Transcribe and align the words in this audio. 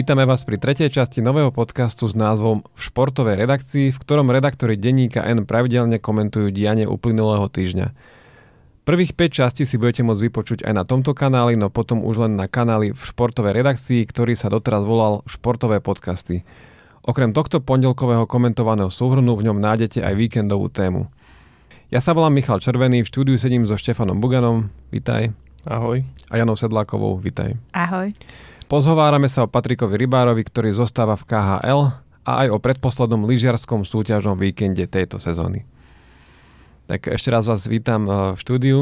Vítame 0.00 0.24
vás 0.24 0.48
pri 0.48 0.56
tretej 0.56 0.96
časti 0.96 1.20
nového 1.20 1.52
podcastu 1.52 2.08
s 2.08 2.16
názvom 2.16 2.64
V 2.72 2.80
športovej 2.88 3.36
redakcii, 3.36 3.92
v 3.92 4.00
ktorom 4.00 4.32
redaktori 4.32 4.80
denníka 4.80 5.20
N 5.20 5.44
pravidelne 5.44 6.00
komentujú 6.00 6.48
dianie 6.56 6.88
uplynulého 6.88 7.44
týždňa. 7.52 7.92
Prvých 8.88 9.12
5 9.12 9.28
častí 9.28 9.68
si 9.68 9.76
budete 9.76 10.00
môcť 10.00 10.24
vypočuť 10.24 10.58
aj 10.64 10.72
na 10.72 10.88
tomto 10.88 11.12
kanáli, 11.12 11.60
no 11.60 11.68
potom 11.68 12.00
už 12.00 12.16
len 12.16 12.32
na 12.32 12.48
kanáli 12.48 12.96
v 12.96 13.02
športovej 13.12 13.52
redakcii, 13.60 14.00
ktorý 14.08 14.40
sa 14.40 14.48
doteraz 14.48 14.88
volal 14.88 15.20
Športové 15.28 15.84
podcasty. 15.84 16.48
Okrem 17.04 17.36
tohto 17.36 17.60
pondelkového 17.60 18.24
komentovaného 18.24 18.88
súhrnu 18.88 19.36
v 19.36 19.52
ňom 19.52 19.60
nájdete 19.60 20.00
aj 20.00 20.16
víkendovú 20.16 20.72
tému. 20.72 21.12
Ja 21.92 22.00
sa 22.00 22.16
volám 22.16 22.32
Michal 22.32 22.64
Červený, 22.64 23.04
v 23.04 23.10
štúdiu 23.12 23.36
sedím 23.36 23.68
so 23.68 23.76
Štefanom 23.76 24.16
Buganom, 24.16 24.72
vitaj. 24.96 25.28
Ahoj. 25.68 26.00
A 26.32 26.40
Janou 26.40 26.56
Sedlákovou, 26.56 27.20
vitaj. 27.20 27.52
Ahoj. 27.76 28.16
Pozhovárame 28.70 29.26
sa 29.26 29.42
o 29.42 29.50
Patrikovi 29.50 29.98
Rybárovi, 29.98 30.46
ktorý 30.46 30.70
zostáva 30.70 31.18
v 31.18 31.26
KHL 31.26 31.90
a 32.22 32.32
aj 32.46 32.54
o 32.54 32.62
predposlednom 32.62 33.26
lyžiarskom 33.26 33.82
súťažnom 33.82 34.38
víkende 34.38 34.86
tejto 34.86 35.18
sezóny. 35.18 35.66
Tak 36.86 37.10
ešte 37.10 37.34
raz 37.34 37.50
vás 37.50 37.66
vítam 37.66 38.06
eh, 38.06 38.14
v 38.30 38.38
štúdiu. 38.38 38.78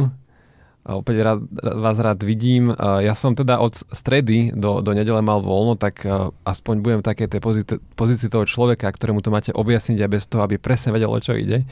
Opäť 0.84 1.16
rád, 1.24 1.41
vás 1.80 1.96
rád 2.05 2.20
vidím. 2.20 2.69
Eh, 2.69 3.09
ja 3.09 3.16
som 3.16 3.32
teda 3.32 3.65
od 3.65 3.80
stredy 3.88 4.52
do, 4.52 4.84
do 4.84 4.93
nedele 4.93 5.24
mal 5.24 5.41
voľno, 5.41 5.80
tak 5.80 6.05
eh, 6.05 6.12
aspoň 6.45 6.84
budem 6.84 7.01
v 7.01 7.09
takej 7.09 7.29
tej 7.32 7.41
pozícii, 7.41 7.80
pozícii 7.96 8.29
toho 8.29 8.45
človeka, 8.45 8.93
ktorému 8.93 9.24
to 9.24 9.32
máte 9.32 9.57
objasniť 9.57 10.05
aj 10.05 10.10
bez 10.12 10.29
toho, 10.29 10.45
aby 10.45 10.60
presne 10.60 10.93
vedel, 10.93 11.09
o 11.09 11.16
čo 11.16 11.32
ide. 11.32 11.65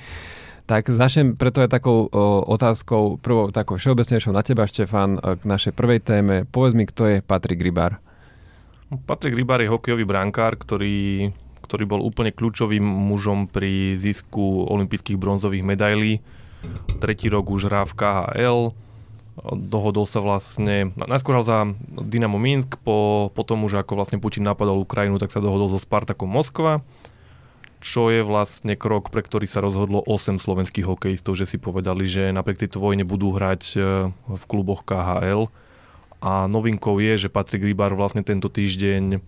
Tak 0.65 0.88
začnem 0.88 1.37
preto 1.37 1.60
aj 1.60 1.69
takou 1.69 2.10
otázkou, 2.48 3.23
prvou 3.23 3.55
takou 3.55 3.79
všeobecnejšou 3.79 4.35
na 4.35 4.43
teba, 4.43 4.66
Štefan, 4.66 5.15
k 5.23 5.43
našej 5.46 5.71
prvej 5.76 6.02
téme. 6.02 6.43
Povedz 6.43 6.74
mi, 6.74 6.91
kto 6.91 7.07
je 7.07 7.16
Patrik 7.23 7.63
Rybár. 7.63 8.02
Patrik 8.87 9.34
Rybár 9.34 9.59
je 9.59 9.73
hokejový 9.73 10.06
brankár, 10.06 10.54
ktorý, 10.54 11.34
ktorý 11.66 11.84
bol 11.90 12.01
úplne 12.06 12.30
kľúčovým 12.30 12.87
mužom 12.87 13.51
pri 13.51 13.98
zisku 13.98 14.62
olympijských 14.70 15.18
bronzových 15.18 15.66
medailí. 15.66 16.23
Tretí 17.02 17.26
rok 17.26 17.51
už 17.51 17.66
hrá 17.66 17.82
v 17.82 17.98
KHL, 17.98 18.60
dohodol 19.59 20.07
sa 20.07 20.23
vlastne, 20.23 20.95
najskôr 20.95 21.34
hral 21.34 21.46
za 21.46 21.59
Dynamo 21.98 22.38
Minsk, 22.38 22.79
po, 22.80 23.29
potom 23.34 23.66
už 23.66 23.82
ako 23.82 23.98
vlastne 23.98 24.23
Putin 24.23 24.46
napadol 24.46 24.87
Ukrajinu, 24.87 25.18
tak 25.18 25.34
sa 25.34 25.42
dohodol 25.42 25.66
so 25.74 25.82
Spartakom 25.82 26.30
Moskva, 26.30 26.80
čo 27.82 28.09
je 28.09 28.23
vlastne 28.23 28.79
krok, 28.79 29.10
pre 29.10 29.20
ktorý 29.20 29.51
sa 29.51 29.60
rozhodlo 29.60 30.01
8 30.07 30.38
slovenských 30.38 30.87
hokejistov, 30.87 31.34
že 31.34 31.45
si 31.45 31.59
povedali, 31.59 32.07
že 32.07 32.30
napriek 32.30 32.62
tejto 32.66 32.79
vojne 32.79 33.02
budú 33.02 33.34
hrať 33.34 33.62
e, 33.76 33.79
v 34.14 34.42
kluboch 34.48 34.82
KHL 34.88 35.51
a 36.21 36.49
novinkou 36.49 36.97
je, 36.99 37.27
že 37.27 37.33
Patrik 37.33 37.65
Rybár 37.65 37.93
vlastne 37.93 38.25
tento 38.25 38.49
týždeň 38.49 39.05
e, 39.17 39.19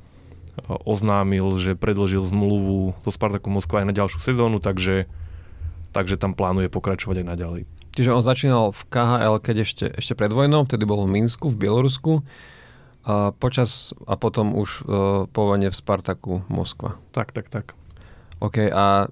oznámil, 0.88 1.44
že 1.60 1.76
predložil 1.76 2.24
zmluvu 2.24 2.96
so 3.04 3.10
Spartakom 3.12 3.56
Moskva 3.56 3.84
aj 3.84 3.88
na 3.92 3.94
ďalšiu 3.96 4.20
sezónu, 4.24 4.58
takže, 4.58 5.04
takže 5.92 6.16
tam 6.16 6.32
plánuje 6.32 6.72
pokračovať 6.72 7.24
aj 7.24 7.26
naďalej. 7.26 7.62
Čiže 7.98 8.14
on 8.14 8.22
začínal 8.22 8.70
v 8.70 8.82
KHL, 8.88 9.36
keď 9.42 9.56
ešte, 9.66 9.86
ešte 9.90 10.14
pred 10.14 10.30
vojnou, 10.30 10.64
vtedy 10.64 10.86
bol 10.86 11.02
v 11.02 11.18
Minsku, 11.18 11.50
v 11.50 11.66
Bielorusku. 11.66 12.22
A 13.08 13.32
počas 13.34 13.96
a 14.04 14.14
potom 14.20 14.54
už 14.54 14.84
uh, 14.84 15.24
po 15.26 15.42
vojne 15.48 15.72
v 15.72 15.74
Spartaku 15.74 16.46
Moskva. 16.46 17.00
Tak, 17.10 17.34
tak, 17.34 17.50
tak. 17.50 17.72
OK, 18.38 18.70
a 18.70 19.10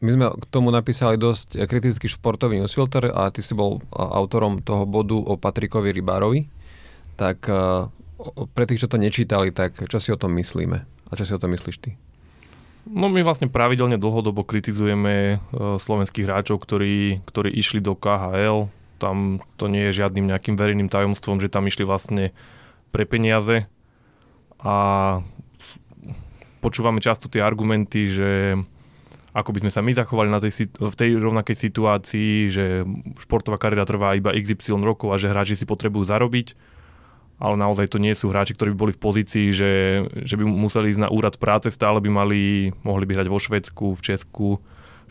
my 0.00 0.10
sme 0.12 0.26
k 0.40 0.44
tomu 0.48 0.72
napísali 0.72 1.20
dosť 1.20 1.68
kritický 1.68 2.08
športový 2.08 2.64
newsfilter 2.64 3.12
a 3.12 3.28
ty 3.28 3.44
si 3.44 3.52
bol 3.52 3.84
autorom 3.92 4.64
toho 4.64 4.88
bodu 4.88 5.16
o 5.16 5.36
Patrikovi 5.36 5.92
Rybárovi 5.92 6.48
tak 7.14 7.46
uh, 7.46 7.90
pre 8.54 8.64
tých, 8.66 8.84
čo 8.84 8.90
to 8.90 9.00
nečítali, 9.00 9.50
tak 9.50 9.78
čo 9.86 9.98
si 9.98 10.10
o 10.10 10.18
tom 10.18 10.34
myslíme? 10.38 10.78
A 10.84 11.12
čo 11.14 11.24
si 11.26 11.32
o 11.34 11.40
tom 11.40 11.54
myslíš 11.54 11.76
ty? 11.78 11.90
No 12.84 13.08
my 13.08 13.24
vlastne 13.24 13.48
pravidelne 13.48 13.96
dlhodobo 13.96 14.44
kritizujeme 14.44 15.40
uh, 15.40 15.80
slovenských 15.80 16.28
hráčov, 16.28 16.60
ktorí, 16.60 17.24
ktorí 17.24 17.50
išli 17.54 17.80
do 17.80 17.96
KHL. 17.96 18.68
Tam 19.00 19.40
to 19.56 19.66
nie 19.72 19.88
je 19.90 20.04
žiadnym 20.04 20.28
nejakým 20.28 20.54
verejným 20.54 20.92
tajomstvom, 20.92 21.40
že 21.40 21.50
tam 21.50 21.64
išli 21.64 21.82
vlastne 21.88 22.36
pre 22.92 23.08
peniaze. 23.08 23.66
A 24.60 24.76
počúvame 26.64 27.02
často 27.02 27.28
tie 27.28 27.44
argumenty, 27.44 28.08
že 28.08 28.30
ako 29.34 29.50
by 29.50 29.66
sme 29.66 29.72
sa 29.74 29.82
my 29.82 29.92
zachovali 29.92 30.30
na 30.30 30.38
tej, 30.38 30.70
v 30.78 30.94
tej 30.94 31.18
rovnakej 31.18 31.56
situácii, 31.58 32.48
že 32.48 32.86
športová 33.18 33.58
kariéra 33.58 33.82
trvá 33.82 34.14
iba 34.14 34.30
XY 34.30 34.80
rokov 34.86 35.10
a 35.10 35.18
že 35.18 35.26
hráči 35.26 35.58
si 35.58 35.66
potrebujú 35.66 36.06
zarobiť 36.06 36.73
ale 37.38 37.54
naozaj 37.58 37.90
to 37.90 37.98
nie 37.98 38.14
sú 38.14 38.30
hráči, 38.30 38.54
ktorí 38.54 38.72
by 38.74 38.78
boli 38.78 38.92
v 38.94 39.02
pozícii, 39.02 39.46
že, 39.50 39.72
že 40.22 40.34
by 40.38 40.46
museli 40.46 40.94
ísť 40.94 41.02
na 41.02 41.10
úrad 41.10 41.36
práce, 41.36 41.68
stále 41.74 41.98
by 41.98 42.10
mali, 42.10 42.70
mohli 42.86 43.04
by 43.04 43.20
hrať 43.20 43.28
vo 43.28 43.42
Švedsku, 43.42 43.86
v 43.98 44.00
Česku, 44.00 44.48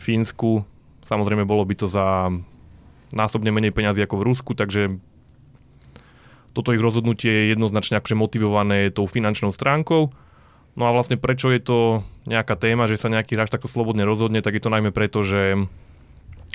Fínsku. 0.00 0.64
Samozrejme 1.04 1.44
bolo 1.44 1.62
by 1.68 1.74
to 1.76 1.86
za 1.86 2.32
násobne 3.12 3.52
menej 3.52 3.70
peniazy 3.76 4.02
ako 4.02 4.24
v 4.24 4.26
Rusku, 4.26 4.52
takže 4.56 4.96
toto 6.54 6.72
ich 6.72 6.80
rozhodnutie 6.80 7.30
je 7.30 7.50
jednoznačne 7.52 7.98
akože 7.98 8.16
motivované 8.16 8.88
tou 8.88 9.04
finančnou 9.04 9.52
stránkou. 9.52 10.14
No 10.74 10.82
a 10.86 10.94
vlastne 10.94 11.14
prečo 11.14 11.54
je 11.54 11.62
to 11.62 11.78
nejaká 12.26 12.58
téma, 12.58 12.90
že 12.90 12.98
sa 12.98 13.12
nejaký 13.12 13.38
hráč 13.38 13.52
takto 13.52 13.70
slobodne 13.70 14.02
rozhodne, 14.02 14.42
tak 14.42 14.58
je 14.58 14.62
to 14.62 14.72
najmä 14.72 14.90
preto, 14.90 15.22
že 15.22 15.70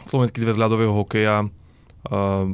Slovenský 0.08 0.44
zväz 0.44 0.58
ľadového 0.59 0.91
hokeja 0.91 1.46
uh, 1.46 2.47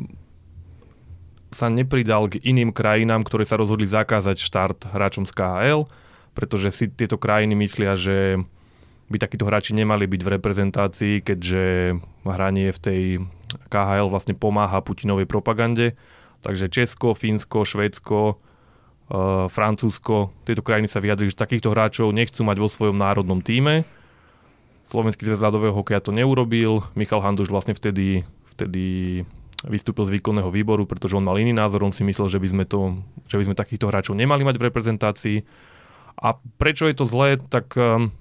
sa 1.56 1.72
nepridal 1.72 2.28
k 2.28 2.44
iným 2.44 2.76
krajinám, 2.76 3.24
ktoré 3.24 3.48
sa 3.48 3.56
rozhodli 3.56 3.88
zakázať 3.88 4.36
štart 4.36 4.80
hráčom 4.92 5.24
z 5.24 5.32
KHL, 5.32 5.88
pretože 6.36 6.76
si 6.76 6.92
tieto 6.92 7.16
krajiny 7.16 7.56
myslia, 7.56 7.96
že 7.96 8.44
by 9.08 9.18
takíto 9.24 9.48
hráči 9.48 9.72
nemali 9.72 10.04
byť 10.04 10.22
v 10.22 10.34
reprezentácii, 10.36 11.16
keďže 11.24 11.96
hranie 12.28 12.76
v 12.76 12.80
tej 12.84 13.02
KHL 13.72 14.12
vlastne 14.12 14.36
pomáha 14.36 14.84
Putinovej 14.84 15.30
propagande. 15.30 15.96
Takže 16.44 16.68
Česko, 16.68 17.16
Fínsko, 17.16 17.64
Švédsko, 17.64 18.20
e, 18.30 18.36
Francúzsko, 19.48 20.36
tieto 20.44 20.62
krajiny 20.62 20.92
sa 20.92 21.00
vyjadrili, 21.00 21.32
že 21.32 21.40
takýchto 21.40 21.72
hráčov 21.72 22.12
nechcú 22.12 22.44
mať 22.44 22.58
vo 22.60 22.68
svojom 22.70 22.98
národnom 23.00 23.40
týme. 23.40 23.88
Slovenský 24.86 25.26
zväz 25.26 25.42
ľadového 25.42 25.74
hokeja 25.74 26.04
to 26.04 26.14
neurobil. 26.14 26.86
Michal 26.94 27.24
Handuš 27.24 27.50
vlastne 27.50 27.74
vtedy, 27.74 28.28
vtedy 28.54 29.24
vystúpil 29.64 30.04
z 30.04 30.20
výkonného 30.20 30.52
výboru, 30.52 30.84
pretože 30.84 31.16
on 31.16 31.24
mal 31.24 31.40
iný 31.40 31.56
názor, 31.56 31.88
on 31.88 31.96
si 31.96 32.04
myslel, 32.04 32.28
že 32.28 32.42
by 32.44 32.48
sme, 32.52 32.64
to, 32.68 33.00
že 33.32 33.40
by 33.40 33.44
sme 33.48 33.56
takýchto 33.56 33.88
hráčov 33.88 34.20
nemali 34.20 34.44
mať 34.44 34.60
v 34.60 34.66
reprezentácii. 34.68 35.38
A 36.20 36.36
prečo 36.60 36.92
je 36.92 36.96
to 36.96 37.08
zlé, 37.08 37.40
tak 37.40 37.72
um, 37.76 38.12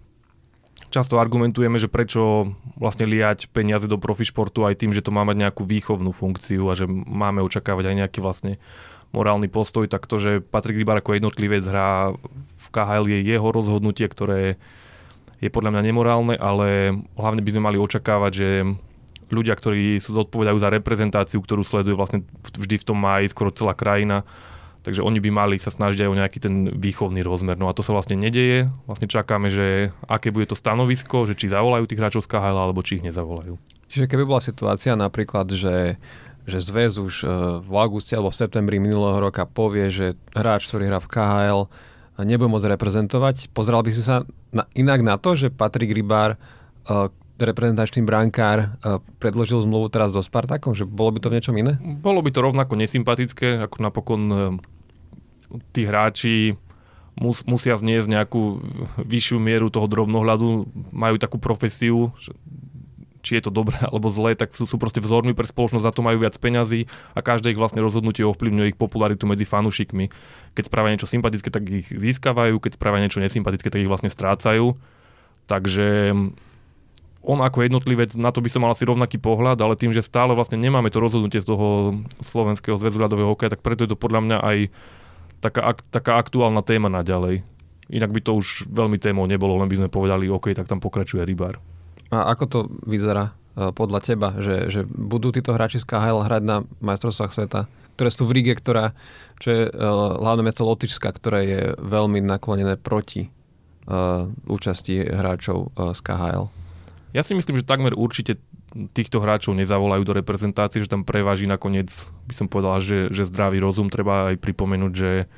často 0.95 1.19
argumentujeme, 1.19 1.78
že 1.83 1.91
prečo 1.91 2.55
vlastne 2.78 3.06
liať 3.06 3.50
peniaze 3.50 3.91
do 3.91 3.99
profišportu 3.99 4.62
aj 4.62 4.78
tým, 4.78 4.95
že 4.95 5.03
to 5.03 5.11
má 5.11 5.27
mať 5.27 5.43
nejakú 5.43 5.62
výchovnú 5.67 6.15
funkciu 6.15 6.71
a 6.71 6.78
že 6.78 6.87
máme 6.91 7.43
očakávať 7.43 7.91
aj 7.91 7.97
nejaký 8.06 8.19
vlastne 8.22 8.62
morálny 9.15 9.47
postoj, 9.47 9.87
tak 9.87 10.11
to, 10.11 10.19
že 10.19 10.43
Patrik 10.43 10.75
Rybar 10.75 10.99
ako 10.99 11.15
jednotlivec 11.15 11.62
hrá 11.66 12.15
v 12.59 12.66
KHL 12.71 13.06
je 13.06 13.19
jeho 13.22 13.49
rozhodnutie, 13.55 14.11
ktoré 14.11 14.59
je 15.39 15.51
podľa 15.51 15.71
mňa 15.77 15.83
nemorálne, 15.87 16.34
ale 16.34 16.99
hlavne 17.15 17.43
by 17.43 17.51
sme 17.55 17.62
mali 17.62 17.78
očakávať, 17.78 18.33
že 18.34 18.49
ľudia, 19.31 19.55
ktorí 19.57 20.01
sú 20.01 20.17
zodpovedajú 20.17 20.59
za 20.61 20.73
reprezentáciu, 20.73 21.41
ktorú 21.41 21.65
sleduje 21.65 21.97
vlastne 21.97 22.25
vždy 22.57 22.81
v 22.81 22.87
tom 22.87 22.99
má 23.01 23.23
aj 23.23 23.33
skoro 23.33 23.55
celá 23.55 23.73
krajina, 23.73 24.27
takže 24.85 25.01
oni 25.01 25.21
by 25.21 25.31
mali 25.33 25.57
sa 25.57 25.73
snažiť 25.73 26.05
aj 26.05 26.11
o 26.11 26.19
nejaký 26.19 26.39
ten 26.43 26.55
výchovný 26.75 27.25
rozmer. 27.25 27.57
No 27.57 27.69
a 27.69 27.77
to 27.77 27.81
sa 27.81 27.97
vlastne 27.97 28.21
nedeje. 28.21 28.69
Vlastne 28.84 29.09
čakáme, 29.09 29.49
že 29.49 29.97
aké 30.05 30.29
bude 30.29 30.49
to 30.49 30.57
stanovisko, 30.57 31.25
že 31.25 31.39
či 31.39 31.49
zavolajú 31.49 31.89
tých 31.89 32.01
hráčov 32.01 32.25
z 32.25 32.31
KHL, 32.31 32.59
alebo 32.59 32.84
či 32.84 33.01
ich 33.01 33.07
nezavolajú. 33.07 33.57
Čiže 33.89 34.11
keby 34.11 34.27
bola 34.29 34.43
situácia 34.43 34.93
napríklad, 34.98 35.48
že 35.54 35.97
že 36.45 36.60
zväz 36.60 37.01
už 37.01 37.15
e, 37.25 37.27
v 37.65 37.72
auguste 37.72 38.13
alebo 38.13 38.28
v 38.28 38.41
septembri 38.45 38.77
minulého 38.77 39.16
roka 39.16 39.48
povie, 39.48 39.89
že 39.89 40.13
hráč, 40.37 40.69
ktorý 40.69 40.93
hrá 40.93 41.01
v 41.01 41.09
KHL, 41.09 41.60
nebude 42.22 42.53
môcť 42.53 42.69
reprezentovať. 42.77 43.37
Pozeral 43.57 43.81
by 43.81 43.91
si 43.91 44.04
sa 44.04 44.28
na, 44.53 44.69
inak 44.77 45.01
na 45.01 45.16
to, 45.16 45.34
že 45.34 45.48
Patrik 45.48 45.97
Rybár, 45.97 46.37
e, 46.37 46.39
reprezentačný 47.39 48.07
brankár 48.07 48.59
e, 48.59 48.98
predložil 49.19 49.63
zmluvu 49.63 49.91
teraz 49.91 50.15
do 50.15 50.22
Spartakom? 50.22 50.75
Že 50.77 50.86
bolo 50.86 51.15
by 51.15 51.19
to 51.19 51.28
v 51.31 51.34
niečom 51.39 51.57
iné? 51.59 51.78
Bolo 51.81 52.22
by 52.22 52.31
to 52.31 52.45
rovnako 52.45 52.78
nesympatické, 52.78 53.66
ako 53.66 53.77
napokon 53.83 54.22
e, 54.31 54.36
tí 55.75 55.86
hráči 55.86 56.54
mus, 57.19 57.42
musia 57.47 57.78
zniesť 57.78 58.09
nejakú 58.10 58.42
vyššiu 59.03 59.39
mieru 59.39 59.71
toho 59.71 59.86
drobnohľadu, 59.86 60.66
majú 60.91 61.16
takú 61.19 61.39
profesiu, 61.39 62.10
či 63.25 63.41
je 63.41 63.42
to 63.48 63.51
dobré 63.51 63.81
alebo 63.89 64.13
zlé, 64.13 64.36
tak 64.36 64.53
sú, 64.53 64.69
sú 64.69 64.77
proste 64.77 65.01
vzorní 65.01 65.33
pre 65.33 65.48
spoločnosť, 65.48 65.86
za 65.86 65.95
to 65.95 66.04
majú 66.04 66.22
viac 66.22 66.36
peňazí 66.36 66.86
a 67.16 67.21
každé 67.25 67.54
ich 67.54 67.60
vlastne 67.60 67.81
rozhodnutie 67.81 68.22
ovplyvňuje 68.27 68.75
ich 68.75 68.78
popularitu 68.78 69.25
medzi 69.25 69.48
fanúšikmi. 69.48 70.13
Keď 70.54 70.65
spravia 70.69 70.92
niečo 70.95 71.10
sympatické, 71.10 71.48
tak 71.48 71.65
ich 71.66 71.89
získavajú, 71.89 72.60
keď 72.60 72.77
spravia 72.77 73.03
niečo 73.03 73.19
nesympatické, 73.25 73.72
tak 73.72 73.83
ich 73.83 73.91
vlastne 73.91 74.13
strácajú. 74.13 74.77
Takže 75.45 76.15
on 77.24 77.41
ako 77.41 77.65
jednotlivec, 77.65 78.12
na 78.21 78.28
to 78.30 78.44
by 78.44 78.53
som 78.53 78.62
mal 78.62 78.72
asi 78.76 78.84
rovnaký 78.84 79.16
pohľad, 79.16 79.56
ale 79.65 79.80
tým, 79.80 79.97
že 79.97 80.04
stále 80.04 80.36
vlastne 80.36 80.60
nemáme 80.60 80.92
to 80.92 81.00
rozhodnutie 81.00 81.41
z 81.41 81.48
toho 81.48 81.98
Slovenského 82.21 82.76
zväzu 82.76 83.00
ľadového 83.00 83.32
hokeja, 83.32 83.56
tak 83.56 83.65
preto 83.65 83.88
je 83.88 83.97
to 83.97 83.98
podľa 83.98 84.21
mňa 84.21 84.38
aj 84.44 84.59
taká, 85.41 85.60
taká 85.88 86.12
aktuálna 86.21 86.60
téma 86.60 86.92
naďalej. 86.92 87.41
inak 87.88 88.12
by 88.12 88.21
to 88.21 88.36
už 88.36 88.68
veľmi 88.68 88.97
témou 89.00 89.24
nebolo, 89.24 89.56
len 89.60 89.68
by 89.68 89.76
sme 89.80 89.88
povedali, 89.88 90.28
OK, 90.28 90.53
tak 90.53 90.68
tam 90.68 90.80
pokračuje 90.80 91.24
rybár. 91.24 91.60
A 92.12 92.32
ako 92.32 92.44
to 92.48 92.59
vyzerá 92.84 93.32
e, 93.56 93.72
podľa 93.72 94.00
teba, 94.04 94.28
že, 94.41 94.68
že 94.72 94.80
budú 94.84 95.32
títo 95.32 95.53
hráči 95.56 95.80
z 95.80 95.88
KHL 95.88 96.24
hrať 96.24 96.42
na 96.44 96.56
majstrovstvách 96.80 97.32
sveta, 97.32 97.60
ktoré 97.94 98.09
sú 98.10 98.26
v 98.26 98.34
Ríge, 98.41 98.59
ktorá, 98.59 98.91
čo 99.38 99.48
je 99.54 99.62
uh, 99.71 100.18
hlavné 100.18 100.42
mesto 100.42 100.66
Lotyšska, 100.66 101.15
ktoré 101.15 101.41
je 101.47 101.62
veľmi 101.78 102.18
naklonené 102.26 102.74
proti 102.74 103.30
uh, 103.30 104.26
účasti 104.50 104.98
hráčov 104.98 105.71
uh, 105.78 105.94
z 105.94 106.00
KHL? 106.03 106.64
Ja 107.15 107.22
si 107.22 107.31
myslím, 107.39 107.63
že 107.63 107.65
takmer 107.65 107.95
určite 107.95 108.43
týchto 108.91 109.22
hráčov 109.22 109.55
nezavolajú 109.55 110.03
do 110.03 110.19
reprezentácie, 110.19 110.83
že 110.83 110.91
tam 110.91 111.07
preváži 111.07 111.47
nakoniec, 111.47 111.87
by 112.27 112.34
som 112.34 112.51
povedal, 112.51 112.83
že, 112.83 113.07
že 113.15 113.31
zdravý 113.31 113.63
rozum. 113.63 113.87
Treba 113.87 114.34
aj 114.34 114.43
pripomenúť, 114.43 114.93
že, 114.93 115.31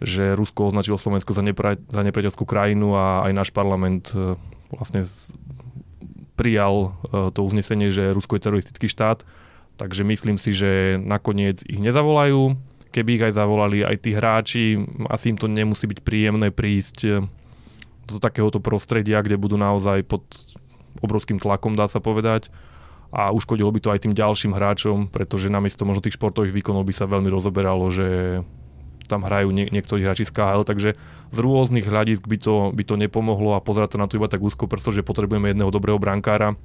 že 0.00 0.32
Rusko 0.32 0.72
označilo 0.72 0.96
Slovensko 0.96 1.36
za, 1.36 1.44
nepra, 1.44 1.76
za 1.76 2.00
nepriateľskú 2.00 2.48
krajinu 2.48 2.96
a 2.96 3.28
aj 3.28 3.32
náš 3.36 3.50
parlament 3.52 4.08
e, 4.16 4.40
vlastne 4.72 5.04
prijal 6.32 6.96
e, 7.12 7.28
to 7.28 7.44
uznesenie, 7.44 7.92
že 7.92 8.16
Rusko 8.16 8.40
je 8.40 8.44
teroristický 8.48 8.88
štát. 8.88 9.20
Takže 9.76 10.00
myslím 10.08 10.40
si, 10.40 10.56
že 10.56 10.96
nakoniec 10.96 11.60
ich 11.68 11.76
nezavolajú. 11.76 12.56
Keby 12.88 13.20
ich 13.20 13.26
aj 13.28 13.36
zavolali 13.36 13.84
aj 13.84 13.96
tí 14.00 14.16
hráči, 14.16 14.80
asi 15.12 15.28
im 15.28 15.36
to 15.36 15.44
nemusí 15.44 15.84
byť 15.84 16.00
príjemné 16.00 16.48
prísť 16.48 16.98
e, 17.04 17.10
do 18.08 18.16
takéhoto 18.16 18.64
prostredia, 18.64 19.20
kde 19.20 19.36
budú 19.36 19.60
naozaj 19.60 20.00
pod 20.08 20.24
obrovským 21.02 21.40
tlakom, 21.40 21.74
dá 21.74 21.86
sa 21.86 21.98
povedať. 21.98 22.48
A 23.14 23.30
uškodilo 23.30 23.70
by 23.70 23.80
to 23.80 23.92
aj 23.94 24.02
tým 24.02 24.14
ďalším 24.14 24.52
hráčom, 24.52 25.08
pretože 25.08 25.46
namiesto 25.48 25.86
možno 25.86 26.02
tých 26.02 26.18
športových 26.18 26.52
výkonov 26.52 26.84
by 26.84 26.94
sa 26.94 27.06
veľmi 27.06 27.30
rozoberalo, 27.30 27.86
že 27.88 28.42
tam 29.06 29.22
hrajú 29.22 29.54
nie, 29.54 29.70
niektorí 29.70 30.02
hráči 30.02 30.26
z 30.26 30.34
KHL, 30.34 30.66
takže 30.66 30.98
z 31.30 31.38
rôznych 31.38 31.86
hľadisk 31.86 32.26
by 32.26 32.36
to, 32.42 32.74
by 32.74 32.82
to 32.82 32.98
nepomohlo 32.98 33.54
a 33.54 33.62
pozerať 33.62 33.96
sa 33.96 34.02
na 34.02 34.10
to 34.10 34.18
iba 34.18 34.26
tak 34.26 34.42
úzko 34.42 34.66
prsto, 34.66 34.90
že 34.90 35.06
potrebujeme 35.06 35.54
jedného 35.54 35.70
dobrého 35.70 35.96
brankára. 35.96 36.58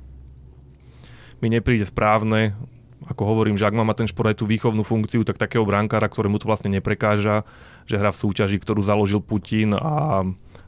Mi 1.39 1.53
nepríde 1.53 1.85
správne, 1.85 2.57
ako 3.05 3.21
hovorím, 3.25 3.57
že 3.57 3.65
ak 3.65 3.77
má 3.77 3.93
ten 3.97 4.09
šport 4.09 4.33
aj 4.33 4.41
tú 4.41 4.45
výchovnú 4.49 4.81
funkciu, 4.85 5.25
tak 5.25 5.41
takého 5.41 5.65
brankára, 5.65 6.09
ktorému 6.09 6.37
to 6.41 6.49
vlastne 6.49 6.69
neprekáža, 6.73 7.45
že 7.89 7.97
hrá 7.97 8.13
v 8.13 8.21
súťaži, 8.21 8.57
ktorú 8.61 8.81
založil 8.85 9.21
Putin 9.21 9.73
a 9.77 10.25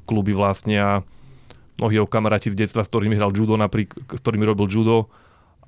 kluby 0.09 0.33
vlastnia 0.33 1.05
mnohí 1.79 1.97
jeho 1.97 2.09
kamaráti 2.09 2.53
z 2.53 2.65
detstva, 2.65 2.85
s 2.85 2.91
ktorými 2.91 3.17
hral 3.17 3.33
judo, 3.33 3.57
napríklad, 3.57 3.97
s 4.13 4.21
ktorými 4.21 4.45
robil 4.45 4.69
judo 4.69 5.09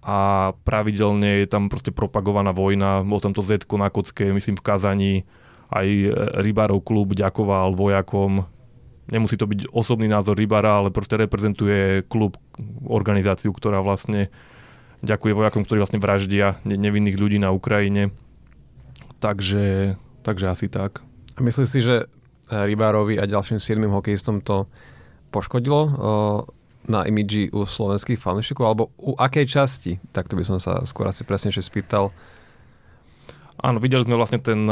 a 0.05 0.51
pravidelne 0.61 1.41
je 1.41 1.47
tam 1.49 1.65
proste 1.65 1.89
propagovaná 1.89 2.53
vojna, 2.53 3.01
o 3.01 3.19
tomto 3.21 3.41
Z 3.41 3.65
na 3.73 3.89
kocke, 3.89 4.29
myslím 4.29 4.53
v 4.53 4.65
Kazani, 4.65 5.15
aj 5.73 5.87
rybárov 6.45 6.85
klub 6.85 7.17
ďakoval 7.17 7.73
vojakom. 7.73 8.45
Nemusí 9.09 9.33
to 9.33 9.49
byť 9.49 9.73
osobný 9.73 10.05
názor 10.05 10.37
rybára, 10.37 10.77
ale 10.81 10.93
proste 10.93 11.17
reprezentuje 11.17 12.05
klub, 12.05 12.37
organizáciu, 12.85 13.49
ktorá 13.49 13.81
vlastne 13.81 14.29
ďakuje 15.01 15.33
vojakom, 15.33 15.65
ktorí 15.65 15.81
vlastne 15.81 16.01
vraždia 16.01 16.61
nevinných 16.65 17.17
ľudí 17.17 17.37
na 17.41 17.49
Ukrajine. 17.49 18.13
Takže, 19.21 19.97
takže 20.21 20.45
asi 20.53 20.69
tak. 20.69 21.01
A 21.33 21.41
myslíš 21.41 21.69
si, 21.69 21.81
že 21.81 22.05
Rybárovi 22.49 23.17
a 23.17 23.25
ďalším 23.25 23.57
7 23.57 23.81
hokejistom 23.89 24.45
to 24.45 24.69
poškodilo 25.29 25.79
na 26.85 27.01
imidži 27.09 27.49
u 27.49 27.65
slovenských 27.65 28.21
fanúšikov, 28.21 28.63
alebo 28.65 28.83
u 29.01 29.17
akej 29.17 29.45
časti? 29.49 29.97
Tak 30.13 30.29
by 30.29 30.45
som 30.45 30.61
sa 30.61 30.85
skôr 30.85 31.09
asi 31.09 31.25
presnejšie 31.25 31.65
spýtal. 31.65 32.13
Áno, 33.57 33.81
videli 33.81 34.05
sme 34.05 34.19
vlastne 34.19 34.37
ten, 34.37 34.69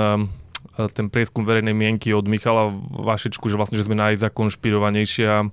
ten 0.94 1.08
prieskum 1.10 1.42
verejnej 1.48 1.74
mienky 1.74 2.14
od 2.14 2.30
Michala 2.30 2.70
Vašečku, 3.02 3.50
že 3.50 3.58
vlastne, 3.58 3.82
že 3.82 3.88
sme 3.90 3.98
najzakonšpirovanejšia 3.98 5.50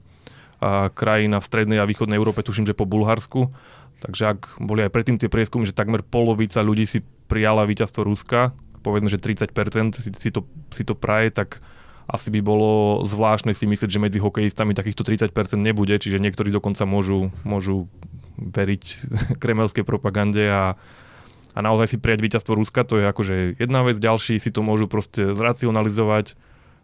krajina 0.93 1.41
v 1.41 1.49
strednej 1.49 1.81
a 1.81 1.88
východnej 1.88 2.20
Európe, 2.20 2.44
tuším, 2.44 2.69
že 2.69 2.76
po 2.76 2.85
Bulharsku. 2.85 3.49
Takže 4.00 4.23
ak 4.37 4.41
boli 4.61 4.85
aj 4.85 4.93
predtým 4.93 5.17
tie 5.17 5.32
prieskumy, 5.32 5.64
že 5.64 5.76
takmer 5.76 6.05
polovica 6.05 6.61
ľudí 6.61 6.85
si 6.85 7.00
prijala 7.29 7.64
víťazstvo 7.64 8.05
Ruska, 8.05 8.52
povedzme, 8.81 9.12
že 9.12 9.20
30% 9.20 10.00
si, 10.00 10.11
si, 10.12 10.31
to, 10.32 10.44
si 10.73 10.85
to 10.85 10.97
praje, 10.97 11.32
tak 11.32 11.61
asi 12.10 12.28
by 12.34 12.40
bolo 12.42 13.02
zvláštne 13.06 13.54
si 13.54 13.70
myslieť, 13.70 13.90
že 13.90 14.02
medzi 14.02 14.18
hokejistami 14.18 14.74
takýchto 14.74 15.06
30% 15.06 15.30
nebude, 15.54 15.94
čiže 15.94 16.18
niektorí 16.18 16.50
dokonca 16.50 16.82
môžu, 16.82 17.30
môžu 17.46 17.86
veriť 18.34 18.84
kremelskej 19.42 19.86
propagande 19.86 20.42
a, 20.50 20.74
a 21.54 21.58
naozaj 21.62 21.94
si 21.94 22.02
prijať 22.02 22.20
víťazstvo 22.26 22.58
Ruska, 22.58 22.82
to 22.82 22.98
je 22.98 23.06
akože 23.06 23.34
jedna 23.62 23.86
vec, 23.86 24.02
ďalší 24.02 24.42
si 24.42 24.50
to 24.50 24.66
môžu 24.66 24.90
proste 24.90 25.38
zracionalizovať, 25.38 26.34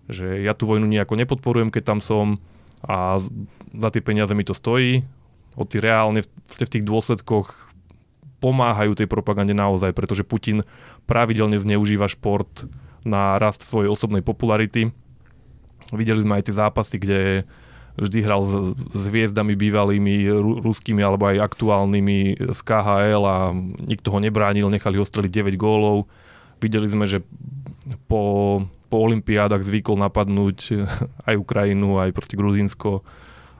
že 0.06 0.46
ja 0.46 0.55
tú 0.55 0.70
vojnu 0.70 0.87
nejako 0.87 1.19
nepodporujem, 1.19 1.75
keď 1.75 1.82
tam 1.82 1.99
som 1.99 2.38
a 2.87 3.19
za 3.75 3.88
tie 3.90 3.99
peniaze 3.99 4.31
mi 4.31 4.46
to 4.46 4.55
stojí, 4.55 5.02
hoci 5.58 5.82
reálne 5.82 6.22
v, 6.22 6.55
tých 6.55 6.87
dôsledkoch 6.87 7.67
pomáhajú 8.38 8.94
tej 8.94 9.11
propagande 9.11 9.56
naozaj, 9.56 9.90
pretože 9.90 10.22
Putin 10.22 10.62
pravidelne 11.08 11.58
zneužíva 11.58 12.06
šport 12.06 12.69
na 13.02 13.40
rast 13.43 13.67
svojej 13.67 13.90
osobnej 13.90 14.22
popularity 14.22 14.94
Videli 15.94 16.23
sme 16.23 16.38
aj 16.41 16.44
tie 16.50 16.55
zápasy, 16.56 16.97
kde 16.99 17.21
vždy 17.97 18.19
hral 18.23 18.44
s, 18.44 18.53
s 18.93 19.05
hviezdami 19.09 19.56
bývalými 19.56 20.29
ru, 20.29 20.61
ruskými 20.61 21.00
alebo 21.00 21.33
aj 21.33 21.41
aktuálnymi 21.41 22.37
z 22.53 22.61
KHL 22.61 23.25
a 23.25 23.37
nikto 23.81 24.12
ho 24.12 24.19
nebránil, 24.21 24.69
nechali 24.69 25.00
ho 25.00 25.05
streliť 25.05 25.33
9 25.33 25.56
gólov. 25.56 26.05
Videli 26.61 26.88
sme, 26.88 27.09
že 27.09 27.25
po, 28.09 28.61
po 28.93 28.97
olympiádach 29.00 29.65
zvykol 29.65 29.97
napadnúť 29.97 30.59
aj 31.29 31.35
Ukrajinu, 31.41 31.97
aj 32.00 32.12
proste 32.12 32.37
Gruzínsko. 32.37 33.00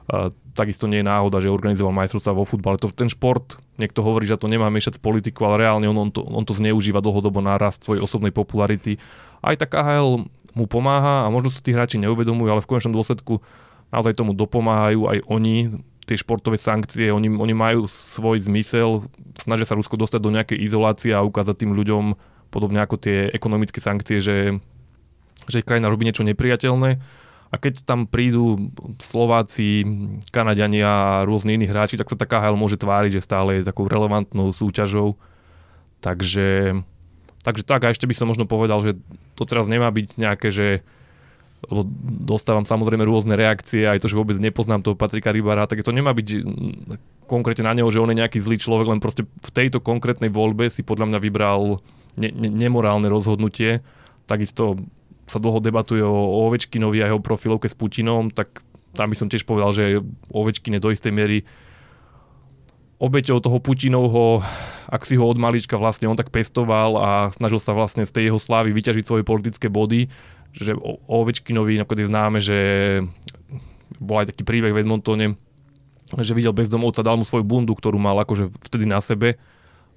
A 0.07 0.31
takisto 0.55 0.87
nie 0.87 1.03
je 1.03 1.11
náhoda, 1.11 1.43
že 1.43 1.53
organizoval 1.53 1.97
majstrovstvá 1.97 2.33
vo 2.33 2.47
futbale. 2.47 2.81
To, 2.81 2.89
ten 2.93 3.11
šport, 3.11 3.59
niekto 3.77 4.01
hovorí, 4.05 4.29
že 4.29 4.39
to 4.39 4.49
nemá 4.49 4.71
miešať 4.71 4.97
s 4.97 5.03
politiku, 5.03 5.45
ale 5.49 5.67
reálne 5.67 5.89
on, 5.91 5.97
on, 5.97 6.11
to, 6.13 6.23
on 6.25 6.45
to 6.47 6.55
zneužíva 6.57 7.03
dlhodobo 7.03 7.43
na 7.43 7.59
rast 7.61 7.85
svojej 7.85 8.05
osobnej 8.05 8.31
popularity. 8.31 8.97
Aj 9.45 9.57
tá 9.59 9.69
KHL 9.69 10.29
mu 10.57 10.65
pomáha 10.65 11.29
a 11.29 11.31
možno 11.31 11.53
sa 11.53 11.61
tí 11.61 11.77
hráči 11.77 12.01
neuvedomujú, 12.01 12.49
ale 12.49 12.65
v 12.65 12.71
konečnom 12.73 12.97
dôsledku 12.97 13.45
naozaj 13.93 14.17
tomu 14.17 14.33
dopomáhajú 14.33 15.05
aj 15.07 15.19
oni, 15.29 15.77
tie 16.09 16.17
športové 16.17 16.57
sankcie, 16.57 17.13
oni, 17.13 17.29
oni 17.29 17.55
majú 17.55 17.85
svoj 17.85 18.41
zmysel, 18.49 19.05
snažia 19.37 19.69
sa 19.69 19.77
Rusko 19.77 20.01
dostať 20.01 20.21
do 20.25 20.33
nejakej 20.33 20.59
izolácie 20.65 21.13
a 21.13 21.21
ukázať 21.21 21.67
tým 21.67 21.77
ľuďom, 21.77 22.17
podobne 22.49 22.81
ako 22.81 22.97
tie 22.97 23.29
ekonomické 23.31 23.85
sankcie, 23.85 24.25
že, 24.25 24.57
že 25.45 25.61
ich 25.61 25.67
krajina 25.69 25.93
robí 25.93 26.09
niečo 26.09 26.25
nepriateľné. 26.25 26.91
A 27.47 27.63
keď 27.63 27.87
tam 27.87 28.11
prídu 28.11 28.75
Slováci, 28.99 29.87
Kanadiania 30.35 31.23
a 31.23 31.23
rôzni 31.23 31.55
iní 31.55 31.71
hráči, 31.71 31.95
tak 31.95 32.11
sa 32.11 32.19
taká 32.19 32.43
KHL 32.43 32.59
môže 32.59 32.75
tváriť, 32.75 33.21
že 33.21 33.23
stále 33.23 33.63
je 33.63 33.69
takou 33.69 33.87
relevantnou 33.87 34.51
súťažou. 34.51 35.15
Takže 36.03 36.75
Takže 37.47 37.63
tak, 37.63 37.87
a 37.87 37.95
ešte 37.95 38.11
by 38.11 38.15
som 38.19 38.27
možno 38.27 38.43
povedal, 38.43 38.83
že 38.83 38.99
to 39.39 39.47
teraz 39.47 39.71
nemá 39.71 39.87
byť 39.95 40.19
nejaké, 40.19 40.51
že 40.51 40.83
lebo 41.67 41.87
dostávam 42.27 42.67
samozrejme 42.69 43.07
rôzne 43.07 43.39
reakcie, 43.39 43.89
aj 43.89 44.03
to, 44.03 44.11
že 44.11 44.19
vôbec 44.19 44.37
nepoznám 44.37 44.85
toho 44.85 44.99
Patrika 44.99 45.33
Rybara, 45.33 45.65
tak 45.65 45.81
to 45.81 45.95
nemá 45.95 46.13
byť 46.13 46.45
konkrétne 47.27 47.65
na 47.67 47.75
neho, 47.75 47.89
že 47.89 48.03
on 48.03 48.13
je 48.13 48.21
nejaký 48.21 48.39
zlý 48.39 48.61
človek, 48.61 48.87
len 48.87 49.01
proste 49.01 49.25
v 49.25 49.51
tejto 49.51 49.81
konkrétnej 49.81 50.29
voľbe 50.29 50.69
si 50.69 50.85
podľa 50.85 51.11
mňa 51.11 51.19
vybral 51.23 51.81
ne- 52.21 52.35
ne- 52.35 52.53
nemorálne 52.53 53.09
rozhodnutie. 53.09 53.81
Takisto 54.29 54.79
sa 55.27 55.43
dlho 55.43 55.59
debatuje 55.59 56.05
o 56.05 56.47
Ovečkinovi 56.47 57.03
a 57.03 57.11
jeho 57.11 57.25
profilovke 57.25 57.67
s 57.67 57.75
Putinom, 57.75 58.31
tak 58.31 58.63
tam 58.95 59.11
by 59.11 59.17
som 59.19 59.27
tiež 59.27 59.43
povedal, 59.43 59.75
že 59.75 60.05
Ovečkin 60.31 60.79
je 60.79 60.85
do 60.85 60.93
istej 60.95 61.11
miery 61.11 61.43
obeťou 62.97 63.45
toho 63.45 63.61
Putinovho, 63.61 64.41
ak 64.89 65.05
si 65.05 65.21
ho 65.21 65.25
od 65.29 65.37
malička 65.37 65.77
vlastne 65.77 66.09
on 66.09 66.17
tak 66.17 66.33
pestoval 66.33 66.97
a 66.97 67.11
snažil 67.35 67.61
sa 67.61 67.77
vlastne 67.77 68.09
z 68.09 68.13
tej 68.13 68.25
jeho 68.33 68.41
slávy 68.41 68.73
vyťažiť 68.73 69.05
svoje 69.05 69.25
politické 69.27 69.69
body, 69.69 70.09
že 70.57 70.73
o, 70.73 70.97
Ovečkinovi 71.05 71.77
napríklad 71.77 72.01
je 72.01 72.11
známe, 72.11 72.39
že 72.41 72.59
bol 74.01 74.25
aj 74.25 74.33
taký 74.33 74.49
príbeh 74.49 74.73
v 74.73 74.81
Edmontone, 74.81 75.37
že 76.17 76.33
videl 76.33 76.57
bezdomovca, 76.57 77.05
dal 77.05 77.21
mu 77.21 77.29
svoju 77.29 77.45
bundu, 77.45 77.77
ktorú 77.77 78.01
mal 78.01 78.17
akože 78.25 78.49
vtedy 78.71 78.89
na 78.89 79.03
sebe. 79.05 79.37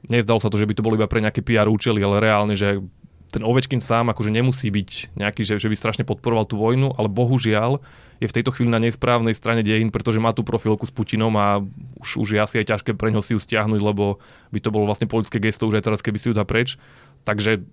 Nezdalo 0.07 0.43
sa 0.43 0.51
to, 0.51 0.59
že 0.59 0.67
by 0.67 0.73
to 0.75 0.83
bolo 0.83 0.95
iba 0.99 1.07
pre 1.07 1.23
nejaké 1.23 1.43
PR 1.43 1.67
účely, 1.71 2.03
ale 2.03 2.23
reálne, 2.23 2.55
že 2.55 2.83
ten 3.29 3.45
Ovečkin 3.45 3.79
sám 3.79 4.09
akože 4.09 4.33
nemusí 4.33 4.73
byť 4.73 5.15
nejaký, 5.15 5.45
že, 5.45 5.61
že 5.61 5.69
by 5.69 5.75
strašne 5.77 6.03
podporoval 6.03 6.49
tú 6.49 6.57
vojnu, 6.57 6.97
ale 6.97 7.07
bohužiaľ 7.07 7.77
je 8.19 8.27
v 8.27 8.35
tejto 8.35 8.51
chvíli 8.51 8.67
na 8.67 8.83
nesprávnej 8.83 9.31
strane 9.31 9.63
dejín, 9.63 9.95
pretože 9.95 10.19
má 10.19 10.35
tú 10.35 10.43
profilku 10.43 10.83
s 10.83 10.91
Putinom 10.91 11.31
a 11.39 11.63
už, 12.03 12.19
už 12.19 12.27
je 12.35 12.39
asi 12.39 12.55
aj 12.59 12.75
ťažké 12.75 12.91
pre 12.99 13.15
ňo 13.15 13.23
si 13.23 13.33
ju 13.35 13.39
stiahnuť, 13.39 13.79
lebo 13.79 14.19
by 14.51 14.59
to 14.59 14.69
bolo 14.75 14.83
vlastne 14.87 15.07
politické 15.07 15.39
gesto 15.39 15.71
už 15.71 15.79
aj 15.79 15.85
teraz, 15.87 15.99
keby 16.03 16.19
si 16.19 16.27
ju 16.31 16.35
dá 16.35 16.43
preč. 16.43 16.75
Takže 17.23 17.63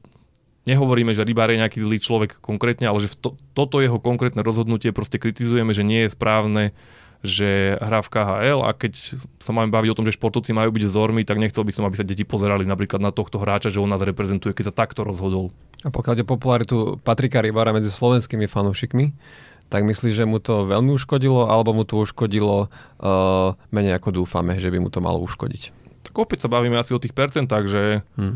nehovoríme, 0.70 1.10
že 1.14 1.26
Rybár 1.26 1.50
je 1.50 1.62
nejaký 1.62 1.82
zlý 1.82 1.98
človek 1.98 2.38
konkrétne, 2.38 2.86
ale 2.86 3.02
že 3.02 3.18
to, 3.18 3.34
toto 3.58 3.82
jeho 3.82 3.98
konkrétne 3.98 4.46
rozhodnutie 4.46 4.94
proste 4.94 5.18
kritizujeme, 5.18 5.74
že 5.74 5.82
nie 5.82 6.06
je 6.06 6.14
správne 6.14 6.70
že 7.24 7.80
hrá 7.80 8.04
v 8.04 8.12
KHL 8.12 8.60
a 8.62 8.70
keď 8.76 8.92
sa 9.40 9.50
máme 9.50 9.72
baviť 9.72 9.90
o 9.92 9.96
tom, 9.98 10.06
že 10.06 10.14
športovci 10.14 10.52
majú 10.52 10.70
byť 10.70 10.84
vzormi, 10.84 11.24
tak 11.24 11.40
nechcel 11.40 11.64
by 11.64 11.72
som, 11.72 11.88
aby 11.88 11.96
sa 11.96 12.04
deti 12.04 12.22
pozerali 12.22 12.68
napríklad 12.68 13.00
na 13.00 13.10
tohto 13.10 13.40
hráča, 13.40 13.72
že 13.72 13.80
on 13.80 13.88
nás 13.88 14.04
reprezentuje, 14.04 14.52
keď 14.52 14.70
sa 14.70 14.74
takto 14.86 15.02
rozhodol. 15.02 15.50
A 15.82 15.88
pokiaľ 15.88 16.22
je 16.22 16.26
popularitu 16.26 16.76
Patrika 17.00 17.40
Rybára 17.40 17.72
medzi 17.72 17.88
slovenskými 17.88 18.44
fanúšikmi, 18.46 19.16
tak 19.66 19.82
myslíš, 19.82 20.14
že 20.14 20.28
mu 20.28 20.38
to 20.38 20.66
veľmi 20.66 20.94
uškodilo, 20.94 21.50
alebo 21.50 21.74
mu 21.74 21.82
to 21.82 21.98
uškodilo 21.98 22.70
uh, 22.70 23.58
menej 23.74 23.98
ako 23.98 24.22
dúfame, 24.22 24.62
že 24.62 24.70
by 24.70 24.78
mu 24.78 24.88
to 24.94 25.02
malo 25.02 25.18
uškodiť? 25.26 25.74
Tak 26.06 26.14
opäť 26.14 26.46
sa 26.46 26.52
bavíme 26.52 26.78
asi 26.78 26.94
o 26.94 27.02
tých 27.02 27.10
percentách, 27.10 27.64
že 27.66 27.82
hmm. 28.14 28.34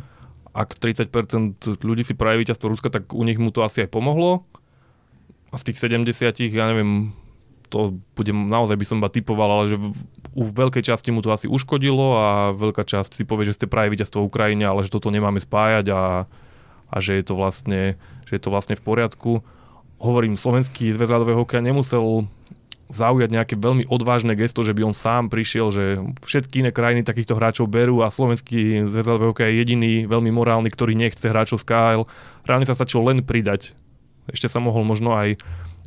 ak 0.51 0.75
30% 0.75 1.87
ľudí 1.87 2.03
si 2.03 2.19
praje 2.19 2.43
víťazstvo 2.43 2.67
Ruska, 2.67 2.91
tak 2.91 3.15
u 3.15 3.23
nich 3.23 3.39
mu 3.39 3.55
to 3.55 3.63
asi 3.63 3.87
aj 3.87 3.95
pomohlo. 3.95 4.43
A 5.51 5.59
z 5.59 5.71
tých 5.71 5.83
70, 5.83 6.11
ja 6.51 6.67
neviem, 6.71 7.15
to 7.71 7.95
budem, 8.19 8.51
naozaj 8.51 8.75
by 8.75 8.87
som 8.87 8.99
iba 8.99 9.11
typoval, 9.11 9.63
ale 9.63 9.65
že 9.71 9.79
v, 9.79 9.95
u 10.35 10.43
veľkej 10.51 10.83
časti 10.83 11.15
mu 11.15 11.23
to 11.23 11.31
asi 11.31 11.47
uškodilo 11.47 12.19
a 12.19 12.27
veľká 12.59 12.83
časť 12.83 13.15
si 13.15 13.23
povie, 13.23 13.47
že 13.47 13.55
ste 13.55 13.71
praje 13.71 13.95
víťazstvo 13.95 14.27
Ukrajine, 14.27 14.67
ale 14.67 14.83
že 14.83 14.91
toto 14.91 15.15
nemáme 15.15 15.39
spájať 15.39 15.87
a, 15.95 16.03
a 16.91 16.97
že 16.99 17.23
je 17.23 17.25
to 17.25 17.39
vlastne, 17.39 17.95
že 18.27 18.33
je 18.35 18.43
to 18.43 18.51
vlastne 18.51 18.75
v 18.75 18.83
poriadku 18.83 19.47
hovorím, 20.01 20.41
slovenský 20.41 20.91
zväz 20.97 21.13
ľadového 21.13 21.45
hokeja 21.45 21.61
nemusel 21.61 22.27
zaujať 22.91 23.31
nejaké 23.31 23.55
veľmi 23.55 23.87
odvážne 23.87 24.35
gesto, 24.35 24.67
že 24.67 24.75
by 24.75 24.91
on 24.91 24.97
sám 24.97 25.31
prišiel, 25.31 25.71
že 25.71 25.85
všetky 26.27 26.67
iné 26.67 26.71
krajiny 26.75 27.07
takýchto 27.07 27.39
hráčov 27.39 27.71
berú 27.71 28.03
a 28.03 28.11
slovenský 28.11 28.91
zväz 28.91 29.07
ľadového 29.07 29.31
hokeja 29.31 29.53
je 29.55 29.61
jediný 29.63 29.93
veľmi 30.11 30.35
morálny, 30.35 30.67
ktorý 30.75 30.99
nechce 30.99 31.23
hráčov 31.23 31.63
z 31.63 31.71
KL. 31.71 32.03
Reálne 32.43 32.67
sa 32.67 32.75
stačilo 32.75 33.07
len 33.07 33.23
pridať. 33.23 33.79
Ešte 34.27 34.51
sa 34.51 34.59
mohol 34.59 34.83
možno 34.83 35.15
aj 35.15 35.39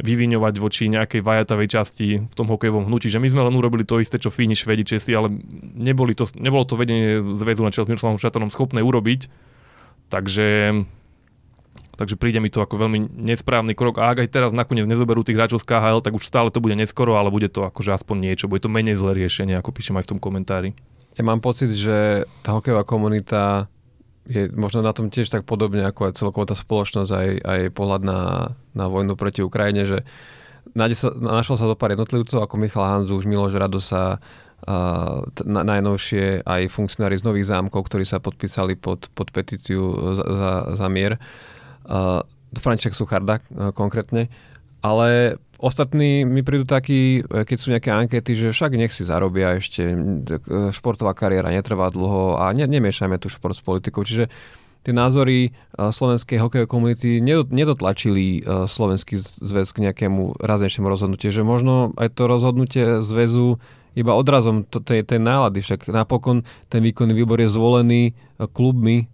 vyviňovať 0.01 0.53
voči 0.57 0.89
nejakej 0.89 1.21
vajatavej 1.21 1.67
časti 1.69 2.07
v 2.25 2.33
tom 2.33 2.49
hokejovom 2.49 2.89
hnutí, 2.89 3.13
že 3.13 3.21
my 3.21 3.29
sme 3.29 3.45
len 3.45 3.53
urobili 3.53 3.85
to 3.85 4.01
isté, 4.01 4.17
čo 4.17 4.33
Fíni, 4.33 4.57
Švedi, 4.57 4.81
Česi, 4.81 5.13
ale 5.13 5.29
neboli 5.77 6.17
to, 6.17 6.25
nebolo 6.33 6.65
to 6.65 6.73
vedenie 6.73 7.21
zväzu 7.37 7.61
na 7.61 7.69
čele 7.69 7.85
s 7.85 7.91
Miroslavom 7.93 8.17
Šatanom 8.17 8.49
schopné 8.49 8.81
urobiť. 8.81 9.29
Takže 10.09 10.73
Takže 11.93 12.17
príde 12.17 12.41
mi 12.41 12.49
to 12.49 12.57
ako 12.57 12.81
veľmi 12.81 13.21
nesprávny 13.21 13.77
krok. 13.77 14.01
A 14.01 14.09
ak 14.09 14.25
aj 14.25 14.29
teraz 14.33 14.49
nakoniec 14.49 14.89
nezoberú 14.89 15.21
tých 15.21 15.37
hráčov 15.37 15.61
z 15.61 15.69
KHL, 15.69 16.01
tak 16.01 16.17
už 16.17 16.25
stále 16.25 16.49
to 16.49 16.57
bude 16.57 16.73
neskoro, 16.73 17.13
ale 17.21 17.29
bude 17.29 17.53
to 17.53 17.69
akože 17.69 17.93
aspoň 17.93 18.33
niečo. 18.33 18.49
Bude 18.49 18.65
to 18.65 18.73
menej 18.73 18.97
zlé 18.97 19.13
riešenie, 19.21 19.53
ako 19.53 19.69
píšem 19.69 20.01
aj 20.01 20.09
v 20.09 20.11
tom 20.17 20.19
komentári. 20.19 20.73
Ja 21.13 21.21
mám 21.21 21.45
pocit, 21.45 21.69
že 21.77 22.25
tá 22.41 22.57
hokejová 22.57 22.81
komunita 22.81 23.69
je 24.25 24.49
možno 24.49 24.81
na 24.81 24.89
tom 24.95 25.13
tiež 25.13 25.29
tak 25.29 25.45
podobne 25.45 25.85
ako 25.85 26.09
aj 26.09 26.17
celková 26.17 26.49
tá 26.49 26.57
spoločnosť, 26.57 27.11
aj, 27.13 27.29
aj 27.45 27.59
pohľad 27.77 28.01
na, 28.01 28.19
na 28.73 28.85
vojnu 28.89 29.13
proti 29.13 29.45
Ukrajine, 29.45 29.85
že 29.85 29.99
sa, 30.73 31.13
našlo 31.13 31.59
sa 31.59 31.69
do 31.69 31.77
pár 31.77 31.93
jednotlivcov 31.93 32.41
ako 32.41 32.55
Michal 32.57 32.87
Hanzu, 32.87 33.19
už 33.19 33.29
Miloš 33.29 33.53
Radosa, 33.53 34.17
Uh, 34.63 35.27
na, 35.43 35.67
najnovšie 35.67 36.47
aj 36.47 36.71
funkcionári 36.71 37.19
z 37.19 37.27
Nových 37.27 37.51
zámkov, 37.51 37.83
ktorí 37.83 38.07
sa 38.07 38.23
podpísali 38.23 38.79
pod, 38.79 39.11
pod 39.11 39.27
petíciu 39.35 39.91
za, 40.15 40.23
za, 40.23 40.51
za 40.79 40.87
mier 40.87 41.19
uh, 41.19 41.52
František 42.53 42.93
Sucharda 42.93 43.39
uh, 43.39 43.73
konkrétne, 43.73 44.29
ale 44.83 45.39
ostatní 45.57 46.27
mi 46.27 46.43
prídu 46.45 46.67
takí, 46.67 47.23
uh, 47.23 47.43
keď 47.47 47.57
sú 47.57 47.67
nejaké 47.73 47.89
ankety, 47.89 48.31
že 48.37 48.47
však 48.53 48.77
nech 48.77 48.93
si 48.93 49.07
zarobia 49.07 49.57
ešte, 49.57 49.95
športová 50.75 51.17
kariéra 51.17 51.49
netrvá 51.49 51.89
dlho 51.89 52.37
a 52.37 52.53
ne, 52.53 52.65
nemiešajme 52.67 53.17
tu 53.17 53.27
šport 53.31 53.57
s 53.57 53.63
politikou. 53.65 54.05
Čiže 54.05 54.29
tie 54.83 54.91
názory 54.91 55.55
slovenskej 55.79 56.43
hokejovej 56.43 56.67
komunity 56.67 57.09
nedotlačili 57.23 58.43
slovenský 58.67 59.15
zväz 59.15 59.71
k 59.71 59.87
nejakému 59.87 60.43
raznejšiemu 60.43 60.91
rozhodnutiu, 60.91 61.31
že 61.31 61.39
možno 61.39 61.95
aj 61.95 62.11
to 62.11 62.27
rozhodnutie 62.27 62.99
zväzu 62.99 63.63
iba 63.95 64.11
odrazom 64.11 64.67
tej, 64.67 65.07
tej 65.07 65.23
nálady, 65.23 65.63
však 65.63 65.87
napokon 65.87 66.43
ten 66.67 66.83
výkonný 66.83 67.15
výbor 67.15 67.39
je 67.39 67.47
zvolený 67.47 68.11
klubmi 68.51 69.07
Eh, 69.07 69.12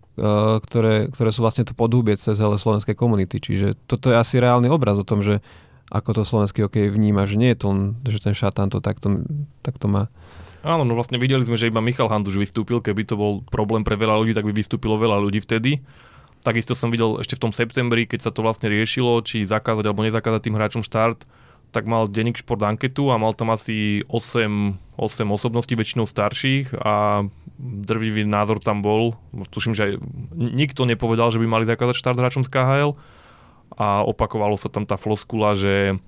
ktoré, 0.67 1.07
ktoré 1.09 1.29
sú 1.31 1.39
vlastne 1.41 1.63
to 1.63 1.71
podhubie 1.71 2.19
cez 2.19 2.35
hele 2.37 2.59
slovenskej 2.59 2.93
komunity. 2.93 3.39
Čiže 3.39 3.79
toto 3.87 4.11
je 4.11 4.19
asi 4.19 4.37
reálny 4.37 4.67
obraz 4.67 4.99
o 4.99 5.07
tom, 5.07 5.23
že 5.23 5.39
ako 5.89 6.21
to 6.21 6.21
slovenský 6.21 6.67
hokej 6.67 6.93
vníma, 6.93 7.25
že 7.25 7.39
nie 7.39 7.55
je 7.55 7.65
to 7.65 7.69
že 8.05 8.19
ten 8.21 8.35
šatán 8.37 8.69
to 8.69 8.77
takto, 8.77 9.25
takto 9.65 9.89
má. 9.89 10.11
Áno, 10.61 10.83
no 10.83 10.93
vlastne 10.93 11.15
videli 11.15 11.41
sme, 11.41 11.55
že 11.55 11.71
iba 11.71 11.79
Michal 11.79 12.11
Handuš 12.11 12.35
vystúpil, 12.35 12.83
keby 12.83 13.07
to 13.07 13.15
bol 13.15 13.41
problém 13.47 13.81
pre 13.81 13.95
veľa 13.95 14.19
ľudí, 14.19 14.35
tak 14.35 14.43
by 14.43 14.51
vystúpilo 14.51 14.99
veľa 14.99 15.17
ľudí 15.17 15.39
vtedy. 15.39 15.79
Takisto 16.43 16.75
som 16.75 16.91
videl 16.91 17.19
ešte 17.19 17.39
v 17.39 17.43
tom 17.47 17.51
septembri, 17.55 18.07
keď 18.07 18.27
sa 18.27 18.31
to 18.31 18.43
vlastne 18.43 18.67
riešilo, 18.67 19.23
či 19.23 19.47
zakázať 19.47 19.87
alebo 19.87 20.03
nezakázať 20.03 20.41
tým 20.43 20.55
hráčom 20.59 20.83
štart, 20.83 21.23
tak 21.71 21.83
mal 21.87 22.11
denník 22.11 22.39
šport 22.39 22.59
anketu 22.65 23.07
a 23.11 23.19
mal 23.19 23.31
tam 23.35 23.55
asi 23.55 24.03
8, 24.07 24.99
8 24.99 25.35
osobností, 25.35 25.79
väčšinou 25.79 26.09
starších 26.09 26.75
a 26.75 27.23
drvivý 27.59 28.23
názor 28.23 28.63
tam 28.63 28.79
bol. 28.79 29.19
Tuším, 29.51 29.75
že 29.75 29.83
aj 29.83 29.93
nikto 30.33 30.87
nepovedal, 30.87 31.27
že 31.35 31.43
by 31.43 31.47
mali 31.47 31.65
zakázať 31.67 31.95
štart 31.99 32.17
hráčom 32.17 32.43
z 32.47 32.51
KHL 32.55 32.95
a 33.75 34.01
opakovalo 34.07 34.55
sa 34.55 34.71
tam 34.71 34.87
tá 34.87 34.95
floskula, 34.95 35.59
že, 35.59 35.99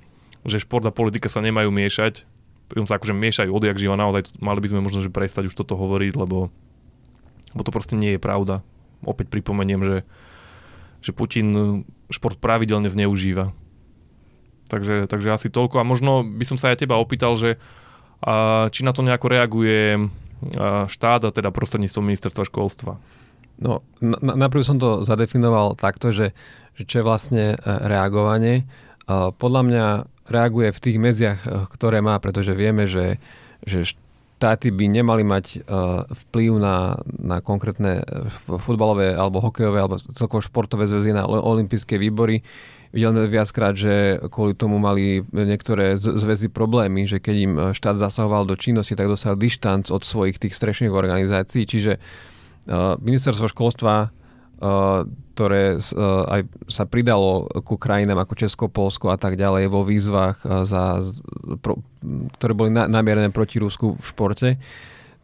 že 0.48 0.64
šport 0.64 0.88
a 0.88 0.96
politika 0.96 1.28
sa 1.28 1.44
nemajú 1.44 1.68
miešať. 1.68 2.24
Pritom 2.72 2.88
sa 2.88 2.96
akože 2.96 3.12
miešajú 3.12 3.52
odjak 3.52 3.76
živa, 3.76 4.00
naozaj 4.00 4.32
mali 4.40 4.64
by 4.64 4.72
sme 4.72 4.80
možno 4.80 5.04
že 5.04 5.12
prestať 5.12 5.52
už 5.52 5.60
toto 5.60 5.76
hovoriť, 5.76 6.16
lebo, 6.16 6.48
lebo 7.52 7.62
to 7.68 7.76
proste 7.76 8.00
nie 8.00 8.16
je 8.16 8.24
pravda. 8.24 8.64
Opäť 9.04 9.28
pripomeniem, 9.28 9.84
že, 9.84 9.98
že 11.04 11.12
Putin 11.12 11.84
šport 12.08 12.40
pravidelne 12.40 12.88
zneužíva. 12.88 13.52
Takže, 14.72 15.12
takže 15.12 15.36
asi 15.36 15.52
toľko. 15.52 15.84
A 15.84 15.88
možno 15.88 16.24
by 16.24 16.48
som 16.48 16.56
sa 16.56 16.72
aj 16.72 16.88
teba 16.88 16.96
opýtal, 16.96 17.36
že 17.36 17.60
a, 18.24 18.72
či 18.72 18.88
na 18.88 18.96
to 18.96 19.04
nejako 19.04 19.28
reaguje 19.28 20.00
štát 20.90 21.22
a 21.28 21.30
teda 21.30 21.54
prostredníctvom 21.54 22.04
ministerstva 22.06 22.44
školstva? 22.48 22.98
No, 23.62 23.86
na, 24.02 24.34
najprv 24.48 24.62
som 24.66 24.78
to 24.82 25.06
zadefinoval 25.06 25.78
takto, 25.78 26.10
že, 26.10 26.34
že 26.74 26.84
čo 26.90 27.02
je 27.02 27.08
vlastne 27.08 27.46
e, 27.54 27.56
reagovanie. 27.62 28.66
Podľa 29.12 29.62
mňa 29.68 29.86
reaguje 30.32 30.74
v 30.74 30.82
tých 30.82 30.98
medziach, 30.98 31.40
e, 31.46 31.50
ktoré 31.70 32.02
má, 32.02 32.18
pretože 32.18 32.58
vieme, 32.58 32.90
že, 32.90 33.22
že 33.62 33.86
štáty 33.86 34.74
by 34.74 34.86
nemali 34.90 35.22
mať 35.22 35.46
e, 35.54 35.58
vplyv 36.10 36.52
na, 36.58 36.98
na 37.06 37.38
konkrétne 37.46 38.02
futbalové 38.42 39.14
alebo 39.14 39.38
hokejové 39.38 39.78
alebo 39.78 40.02
celkovo 40.02 40.42
športové 40.42 40.90
zväzy 40.90 41.14
na 41.14 41.30
olympijské 41.30 42.02
výbory 42.02 42.42
Videli 42.92 43.24
sme 43.24 43.32
viackrát, 43.32 43.74
že 43.74 44.20
kvôli 44.28 44.56
tomu 44.56 44.76
mali 44.78 45.24
niektoré 45.32 45.96
zväzy 45.96 46.52
problémy, 46.52 47.08
že 47.08 47.24
keď 47.24 47.36
im 47.36 47.54
štát 47.72 47.98
zasahoval 47.98 48.44
do 48.44 48.60
činnosti, 48.60 49.00
tak 49.00 49.08
dostal 49.08 49.40
dištanc 49.40 49.88
od 49.90 50.04
svojich 50.04 50.38
tých 50.38 50.54
strešných 50.54 50.92
organizácií. 50.92 51.64
Čiže 51.64 51.98
uh, 51.98 53.00
ministerstvo 53.00 53.48
školstva 53.50 54.14
Uh, 54.62 55.10
ktoré 55.34 55.82
aj 56.30 56.46
sa 56.70 56.86
pridalo 56.86 57.50
ku 57.66 57.82
krajinám 57.82 58.22
ako 58.22 58.34
Česko, 58.38 58.70
Polsko 58.70 59.10
a 59.10 59.18
tak 59.18 59.34
ďalej 59.34 59.74
vo 59.74 59.82
výzvach, 59.82 60.38
za, 60.70 61.02
ktoré 62.38 62.54
boli 62.54 62.70
na, 62.70 62.86
namierené 62.86 63.34
proti 63.34 63.58
Rusku 63.58 63.98
v 63.98 64.06
športe, 64.06 64.62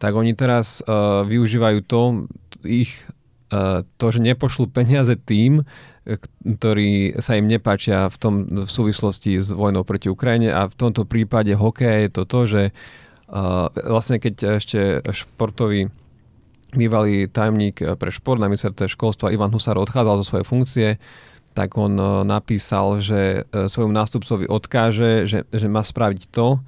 tak 0.02 0.18
oni 0.18 0.34
teraz 0.34 0.82
využívajú 1.22 1.78
to, 1.86 2.26
ich, 2.66 3.06
to, 3.94 4.06
že 4.10 4.18
nepošlú 4.18 4.74
peniaze 4.74 5.14
tým, 5.14 5.62
ktorí 6.16 7.20
sa 7.20 7.36
im 7.36 7.44
nepáčia 7.44 8.08
v, 8.08 8.16
tom, 8.16 8.34
v 8.48 8.70
súvislosti 8.70 9.36
s 9.36 9.52
vojnou 9.52 9.84
proti 9.84 10.08
Ukrajine 10.08 10.48
a 10.48 10.64
v 10.64 10.74
tomto 10.78 11.04
prípade 11.04 11.52
hokeja 11.52 12.08
je 12.08 12.10
to 12.10 12.22
to, 12.24 12.40
že 12.48 12.62
uh, 12.72 13.68
vlastne 13.84 14.16
keď 14.16 14.62
ešte 14.62 15.04
športový 15.12 15.92
bývalý 16.72 17.28
tajomník 17.28 17.80
pre 17.96 18.10
šport 18.12 18.40
na 18.40 18.48
ministerstve 18.48 18.92
školstva 18.92 19.32
Ivan 19.32 19.52
Husár 19.52 19.80
odchádzal 19.80 20.20
zo 20.20 20.28
svojej 20.28 20.46
funkcie, 20.48 20.88
tak 21.56 21.74
on 21.74 21.98
uh, 21.98 22.22
napísal, 22.22 23.02
že 23.02 23.44
uh, 23.44 23.66
svojmu 23.66 23.90
nástupcovi 23.90 24.46
odkáže, 24.46 25.26
že, 25.26 25.44
že 25.50 25.66
má 25.66 25.82
spraviť 25.82 26.30
to, 26.30 26.62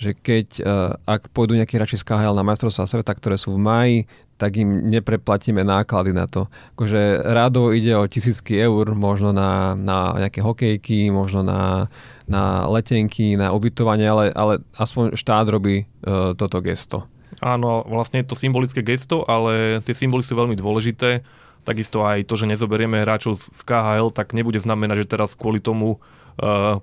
že 0.00 0.16
keď, 0.16 0.46
uh, 0.64 0.96
ak 1.04 1.28
pôjdu 1.36 1.60
nejakí 1.60 1.76
hráči 1.76 2.00
z 2.00 2.08
KHL 2.08 2.32
na 2.32 2.46
majstrovstvá 2.46 2.88
sveta, 2.88 3.12
ktoré 3.12 3.36
sú 3.36 3.54
v 3.54 3.60
maji, 3.60 3.98
tak 4.40 4.56
im 4.56 4.88
nepreplatíme 4.88 5.60
náklady 5.60 6.16
na 6.16 6.24
to. 6.24 6.48
Akože 6.72 7.20
rádovo 7.20 7.76
ide 7.76 7.92
o 7.92 8.08
tisícky 8.08 8.56
eur, 8.56 8.96
možno 8.96 9.36
na, 9.36 9.76
na 9.76 10.16
nejaké 10.16 10.40
hokejky, 10.40 11.12
možno 11.12 11.44
na, 11.44 11.92
na 12.24 12.64
letenky, 12.64 13.36
na 13.36 13.52
ubytovanie, 13.52 14.08
ale, 14.08 14.32
ale 14.32 14.64
aspoň 14.80 15.12
štát 15.12 15.44
robí 15.52 15.84
uh, 15.84 16.32
toto 16.32 16.64
gesto. 16.64 17.04
Áno, 17.44 17.84
vlastne 17.84 18.24
je 18.24 18.32
to 18.32 18.40
symbolické 18.40 18.80
gesto, 18.80 19.28
ale 19.28 19.84
tie 19.84 19.92
symboly 19.92 20.24
sú 20.24 20.32
veľmi 20.32 20.56
dôležité. 20.56 21.20
Takisto 21.60 22.00
aj 22.00 22.24
to, 22.24 22.40
že 22.40 22.48
nezoberieme 22.48 23.04
hráčov 23.04 23.36
z 23.36 23.60
KHL, 23.60 24.08
tak 24.16 24.32
nebude 24.32 24.56
znamenať, 24.56 25.04
že 25.04 25.12
teraz 25.12 25.36
kvôli 25.36 25.60
tomu 25.60 26.00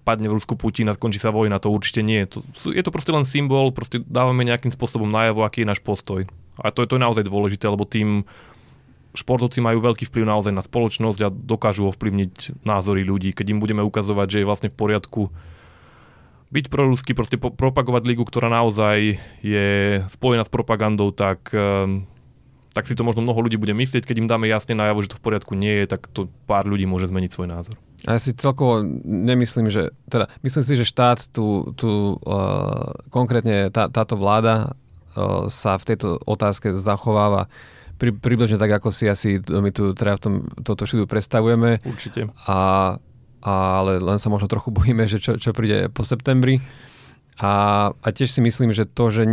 padne 0.06 0.30
v 0.30 0.38
Rusku 0.38 0.54
Putin 0.54 0.88
a 0.90 0.94
skončí 0.94 1.18
sa 1.18 1.34
vojna. 1.34 1.58
To 1.58 1.74
určite 1.74 2.06
nie. 2.06 2.30
To, 2.30 2.46
je 2.70 2.84
to 2.84 2.94
proste 2.94 3.10
len 3.10 3.26
symbol, 3.26 3.74
proste 3.74 4.06
dávame 4.06 4.46
nejakým 4.46 4.70
spôsobom 4.70 5.10
najavo, 5.10 5.42
aký 5.42 5.66
je 5.66 5.72
náš 5.74 5.82
postoj. 5.82 6.30
A 6.62 6.70
to 6.70 6.86
je, 6.86 6.88
to 6.90 6.96
je 6.98 7.06
naozaj 7.06 7.26
dôležité, 7.26 7.66
lebo 7.70 7.86
tým 7.86 8.26
športovci 9.18 9.58
majú 9.66 9.82
veľký 9.82 10.06
vplyv 10.06 10.30
naozaj 10.30 10.54
na 10.54 10.62
spoločnosť 10.62 11.20
a 11.26 11.34
dokážu 11.34 11.90
ovplyvniť 11.90 12.62
názory 12.62 13.02
ľudí. 13.02 13.34
Keď 13.34 13.58
im 13.58 13.60
budeme 13.62 13.82
ukazovať, 13.82 14.28
že 14.30 14.40
je 14.42 14.50
vlastne 14.50 14.70
v 14.70 14.78
poriadku 14.78 15.34
byť 16.54 16.66
prorusky, 16.70 17.12
proste 17.18 17.36
po- 17.42 17.52
propagovať 17.52 18.04
ligu, 18.08 18.24
ktorá 18.24 18.48
naozaj 18.48 19.20
je 19.42 19.68
spojená 20.08 20.46
s 20.46 20.54
propagandou, 20.54 21.12
tak, 21.12 21.50
um, 21.52 22.06
tak 22.72 22.86
si 22.86 22.94
to 22.94 23.04
možno 23.04 23.26
mnoho 23.26 23.42
ľudí 23.42 23.58
bude 23.58 23.74
myslieť. 23.74 24.06
Keď 24.06 24.18
im 24.22 24.30
dáme 24.30 24.46
jasne 24.46 24.78
najavo, 24.78 25.02
že 25.04 25.12
to 25.12 25.20
v 25.20 25.26
poriadku 25.26 25.58
nie 25.58 25.84
je, 25.84 25.98
tak 25.98 26.08
to 26.14 26.30
pár 26.46 26.70
ľudí 26.70 26.86
môže 26.86 27.10
zmeniť 27.10 27.34
svoj 27.34 27.50
názor. 27.50 27.76
A 28.08 28.16
ja 28.16 28.20
si 28.24 28.32
celkovo 28.32 28.88
nemyslím, 29.04 29.68
že, 29.68 29.92
teda 30.08 30.32
myslím 30.40 30.64
si, 30.64 30.74
že 30.80 30.88
štát 30.88 31.28
tu, 31.36 31.76
tu 31.76 32.16
uh, 32.16 32.96
konkrétne 33.12 33.68
tá, 33.68 33.92
táto 33.92 34.16
vláda 34.16 34.72
uh, 35.20 35.52
sa 35.52 35.76
v 35.76 35.92
tejto 35.92 36.16
otázke 36.24 36.72
zachováva 36.72 37.52
pri, 38.00 38.16
približne 38.16 38.56
tak, 38.56 38.80
ako 38.80 38.96
si 38.96 39.12
asi 39.12 39.44
my 39.44 39.76
tu 39.76 39.92
teda 39.92 40.16
v 40.16 40.24
tom, 40.24 40.34
toto 40.64 40.88
štúdiu 40.88 41.10
predstavujeme. 41.10 41.84
Určite. 41.84 42.32
A, 42.48 42.96
ale 43.44 44.00
len 44.00 44.18
sa 44.22 44.32
možno 44.32 44.48
trochu 44.48 44.72
bojíme, 44.72 45.04
že 45.10 45.20
čo, 45.20 45.36
čo 45.36 45.52
príde 45.52 45.92
po 45.92 46.08
septembri. 46.08 46.64
A, 47.38 47.92
a 47.92 48.08
tiež 48.08 48.32
si 48.32 48.40
myslím, 48.40 48.72
že 48.72 48.88
to, 48.88 49.12
že 49.12 49.28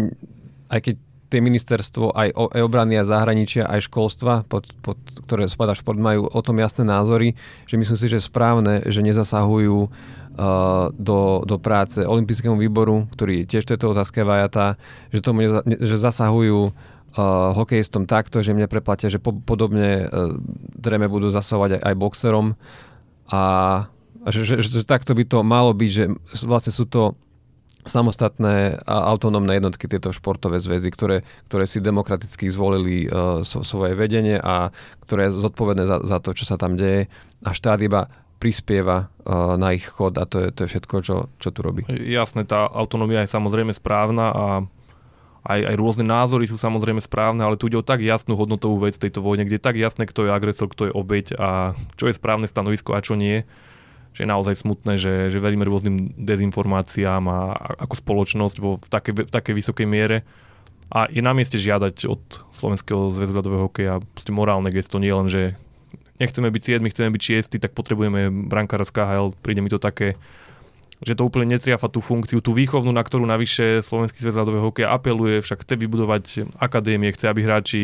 aj 0.73 0.81
keď 0.91 0.95
tie 1.35 1.43
ministerstvo 1.43 2.15
aj, 2.15 2.31
aj 2.31 2.61
obrany 2.63 2.95
a 2.95 3.03
zahraničia, 3.03 3.67
aj 3.67 3.91
školstva, 3.91 4.47
pod, 4.47 4.71
pod, 4.79 4.95
ktoré 5.27 5.51
spadá 5.51 5.75
šport, 5.75 5.99
majú 5.99 6.31
o 6.31 6.41
tom 6.47 6.63
jasné 6.63 6.87
názory, 6.87 7.35
že 7.67 7.75
myslím 7.75 7.99
si, 7.99 8.07
že 8.07 8.23
je 8.23 8.29
správne, 8.31 8.87
že 8.87 9.03
nezasahujú 9.03 9.91
uh, 9.91 10.95
do, 10.95 11.43
do 11.43 11.57
práce 11.59 11.99
olympijskému 12.07 12.55
výboru, 12.55 13.11
ktorý 13.11 13.51
tiež 13.51 13.67
tejto 13.67 13.91
otázke 13.91 14.23
vajatá, 14.23 14.79
že, 15.11 15.19
tomu 15.19 15.43
neza, 15.43 15.67
že 15.67 15.99
zasahujú 15.99 16.71
uh, 16.71 17.51
hokejistom 17.59 18.07
takto, 18.07 18.39
že 18.39 18.55
mne 18.55 18.71
preplatia, 18.71 19.11
že 19.11 19.19
po, 19.19 19.35
podobne 19.35 20.07
uh, 20.07 20.39
dreme 20.79 21.11
budú 21.11 21.35
zasahovať 21.35 21.83
aj, 21.83 21.83
aj 21.83 21.95
boxerom. 21.99 22.47
A 23.27 23.43
že, 24.31 24.47
že, 24.47 24.55
že 24.63 24.87
takto 24.87 25.13
by 25.13 25.27
to 25.27 25.43
malo 25.43 25.75
byť, 25.75 25.91
že 25.91 26.05
vlastne 26.47 26.71
sú 26.71 26.87
to 26.87 27.19
samostatné 27.85 28.81
a 28.85 28.97
autonómne 29.13 29.53
jednotky, 29.57 29.85
tieto 29.87 30.09
športové 30.11 30.59
zväzy, 30.59 30.89
ktoré, 30.89 31.17
ktoré 31.49 31.69
si 31.69 31.85
demokraticky 31.85 32.49
zvolili 32.49 33.07
uh, 33.07 33.45
so, 33.45 33.61
svoje 33.61 33.93
vedenie 33.93 34.41
a 34.41 34.73
ktoré 35.05 35.29
je 35.29 35.37
zodpovedné 35.37 35.85
za, 35.85 35.97
za 36.05 36.19
to, 36.25 36.33
čo 36.33 36.49
sa 36.49 36.57
tam 36.57 36.81
deje 36.81 37.13
a 37.45 37.51
štát 37.53 37.81
iba 37.85 38.09
prispieva 38.41 39.09
uh, 39.25 39.57
na 39.61 39.77
ich 39.77 39.85
chod 39.85 40.17
a 40.17 40.25
to 40.25 40.43
je, 40.43 40.49
to 40.53 40.65
je 40.65 40.69
všetko, 40.77 40.95
čo, 41.05 41.17
čo 41.37 41.49
tu 41.53 41.61
robí. 41.61 41.85
Jasné, 41.89 42.49
tá 42.49 42.65
autonómia 42.69 43.25
je 43.25 43.33
samozrejme 43.33 43.77
správna 43.77 44.33
a 44.33 44.45
aj, 45.45 45.61
aj 45.61 45.75
rôzne 45.77 46.09
názory 46.09 46.49
sú 46.49 46.57
samozrejme 46.57 47.05
správne, 47.05 47.45
ale 47.45 47.61
tu 47.61 47.69
ide 47.69 47.77
o 47.77 47.85
tak 47.85 48.01
jasnú 48.01 48.33
hodnotovú 48.33 48.89
vec 48.89 48.97
tejto 48.97 49.21
vojne, 49.21 49.45
kde 49.45 49.61
je 49.61 49.67
tak 49.69 49.77
jasné, 49.77 50.09
kto 50.09 50.25
je 50.25 50.33
agresor, 50.33 50.73
kto 50.73 50.89
je 50.89 50.93
obeď 50.97 51.37
a 51.37 51.77
čo 52.01 52.09
je 52.09 52.17
správne 52.17 52.49
stanovisko 52.49 52.97
a 52.97 53.05
čo 53.05 53.13
nie 53.13 53.45
že 54.15 54.23
je 54.23 54.31
naozaj 54.31 54.63
smutné, 54.63 54.95
že, 54.95 55.35
že 55.35 55.43
veríme 55.43 55.67
rôznym 55.67 56.15
dezinformáciám 56.15 57.25
a, 57.27 57.41
ako 57.83 57.95
spoločnosť 57.99 58.57
vo, 58.63 58.79
v, 58.79 58.87
takej, 58.87 59.13
v 59.27 59.33
takej 59.35 59.55
vysokej 59.59 59.87
miere. 59.91 60.23
A 60.95 61.11
je 61.11 61.19
na 61.19 61.35
mieste 61.35 61.59
žiadať 61.59 62.07
od 62.07 62.23
Slovenského 62.55 63.11
zväzu 63.11 63.35
ľadového 63.35 63.67
hokeja 63.67 63.99
morálne 64.31 64.71
gesto, 64.71 65.03
nie 65.03 65.11
len, 65.11 65.27
že 65.27 65.59
nechceme 66.23 66.47
byť 66.47 66.63
7, 66.79 66.93
chceme 66.95 67.11
byť 67.11 67.23
6, 67.59 67.59
tak 67.59 67.75
potrebujeme 67.75 68.31
brankára 68.31 68.87
z 68.87 68.95
KHL, 68.95 69.35
príde 69.43 69.59
mi 69.59 69.71
to 69.73 69.83
také, 69.83 70.15
že 71.03 71.19
to 71.19 71.27
úplne 71.27 71.51
netriafa 71.51 71.91
tú 71.91 71.99
funkciu, 71.99 72.39
tú 72.39 72.55
výchovnú, 72.55 72.95
na 72.95 73.03
ktorú 73.03 73.27
navyše 73.27 73.83
Slovenský 73.83 74.23
zväz 74.23 74.39
ľadového 74.39 74.71
hokeja 74.71 74.95
apeluje, 74.95 75.43
však 75.43 75.67
chce 75.67 75.75
vybudovať 75.75 76.25
akadémie, 76.63 77.11
chce, 77.11 77.27
aby 77.27 77.41
hráči 77.43 77.83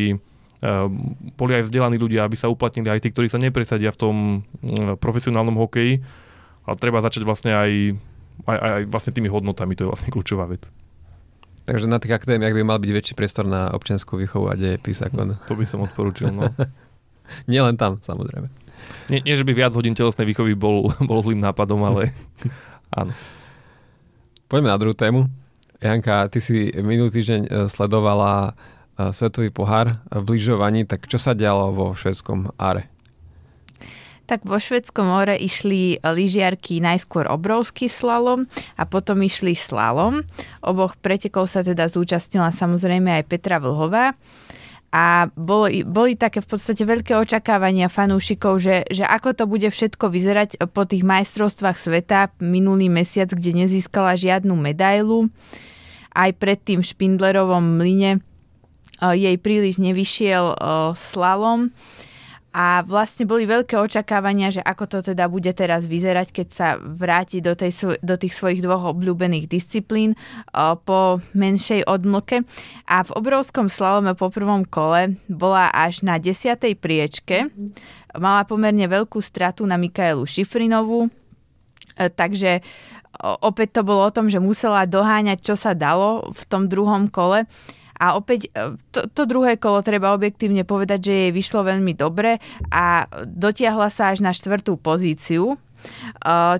boli 1.41 1.53
aj 1.57 1.73
vzdelaní 1.73 1.97
ľudia, 1.97 2.29
aby 2.29 2.37
sa 2.37 2.53
uplatnili 2.53 2.93
aj 2.93 3.01
tí, 3.01 3.09
ktorí 3.09 3.33
sa 3.33 3.41
nepresadia 3.41 3.89
v 3.93 4.01
tom 4.01 4.15
uh, 4.45 4.95
profesionálnom 5.01 5.57
hokeji 5.57 6.05
ale 6.71 6.77
treba 6.79 7.03
začať 7.03 7.27
vlastne 7.27 7.51
aj, 7.51 7.71
aj, 8.47 8.59
aj 8.59 8.83
vlastne 8.87 9.11
tými 9.11 9.27
hodnotami, 9.27 9.75
to 9.77 9.83
je 9.83 9.91
vlastne 9.91 10.13
kľúčová 10.13 10.47
vec. 10.47 10.71
Takže 11.67 11.91
na 11.91 11.99
tých 11.99 12.15
akadémiách 12.15 12.57
by 12.57 12.63
mal 12.63 12.79
byť 12.79 12.91
väčší 12.95 13.15
priestor 13.19 13.43
na 13.43 13.75
občianskú 13.75 14.15
výchovu 14.15 14.47
a 14.51 14.55
dejepis. 14.55 15.03
Ako... 15.03 15.35
To 15.51 15.55
by 15.55 15.65
som 15.67 15.85
odporúčil, 15.85 16.33
no. 16.33 16.47
Nie 17.51 17.63
len 17.63 17.75
tam, 17.79 17.99
samozrejme. 17.99 18.51
Nie, 19.11 19.21
nie, 19.23 19.35
že 19.35 19.47
by 19.47 19.53
viac 19.55 19.75
hodín 19.77 19.95
telesnej 19.95 20.27
výchovy 20.31 20.55
bol, 20.55 20.91
bol 21.11 21.19
zlým 21.23 21.43
nápadom, 21.43 21.83
ale 21.85 22.15
áno. 23.01 23.13
Poďme 24.51 24.71
na 24.71 24.79
druhú 24.79 24.95
tému. 24.95 25.31
Janka, 25.83 26.29
ty 26.29 26.39
si 26.39 26.71
minulý 26.77 27.09
týždeň 27.09 27.41
e, 27.47 27.51
sledovala 27.67 28.53
Svetový 29.09 29.49
pohár 29.49 29.97
v 30.13 30.37
lyžovaní, 30.37 30.85
tak 30.85 31.09
čo 31.09 31.17
sa 31.17 31.33
dialo 31.33 31.73
vo 31.73 31.87
švedskom 31.97 32.53
Are? 32.61 32.91
Tak 34.31 34.47
vo 34.47 34.63
Švedskom 34.63 35.11
more 35.11 35.35
išli 35.35 35.99
lyžiarky 35.99 36.79
najskôr 36.79 37.27
obrovský 37.27 37.91
slalom 37.91 38.47
a 38.79 38.87
potom 38.87 39.19
išli 39.27 39.59
slalom. 39.59 40.23
Oboch 40.63 40.95
pretekov 41.03 41.51
sa 41.51 41.67
teda 41.67 41.91
zúčastnila 41.91 42.55
samozrejme 42.55 43.11
aj 43.11 43.27
Petra 43.27 43.59
Vlhová 43.59 44.15
a 44.95 45.27
boli, 45.35 45.83
boli 45.83 46.15
také 46.15 46.39
v 46.43 46.47
podstate 46.47 46.87
veľké 46.87 47.19
očakávania 47.19 47.91
fanúšikov, 47.91 48.63
že, 48.63 48.87
že 48.87 49.03
ako 49.03 49.35
to 49.35 49.45
bude 49.51 49.67
všetko 49.67 50.07
vyzerať 50.07 50.63
po 50.71 50.87
tých 50.87 51.03
majstrovstvách 51.03 51.79
sveta 51.79 52.31
minulý 52.39 52.87
mesiac, 52.87 53.35
kde 53.35 53.67
nezískala 53.67 54.15
žiadnu 54.15 54.55
medailu. 54.55 55.27
Aj 56.15 56.31
pred 56.31 56.59
tým 56.59 56.87
Špindlerovom 56.87 57.83
mline 57.83 58.23
jej 59.01 59.37
príliš 59.41 59.81
nevyšiel 59.81 60.55
slalom 60.93 61.73
a 62.51 62.83
vlastne 62.83 63.31
boli 63.31 63.47
veľké 63.47 63.79
očakávania, 63.79 64.51
že 64.51 64.59
ako 64.59 64.85
to 64.91 64.99
teda 65.15 65.31
bude 65.31 65.47
teraz 65.55 65.87
vyzerať, 65.87 66.35
keď 66.35 66.49
sa 66.51 66.69
vráti 66.83 67.39
do, 67.39 67.55
tej, 67.55 67.95
do 68.03 68.19
tých 68.19 68.35
svojich 68.35 68.59
dvoch 68.59 68.91
obľúbených 68.91 69.47
disciplín 69.47 70.19
o, 70.51 70.75
po 70.75 71.23
menšej 71.31 71.87
odmlke. 71.87 72.43
A 72.91 73.07
v 73.07 73.15
obrovskom 73.15 73.71
slalome 73.71 74.19
po 74.19 74.35
prvom 74.35 74.67
kole 74.67 75.15
bola 75.31 75.71
až 75.71 76.03
na 76.03 76.19
desiatej 76.19 76.75
priečke. 76.75 77.55
Mala 78.19 78.43
pomerne 78.43 78.91
veľkú 78.91 79.23
stratu 79.23 79.63
na 79.63 79.79
Mikaelu 79.79 80.27
Šifrinovú, 80.27 81.07
e, 81.07 81.11
takže 82.11 82.67
opäť 83.47 83.79
to 83.79 83.87
bolo 83.87 84.11
o 84.11 84.15
tom, 84.15 84.27
že 84.27 84.43
musela 84.43 84.91
doháňať, 84.91 85.39
čo 85.39 85.55
sa 85.55 85.71
dalo 85.71 86.35
v 86.35 86.43
tom 86.51 86.67
druhom 86.67 87.07
kole. 87.07 87.47
A 88.01 88.17
opäť 88.17 88.49
e, 88.57 88.81
to, 88.89 89.05
to 89.13 89.29
druhé 89.29 89.61
kolo 89.61 89.85
treba 89.85 90.17
objektívne 90.17 90.65
povedať, 90.65 91.13
že 91.13 91.13
jej 91.13 91.33
vyšlo 91.37 91.69
veľmi 91.69 91.93
dobre 91.93 92.41
a 92.73 93.05
dotiahla 93.29 93.93
sa 93.93 94.17
až 94.17 94.25
na 94.25 94.33
štvrtú 94.33 94.81
pozíciu, 94.81 95.53
e, 95.53 95.57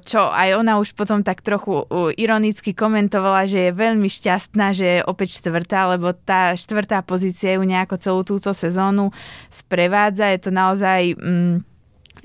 čo 0.05 0.21
aj 0.21 0.61
ona 0.61 0.77
už 0.77 0.93
potom 0.93 1.25
tak 1.25 1.41
trochu 1.41 1.81
ironicky 2.21 2.77
komentovala, 2.77 3.49
že 3.49 3.73
je 3.73 3.79
veľmi 3.81 4.13
šťastná, 4.13 4.77
že 4.77 4.87
je 5.01 5.07
opäť 5.09 5.41
štvrtá, 5.41 5.97
lebo 5.97 6.13
tá 6.13 6.53
štvrtá 6.53 7.01
pozícia 7.01 7.57
ju 7.57 7.65
nejako 7.65 7.97
celú 7.97 8.21
túto 8.21 8.53
sezónu 8.53 9.09
sprevádza. 9.49 10.29
Je 10.37 10.41
to 10.45 10.53
naozaj... 10.53 11.17
Mm, 11.17 11.65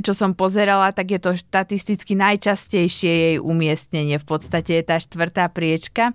čo 0.04 0.12
som 0.12 0.36
pozerala, 0.36 0.92
tak 0.92 1.16
je 1.16 1.20
to 1.24 1.40
štatisticky 1.40 2.20
najčastejšie 2.20 3.12
jej 3.12 3.36
umiestnenie. 3.40 4.20
V 4.20 4.28
podstate 4.28 4.82
je 4.82 4.84
tá 4.84 5.00
štvrtá 5.00 5.48
priečka. 5.48 6.12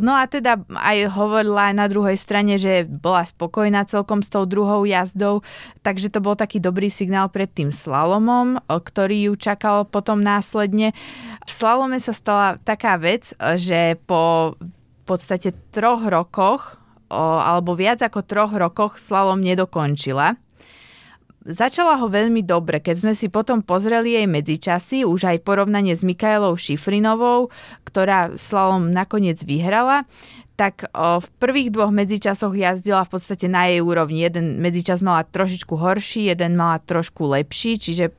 No 0.00 0.12
a 0.16 0.24
teda 0.24 0.64
aj 0.72 1.12
hovorila 1.12 1.68
aj 1.68 1.74
na 1.76 1.86
druhej 1.86 2.16
strane, 2.16 2.56
že 2.56 2.88
bola 2.88 3.28
spokojná 3.28 3.84
celkom 3.84 4.24
s 4.24 4.32
tou 4.32 4.48
druhou 4.48 4.88
jazdou, 4.88 5.44
takže 5.84 6.08
to 6.08 6.24
bol 6.24 6.32
taký 6.32 6.56
dobrý 6.58 6.88
signál 6.88 7.28
pred 7.28 7.52
tým 7.52 7.68
slalomom, 7.68 8.56
ktorý 8.66 9.28
ju 9.28 9.32
čakal 9.36 9.84
potom 9.84 10.24
následne. 10.24 10.96
V 11.44 11.50
slalome 11.52 12.00
sa 12.00 12.16
stala 12.16 12.56
taká 12.64 12.96
vec, 12.96 13.36
že 13.60 14.00
po 14.08 14.56
v 14.56 15.02
podstate 15.04 15.52
troch 15.74 16.06
rokoch 16.06 16.78
alebo 17.10 17.74
viac 17.74 17.98
ako 18.00 18.22
troch 18.22 18.54
rokoch 18.54 18.94
slalom 18.96 19.42
nedokončila 19.42 20.38
Začala 21.40 21.96
ho 21.96 22.12
veľmi 22.12 22.44
dobre, 22.44 22.84
keď 22.84 23.00
sme 23.00 23.12
si 23.16 23.32
potom 23.32 23.64
pozreli 23.64 24.12
jej 24.12 24.28
medzičasy, 24.28 25.08
už 25.08 25.24
aj 25.24 25.40
porovnanie 25.40 25.96
s 25.96 26.04
Mikaelou 26.04 26.52
Šifrinovou, 26.52 27.48
ktorá 27.88 28.36
slalom 28.36 28.92
nakoniec 28.92 29.40
vyhrala, 29.40 30.04
tak 30.60 30.84
v 30.92 31.28
prvých 31.40 31.72
dvoch 31.72 31.88
medzičasoch 31.88 32.52
jazdila 32.52 33.08
v 33.08 33.16
podstate 33.16 33.48
na 33.48 33.72
jej 33.72 33.80
úrovni. 33.80 34.20
Jeden 34.20 34.60
medzičas 34.60 35.00
mala 35.00 35.24
trošičku 35.24 35.72
horší, 35.72 36.28
jeden 36.28 36.60
mala 36.60 36.76
trošku 36.76 37.24
lepší, 37.32 37.80
čiže 37.80 38.12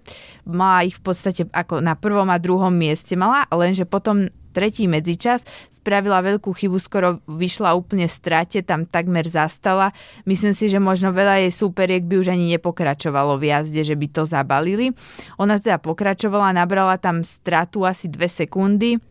mala 0.50 0.90
ich 0.90 0.98
v 0.98 1.06
podstate 1.06 1.46
ako 1.54 1.86
na 1.86 1.94
prvom 1.94 2.26
a 2.34 2.42
druhom 2.42 2.74
mieste 2.74 3.14
mala, 3.14 3.46
lenže 3.54 3.86
potom 3.86 4.26
tretí 4.52 4.86
medzičas, 4.86 5.48
spravila 5.74 6.22
veľkú 6.22 6.52
chybu, 6.54 6.78
skoro 6.78 7.24
vyšla 7.26 7.74
úplne 7.74 8.06
strate, 8.06 8.62
tam 8.62 8.86
takmer 8.86 9.26
zastala. 9.26 9.96
Myslím 10.30 10.54
si, 10.54 10.70
že 10.70 10.78
možno 10.78 11.10
veľa 11.16 11.48
jej 11.48 11.52
súperiek 11.56 12.06
by 12.06 12.22
už 12.22 12.36
ani 12.36 12.56
nepokračovalo 12.56 13.40
v 13.40 13.50
jazde, 13.50 13.82
že 13.82 13.96
by 13.98 14.08
to 14.12 14.24
zabalili. 14.30 14.94
Ona 15.42 15.58
teda 15.58 15.82
pokračovala, 15.82 16.54
nabrala 16.54 17.02
tam 17.02 17.26
stratu 17.26 17.84
asi 17.88 18.12
dve 18.12 18.30
sekundy 18.30 19.11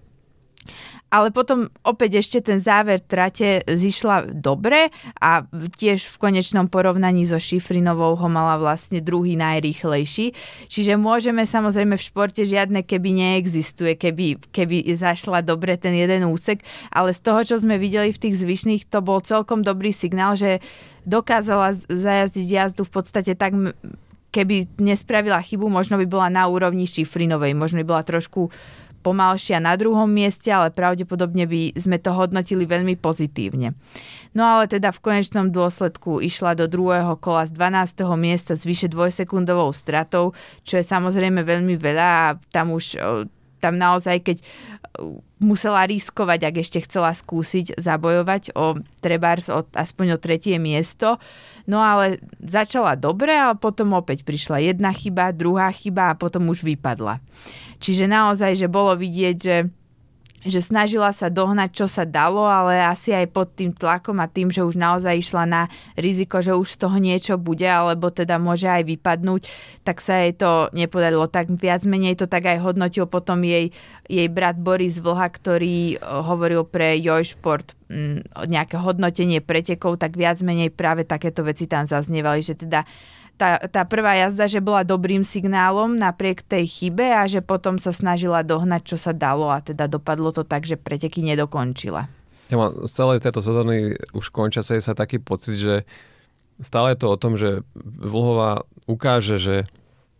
ale 1.11 1.35
potom 1.35 1.67
opäť 1.83 2.23
ešte 2.23 2.39
ten 2.39 2.63
záver 2.63 3.03
trate 3.03 3.67
zišla 3.67 4.31
dobre 4.31 4.95
a 5.19 5.43
tiež 5.51 6.07
v 6.07 6.17
konečnom 6.23 6.71
porovnaní 6.71 7.27
so 7.27 7.37
Šifrinovou 7.37 8.15
ho 8.15 8.29
mala 8.31 8.63
vlastne 8.63 9.03
druhý 9.03 9.35
najrýchlejší. 9.35 10.33
Čiže 10.71 10.95
môžeme 10.95 11.43
samozrejme 11.43 11.99
v 11.99 12.07
športe 12.07 12.47
žiadne 12.47 12.87
keby 12.87 13.11
neexistuje, 13.11 13.99
keby, 13.99 14.39
keby 14.55 14.87
zašla 14.95 15.43
dobre 15.43 15.75
ten 15.75 15.99
jeden 15.99 16.31
úsek, 16.31 16.63
ale 16.95 17.11
z 17.11 17.21
toho, 17.27 17.41
čo 17.43 17.57
sme 17.59 17.75
videli 17.75 18.15
v 18.15 18.23
tých 18.23 18.39
zvyšných, 18.39 18.87
to 18.87 19.03
bol 19.03 19.19
celkom 19.19 19.67
dobrý 19.67 19.91
signál, 19.91 20.39
že 20.39 20.63
dokázala 21.03 21.75
zajazdiť 21.91 22.47
jazdu 22.47 22.87
v 22.87 22.93
podstate 22.95 23.35
tak 23.35 23.51
keby 24.31 24.71
nespravila 24.79 25.43
chybu, 25.43 25.67
možno 25.67 25.99
by 25.99 26.07
bola 26.07 26.31
na 26.31 26.47
úrovni 26.47 26.87
Šifrinovej, 26.87 27.59
možno 27.59 27.83
by 27.83 27.87
bola 27.87 28.03
trošku 28.07 28.55
pomalšia 29.01 29.59
na 29.59 29.75
druhom 29.77 30.09
mieste, 30.09 30.53
ale 30.53 30.73
pravdepodobne 30.73 31.49
by 31.49 31.75
sme 31.77 31.97
to 31.97 32.13
hodnotili 32.13 32.69
veľmi 32.69 32.97
pozitívne. 33.01 33.73
No 34.31 34.47
ale 34.47 34.71
teda 34.71 34.95
v 34.95 35.03
konečnom 35.03 35.51
dôsledku 35.51 36.23
išla 36.23 36.55
do 36.55 36.71
druhého 36.71 37.19
kola 37.19 37.49
z 37.49 37.57
12. 37.57 38.07
miesta 38.15 38.55
s 38.55 38.63
vyše 38.63 38.87
dvojsekundovou 38.87 39.75
stratou, 39.75 40.37
čo 40.63 40.79
je 40.79 40.85
samozrejme 40.87 41.43
veľmi 41.43 41.75
veľa 41.75 42.07
a 42.07 42.27
tam 42.55 42.77
už 42.77 42.95
tam 43.61 43.77
naozaj, 43.77 44.25
keď 44.25 44.37
musela 45.41 45.85
riskovať, 45.85 46.41
ak 46.49 46.55
ešte 46.61 46.79
chcela 46.85 47.13
skúsiť 47.13 47.77
zabojovať 47.77 48.57
o 48.57 48.81
trebárs 49.01 49.49
o, 49.49 49.65
aspoň 49.73 50.17
o 50.17 50.23
tretie 50.23 50.57
miesto. 50.61 51.17
No 51.69 51.81
ale 51.81 52.21
začala 52.41 52.97
dobre 52.97 53.37
a 53.37 53.57
potom 53.57 53.97
opäť 53.97 54.25
prišla 54.25 54.65
jedna 54.65 54.91
chyba, 54.93 55.37
druhá 55.37 55.71
chyba 55.73 56.13
a 56.13 56.19
potom 56.19 56.49
už 56.51 56.65
vypadla. 56.65 57.21
Čiže 57.81 58.05
naozaj, 58.11 58.61
že 58.61 58.69
bolo 58.69 58.93
vidieť, 58.93 59.37
že 59.41 59.57
že 60.41 60.65
snažila 60.65 61.13
sa 61.13 61.29
dohnať, 61.29 61.85
čo 61.85 61.87
sa 61.87 62.09
dalo, 62.09 62.49
ale 62.49 62.81
asi 62.81 63.13
aj 63.13 63.29
pod 63.29 63.53
tým 63.53 63.77
tlakom 63.77 64.17
a 64.25 64.31
tým, 64.31 64.49
že 64.49 64.65
už 64.65 64.81
naozaj 64.81 65.21
išla 65.21 65.45
na 65.45 65.63
riziko, 66.01 66.41
že 66.41 66.57
už 66.57 66.77
z 66.77 66.79
toho 66.81 66.97
niečo 66.97 67.35
bude, 67.37 67.69
alebo 67.69 68.09
teda 68.09 68.41
môže 68.41 68.65
aj 68.65 68.89
vypadnúť, 68.89 69.43
tak 69.85 70.01
sa 70.01 70.25
jej 70.25 70.33
to 70.33 70.73
nepodarilo. 70.73 71.29
Tak 71.29 71.53
viac 71.61 71.85
menej 71.85 72.17
to 72.17 72.25
tak 72.25 72.49
aj 72.49 72.57
hodnotil 72.65 73.05
potom 73.05 73.45
jej, 73.45 73.69
jej 74.09 74.29
brat 74.33 74.57
Boris 74.57 74.97
Vlha, 74.97 75.29
ktorý 75.29 75.97
eh, 75.97 75.99
hovoril 76.01 76.65
pre 76.65 76.97
Jojšport 76.97 77.77
mm, 77.93 78.49
nejaké 78.49 78.81
hodnotenie 78.81 79.45
pretekov, 79.45 80.01
tak 80.01 80.17
viac 80.17 80.41
menej 80.41 80.73
práve 80.73 81.05
takéto 81.05 81.45
veci 81.45 81.69
tam 81.69 81.85
zaznievali, 81.85 82.41
že 82.41 82.57
teda 82.57 82.89
tá, 83.41 83.57
tá 83.73 83.89
prvá 83.89 84.21
jazda, 84.21 84.45
že 84.45 84.61
bola 84.61 84.85
dobrým 84.85 85.25
signálom 85.25 85.97
napriek 85.97 86.45
tej 86.45 86.69
chybe 86.69 87.09
a 87.09 87.25
že 87.25 87.41
potom 87.41 87.81
sa 87.81 87.89
snažila 87.89 88.45
dohnať, 88.45 88.85
čo 88.85 88.97
sa 89.01 89.17
dalo 89.17 89.49
a 89.49 89.65
teda 89.65 89.89
dopadlo 89.89 90.29
to 90.29 90.45
tak, 90.45 90.69
že 90.69 90.77
preteky 90.77 91.25
nedokončila. 91.25 92.05
Ja 92.53 92.61
mám 92.61 92.85
z 92.85 92.93
celej 92.93 93.25
tejto 93.25 93.41
sezóny 93.41 93.97
už 94.13 94.29
končia 94.29 94.61
sa 94.61 94.93
taký 94.93 95.17
pocit, 95.17 95.57
že 95.57 95.89
stále 96.61 96.93
je 96.93 96.99
to 97.01 97.09
o 97.09 97.17
tom, 97.17 97.41
že 97.41 97.65
Vlhová 97.81 98.69
ukáže, 98.85 99.41
že 99.41 99.57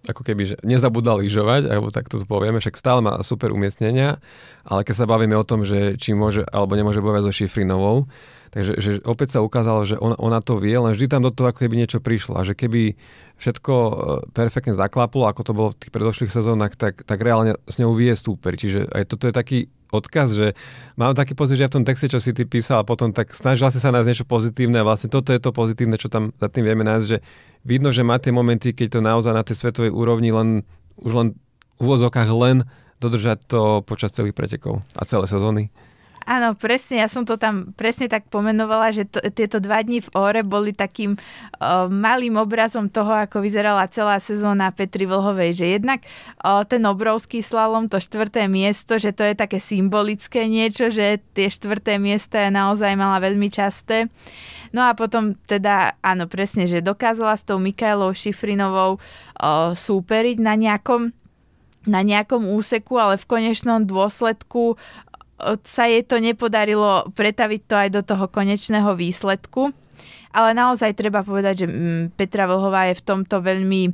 ako 0.09 0.25
keby 0.25 0.43
že 0.49 0.57
nezabudla 0.65 1.21
lyžovať, 1.21 1.69
alebo 1.69 1.93
tak 1.93 2.09
to 2.09 2.25
povieme, 2.25 2.57
však 2.57 2.81
stále 2.81 3.05
má 3.05 3.21
super 3.21 3.53
umiestnenia, 3.53 4.17
ale 4.65 4.81
keď 4.81 5.05
sa 5.05 5.11
bavíme 5.11 5.37
o 5.37 5.45
tom, 5.45 5.61
že 5.61 6.01
či 6.01 6.17
môže 6.17 6.41
alebo 6.49 6.73
nemôže 6.73 7.05
bojovať 7.05 7.29
so 7.29 7.37
Šifrinovou, 7.37 8.09
Takže 8.51 8.73
že 8.83 8.91
opäť 9.07 9.39
sa 9.39 9.47
ukázalo, 9.47 9.87
že 9.87 9.95
ona, 9.95 10.19
ona 10.19 10.43
to 10.43 10.59
vie, 10.59 10.75
len 10.75 10.91
vždy 10.91 11.07
tam 11.07 11.23
do 11.23 11.31
toho 11.31 11.55
ako 11.55 11.63
keby 11.63 11.79
niečo 11.79 12.03
prišlo. 12.03 12.35
A 12.35 12.43
že 12.43 12.59
keby 12.59 12.99
všetko 13.39 13.75
e, 13.75 13.93
perfektne 14.35 14.75
zaklaplo, 14.75 15.31
ako 15.31 15.43
to 15.47 15.53
bolo 15.55 15.69
v 15.71 15.79
tých 15.87 15.95
predošlých 15.95 16.35
sezónach, 16.35 16.75
tak, 16.75 17.07
tak 17.07 17.23
reálne 17.23 17.55
s 17.71 17.79
ňou 17.79 17.95
vie 17.95 18.11
súper. 18.11 18.59
Čiže 18.59 18.91
aj 18.91 19.07
toto 19.07 19.31
je 19.31 19.35
taký 19.35 19.59
odkaz, 19.95 20.35
že 20.35 20.59
mám 20.99 21.15
taký 21.15 21.39
pocit, 21.39 21.59
že 21.59 21.67
ja 21.67 21.71
v 21.71 21.83
tom 21.83 21.87
texte, 21.87 22.11
čo 22.11 22.19
si 22.19 22.35
ty 22.35 22.43
písal 22.43 22.83
a 22.83 22.87
potom 22.87 23.15
tak 23.15 23.35
snažila 23.35 23.71
si 23.71 23.83
sa 23.83 23.95
nájsť 23.95 24.09
niečo 24.11 24.27
pozitívne 24.27 24.83
a 24.83 24.87
vlastne 24.87 25.11
toto 25.11 25.35
je 25.35 25.43
to 25.43 25.51
pozitívne, 25.51 25.99
čo 25.99 26.11
tam 26.11 26.31
za 26.39 26.47
tým 26.47 26.67
vieme 26.67 26.87
nájsť, 26.87 27.07
že 27.07 27.19
vidno, 27.67 27.91
že 27.91 28.07
má 28.07 28.19
tie 28.23 28.31
momenty, 28.31 28.71
keď 28.75 28.99
to 28.99 29.01
naozaj 29.03 29.35
na 29.35 29.43
tej 29.43 29.59
svetovej 29.59 29.91
úrovni 29.91 30.31
len 30.31 30.63
už 30.99 31.13
len 31.15 31.29
v 31.79 31.81
úvozokách 31.83 32.31
len 32.31 32.67
dodržať 33.01 33.49
to 33.49 33.81
počas 33.83 34.13
celých 34.13 34.37
pretekov 34.37 34.85
a 34.95 35.03
celé 35.09 35.27
sezóny. 35.27 35.73
Áno, 36.31 36.55
presne, 36.55 37.03
ja 37.03 37.11
som 37.11 37.27
to 37.27 37.35
tam 37.35 37.75
presne 37.75 38.07
tak 38.07 38.31
pomenovala, 38.31 38.95
že 38.95 39.03
to, 39.03 39.19
tieto 39.35 39.59
dva 39.59 39.83
dní 39.83 39.99
v 39.99 40.15
Óre 40.15 40.47
boli 40.47 40.71
takým 40.71 41.19
uh, 41.19 41.91
malým 41.91 42.39
obrazom 42.39 42.87
toho, 42.87 43.11
ako 43.11 43.43
vyzerala 43.43 43.91
celá 43.91 44.23
sezóna 44.23 44.71
Petri 44.71 45.11
Vlhovej, 45.11 45.59
že 45.59 45.67
jednak 45.75 46.07
uh, 46.47 46.63
ten 46.63 46.87
obrovský 46.87 47.43
slalom, 47.43 47.91
to 47.91 47.99
štvrté 47.99 48.47
miesto, 48.47 48.95
že 48.95 49.11
to 49.11 49.27
je 49.27 49.35
také 49.35 49.59
symbolické 49.59 50.47
niečo, 50.47 50.87
že 50.87 51.19
tie 51.35 51.51
štvrté 51.51 51.99
miesta 51.99 52.47
je 52.47 52.55
naozaj 52.55 52.95
mala 52.95 53.19
veľmi 53.19 53.51
časté. 53.51 54.07
No 54.71 54.87
a 54.87 54.95
potom 54.95 55.35
teda, 55.51 55.99
áno, 55.99 56.31
presne, 56.31 56.71
že 56.71 56.79
dokázala 56.79 57.35
s 57.35 57.43
tou 57.43 57.59
Mikaelou 57.59 58.15
Šifrinovou 58.15 59.03
uh, 59.03 59.75
súperiť 59.75 60.39
na 60.39 60.55
nejakom 60.55 61.11
na 61.89 62.05
nejakom 62.05 62.45
úseku, 62.45 63.01
ale 63.01 63.17
v 63.17 63.25
konečnom 63.25 63.89
dôsledku 63.89 64.77
sa 65.65 65.85
jej 65.89 66.05
to 66.05 66.21
nepodarilo 66.21 67.09
pretaviť 67.17 67.61
to 67.67 67.75
aj 67.77 67.89
do 67.91 68.03
toho 68.05 68.27
konečného 68.29 68.93
výsledku. 68.95 69.73
Ale 70.31 70.55
naozaj 70.55 70.95
treba 70.95 71.27
povedať, 71.27 71.65
že 71.65 71.67
mm, 71.67 72.15
Petra 72.15 72.47
Vlhová 72.47 72.87
je 72.91 72.99
v 72.99 73.07
tomto 73.07 73.43
veľmi 73.43 73.93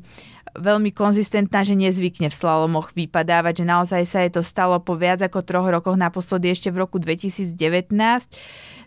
veľmi 0.57 0.89
konzistentná, 0.97 1.69
že 1.69 1.77
nezvykne 1.77 2.33
v 2.33 2.39
slalomoch 2.39 2.97
vypadávať, 2.97 3.61
že 3.61 3.65
naozaj 3.69 4.03
sa 4.09 4.25
jej 4.25 4.33
to 4.33 4.41
stalo 4.41 4.81
po 4.81 4.97
viac 4.97 5.21
ako 5.21 5.45
troch 5.45 5.69
rokoch, 5.69 6.01
naposledy 6.01 6.49
ešte 6.49 6.73
v 6.73 6.81
roku 6.81 6.97
2019 6.97 7.53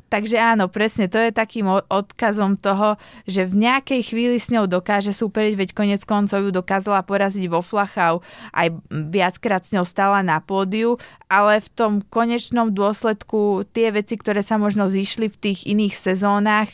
Takže 0.10 0.41
áno, 0.41 0.65
presne, 0.65 1.06
to 1.06 1.22
je 1.22 1.30
takým 1.30 1.69
odkazom 1.69 2.58
toho, 2.58 2.98
že 3.30 3.45
v 3.45 3.69
nejakej 3.69 4.02
chvíli 4.10 4.41
s 4.41 4.50
ňou 4.50 4.65
dokáže 4.65 5.13
súperiť, 5.13 5.54
veď 5.54 5.69
konec 5.78 6.02
koncov 6.02 6.41
ju 6.41 6.50
dokázala 6.50 7.06
poraziť 7.06 7.45
vo 7.45 7.62
Flachau, 7.62 8.26
aj 8.50 8.74
viackrát 8.89 9.62
s 9.62 9.78
ňou 9.78 9.86
stala 9.86 10.26
na 10.26 10.41
pódiu, 10.41 10.98
ale 11.30 11.62
v 11.62 11.69
tom 11.78 11.93
konečnom 12.02 12.74
dôsledku 12.74 13.69
tie 13.69 13.93
veci, 13.93 14.17
ktoré 14.17 14.41
sa 14.41 14.58
možno 14.58 14.89
zišli 14.89 15.30
v 15.30 15.38
tých 15.38 15.69
iných 15.69 15.93
sezónach, 15.93 16.74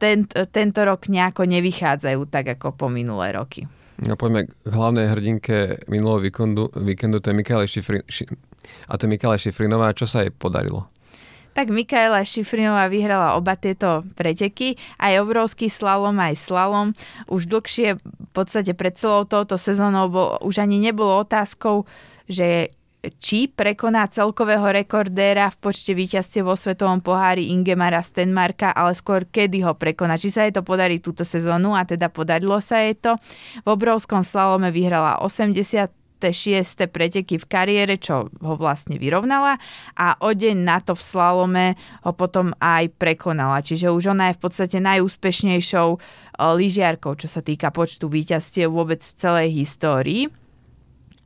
ten, 0.00 0.24
tento 0.28 0.80
rok 0.88 1.12
nejako 1.12 1.44
nevychádzajú 1.44 2.20
tak 2.32 2.56
ako 2.56 2.72
po 2.72 2.86
minulé 2.88 3.36
roky. 3.36 3.68
No 4.02 4.16
poďme 4.16 4.48
k 4.48 4.72
hlavnej 4.72 5.06
hrdinke 5.12 5.84
minulého 5.86 6.24
víkendu, 6.24 6.72
víkendu 6.74 7.20
to 7.20 7.30
je 7.30 7.36
Mikála 7.36 7.68
Šifri, 7.68 8.00
ši, 8.08 8.24
a 8.88 8.92
to 8.96 9.06
je 9.06 9.10
Mikála 9.12 9.36
Šifrinová. 9.38 9.92
Čo 9.94 10.08
sa 10.08 10.24
jej 10.24 10.32
podarilo? 10.32 10.88
Tak 11.52 11.68
Mikaela 11.68 12.24
Šifrinová 12.24 12.88
vyhrala 12.88 13.36
oba 13.36 13.60
tieto 13.60 14.08
preteky, 14.16 14.80
aj 14.96 15.20
obrovský 15.20 15.68
slalom, 15.68 16.16
aj 16.16 16.40
slalom. 16.40 16.96
Už 17.28 17.44
dlhšie, 17.44 18.00
v 18.00 18.30
podstate 18.32 18.72
pred 18.72 18.96
celou 18.96 19.28
touto 19.28 19.60
sezónou, 19.60 20.08
bol, 20.08 20.40
už 20.40 20.64
ani 20.64 20.80
nebolo 20.80 21.20
otázkou, 21.20 21.84
že 22.24 22.72
či 23.18 23.50
prekoná 23.50 24.06
celkového 24.06 24.62
rekordéra 24.70 25.50
v 25.50 25.58
počte 25.58 25.90
víťazstiev 25.90 26.46
vo 26.46 26.54
Svetovom 26.54 27.02
pohári 27.02 27.50
Ingemara 27.50 27.98
Stenmarka, 27.98 28.70
ale 28.70 28.94
skôr 28.94 29.26
kedy 29.26 29.66
ho 29.66 29.74
prekoná. 29.74 30.14
Či 30.14 30.30
sa 30.30 30.46
jej 30.46 30.54
to 30.54 30.62
podarí 30.62 31.02
túto 31.02 31.26
sezónu 31.26 31.74
a 31.74 31.82
teda 31.82 32.06
podarilo 32.06 32.62
sa 32.62 32.78
jej 32.78 32.94
to. 32.94 33.18
V 33.66 33.68
obrovskom 33.74 34.22
slalome 34.22 34.70
vyhrala 34.70 35.18
80 35.18 36.01
šiesté 36.30 36.86
preteky 36.86 37.42
v 37.42 37.48
kariére, 37.50 37.98
čo 37.98 38.30
ho 38.30 38.54
vlastne 38.54 39.00
vyrovnala 39.02 39.58
a 39.98 40.14
o 40.22 40.30
deň 40.30 40.56
na 40.62 40.78
to 40.78 40.94
v 40.94 41.02
slalome 41.02 41.66
ho 42.06 42.12
potom 42.14 42.54
aj 42.62 42.86
prekonala. 42.94 43.58
Čiže 43.64 43.90
už 43.90 44.14
ona 44.14 44.30
je 44.30 44.38
v 44.38 44.42
podstate 44.46 44.78
najúspešnejšou 44.78 45.88
eh, 45.96 46.00
lyžiarkou, 46.38 47.18
čo 47.18 47.26
sa 47.26 47.42
týka 47.42 47.74
počtu 47.74 48.06
víťazstiev 48.06 48.70
vôbec 48.70 49.02
v 49.02 49.16
celej 49.18 49.48
histórii. 49.56 50.30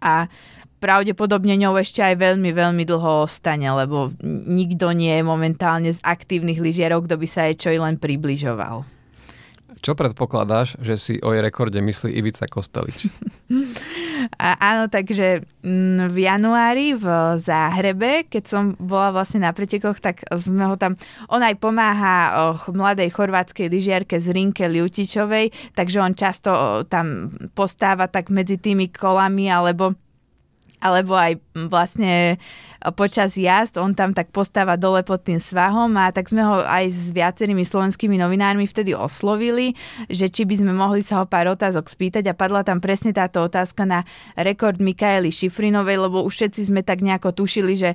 A 0.01 0.31
pravdepodobne 0.79 1.57
ňou 1.57 1.81
ešte 1.81 2.05
aj 2.05 2.21
veľmi, 2.21 2.53
veľmi 2.53 2.85
dlho 2.85 3.27
ostane, 3.27 3.67
lebo 3.67 4.13
nikto 4.23 4.93
nie 4.93 5.13
je 5.19 5.25
momentálne 5.25 5.91
z 5.91 6.01
aktívnych 6.05 6.61
lyžiarov, 6.61 7.09
kto 7.09 7.17
by 7.17 7.27
sa 7.27 7.49
jej 7.49 7.57
čo 7.57 7.69
i 7.73 7.79
len 7.81 7.97
približoval. 7.97 8.96
Čo 9.85 9.93
predpokladáš, 9.93 10.81
že 10.81 10.95
si 10.97 11.15
o 11.21 11.37
jej 11.37 11.45
rekorde 11.45 11.79
myslí 11.79 12.11
Ivica 12.17 12.49
Kostelič? 12.49 13.07
A, 14.41 14.57
áno, 14.59 14.89
takže 14.89 15.45
mm, 15.61 16.09
v 16.09 16.17
januári 16.25 16.97
v 16.97 17.05
Záhrebe, 17.37 18.25
keď 18.25 18.45
som 18.49 18.63
bola 18.81 19.13
vlastne 19.13 19.45
na 19.45 19.53
pretekoch, 19.53 20.01
tak 20.01 20.25
sme 20.33 20.65
ho 20.65 20.81
tam, 20.81 20.97
on 21.29 21.45
aj 21.45 21.61
pomáha 21.61 22.17
oh, 22.57 22.61
mladej 22.73 23.13
chorvátskej 23.13 23.69
lyžiarke 23.69 24.17
z 24.17 24.33
Rinke 24.33 24.65
Liutičovej, 24.67 25.77
takže 25.77 26.01
on 26.01 26.17
často 26.17 26.51
tam 26.89 27.29
postáva 27.53 28.09
tak 28.09 28.33
medzi 28.33 28.57
tými 28.57 28.89
kolami, 28.89 29.53
alebo 29.53 29.93
alebo 30.77 31.17
aj 31.17 31.41
vlastne 31.73 32.37
počas 32.95 33.35
jazd, 33.35 33.81
on 33.81 33.97
tam 33.97 34.13
tak 34.13 34.31
postáva 34.31 34.77
dole 34.77 35.03
pod 35.03 35.25
tým 35.25 35.41
svahom 35.41 35.91
a 35.97 36.13
tak 36.13 36.29
sme 36.29 36.45
ho 36.45 36.63
aj 36.65 36.85
s 36.93 37.11
viacerými 37.11 37.65
slovenskými 37.65 38.21
novinármi 38.21 38.69
vtedy 38.69 38.93
oslovili, 38.93 39.75
že 40.07 40.29
či 40.29 40.45
by 40.45 40.55
sme 40.61 40.73
mohli 40.77 41.01
sa 41.01 41.23
ho 41.23 41.27
pár 41.27 41.51
otázok 41.51 41.89
spýtať 41.89 42.31
a 42.31 42.39
padla 42.39 42.63
tam 42.63 42.79
presne 42.83 43.17
táto 43.17 43.43
otázka 43.45 43.89
na 43.89 44.05
rekord 44.37 44.79
Mikaeli 44.79 45.33
Šifrinovej, 45.33 45.97
lebo 46.09 46.23
už 46.25 46.33
všetci 46.37 46.69
sme 46.69 46.81
tak 46.85 47.01
nejako 47.01 47.33
tušili, 47.33 47.75
že, 47.75 47.91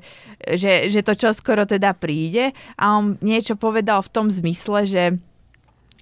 že, 0.46 0.90
že 0.90 1.02
to 1.06 1.14
čoskoro 1.14 1.70
teda 1.70 1.94
príde 1.94 2.52
a 2.76 2.98
on 2.98 3.22
niečo 3.22 3.56
povedal 3.56 4.02
v 4.02 4.12
tom 4.14 4.28
zmysle, 4.30 4.86
že 4.88 5.06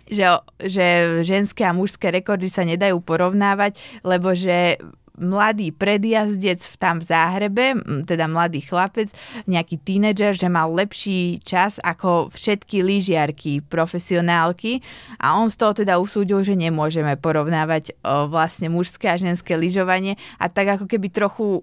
že, 0.09 0.25
že 0.57 0.85
ženské 1.21 1.61
a 1.69 1.77
mužské 1.77 2.09
rekordy 2.09 2.49
sa 2.49 2.65
nedajú 2.65 2.97
porovnávať, 2.97 3.77
lebo 4.01 4.33
že 4.33 4.81
mladý 5.19 5.75
predjazdec 5.75 6.63
tam 6.79 7.03
v 7.03 7.05
Záhrebe, 7.05 7.65
teda 8.07 8.25
mladý 8.25 8.63
chlapec, 8.63 9.11
nejaký 9.45 9.77
tínedžer, 9.83 10.33
že 10.33 10.47
mal 10.47 10.71
lepší 10.71 11.43
čas 11.43 11.77
ako 11.83 12.31
všetky 12.31 12.81
lyžiarky, 12.81 13.59
profesionálky. 13.61 14.79
A 15.19 15.35
on 15.35 15.51
z 15.51 15.59
toho 15.59 15.75
teda 15.75 15.99
usúdil, 15.99 16.41
že 16.41 16.55
nemôžeme 16.55 17.19
porovnávať 17.19 17.93
o, 18.01 18.31
vlastne 18.31 18.71
mužské 18.71 19.11
a 19.11 19.19
ženské 19.19 19.59
lyžovanie. 19.59 20.15
A 20.39 20.47
tak 20.47 20.79
ako 20.79 20.87
keby 20.87 21.11
trochu 21.11 21.61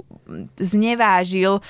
znevážil 0.61 1.65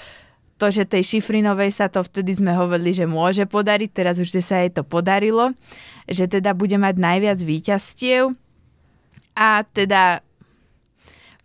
to, 0.57 0.73
že 0.73 0.89
tej 0.89 1.05
Šifrinovej 1.05 1.71
sa 1.71 1.87
to 1.93 2.01
vtedy 2.01 2.33
sme 2.33 2.57
hovorili, 2.57 2.97
že 2.97 3.05
môže 3.05 3.45
podariť, 3.45 3.91
teraz 3.93 4.17
už 4.17 4.41
sa 4.41 4.65
jej 4.65 4.73
to 4.73 4.83
podarilo, 4.83 5.53
že 6.09 6.27
teda 6.27 6.57
bude 6.57 6.81
mať 6.81 6.97
najviac 6.97 7.39
výťastiev 7.45 8.33
a 9.37 9.63
teda 9.69 10.25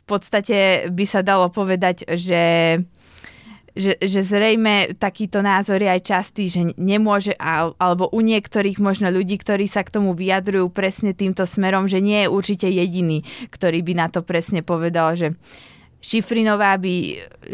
v 0.01 0.05
podstate 0.09 0.89
by 0.89 1.05
sa 1.05 1.21
dalo 1.21 1.49
povedať, 1.53 2.03
že 2.17 2.43
že, 3.71 3.95
že 4.03 4.19
zrejme 4.19 4.99
takýto 4.99 5.39
názor 5.39 5.79
je 5.79 5.87
aj 5.87 6.01
častý, 6.03 6.51
že 6.51 6.75
nemôže, 6.75 7.31
alebo 7.79 8.11
u 8.11 8.19
niektorých 8.19 8.83
možno 8.83 9.07
ľudí, 9.07 9.39
ktorí 9.39 9.63
sa 9.71 9.87
k 9.87 9.95
tomu 9.95 10.11
vyjadrujú 10.11 10.67
presne 10.75 11.15
týmto 11.15 11.47
smerom, 11.47 11.87
že 11.87 12.03
nie 12.03 12.27
je 12.27 12.31
určite 12.31 12.67
jediný, 12.67 13.23
ktorý 13.47 13.79
by 13.79 13.93
na 13.95 14.07
to 14.11 14.27
presne 14.27 14.59
povedal, 14.59 15.15
že 15.15 15.39
Šifrinová 16.01 16.81
by, 16.81 16.95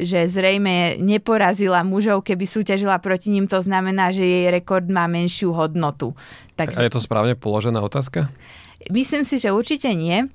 že 0.08 0.24
zrejme 0.32 1.04
neporazila 1.04 1.84
mužov, 1.84 2.24
keby 2.24 2.48
súťažila 2.48 2.96
proti 3.04 3.28
ním, 3.28 3.44
to 3.44 3.60
znamená, 3.60 4.16
že 4.16 4.24
jej 4.24 4.48
rekord 4.48 4.88
má 4.88 5.04
menšiu 5.04 5.52
hodnotu. 5.52 6.16
Takže... 6.56 6.80
A 6.80 6.88
je 6.88 6.96
to 6.96 7.04
správne 7.04 7.36
položená 7.36 7.84
otázka? 7.84 8.32
Myslím 8.88 9.28
si, 9.28 9.36
že 9.36 9.52
určite 9.52 9.92
nie. 9.92 10.32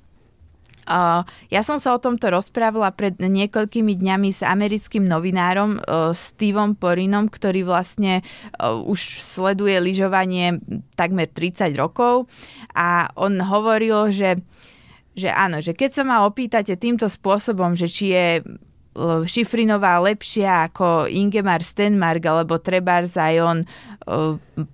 Ja 1.49 1.61
som 1.63 1.79
sa 1.79 1.95
o 1.95 1.99
tomto 2.01 2.27
rozprávala 2.27 2.91
pred 2.91 3.15
niekoľkými 3.15 3.95
dňami 3.95 4.29
s 4.35 4.41
americkým 4.43 5.07
novinárom 5.07 5.79
uh, 5.79 6.11
Steveom 6.11 6.75
Porinom, 6.75 7.31
ktorý 7.31 7.63
vlastne 7.63 8.19
uh, 8.59 8.75
už 8.83 9.23
sleduje 9.23 9.79
lyžovanie 9.79 10.59
takmer 10.99 11.31
30 11.31 11.71
rokov. 11.79 12.27
A 12.75 13.07
on 13.15 13.39
hovoril, 13.39 14.11
že, 14.11 14.43
že 15.15 15.31
áno, 15.31 15.63
že 15.63 15.71
keď 15.71 15.89
sa 15.91 16.03
ma 16.03 16.27
opýtate 16.27 16.75
týmto 16.75 17.07
spôsobom, 17.07 17.79
že 17.79 17.87
či 17.87 18.05
je 18.11 18.27
Šifrinová 19.25 19.97
lepšia 20.05 20.69
ako 20.69 21.09
Ingemar 21.09 21.65
Stenmark 21.65 22.21
alebo 22.29 22.61
Trebars 22.61 23.17
aj 23.17 23.35
on 23.41 23.57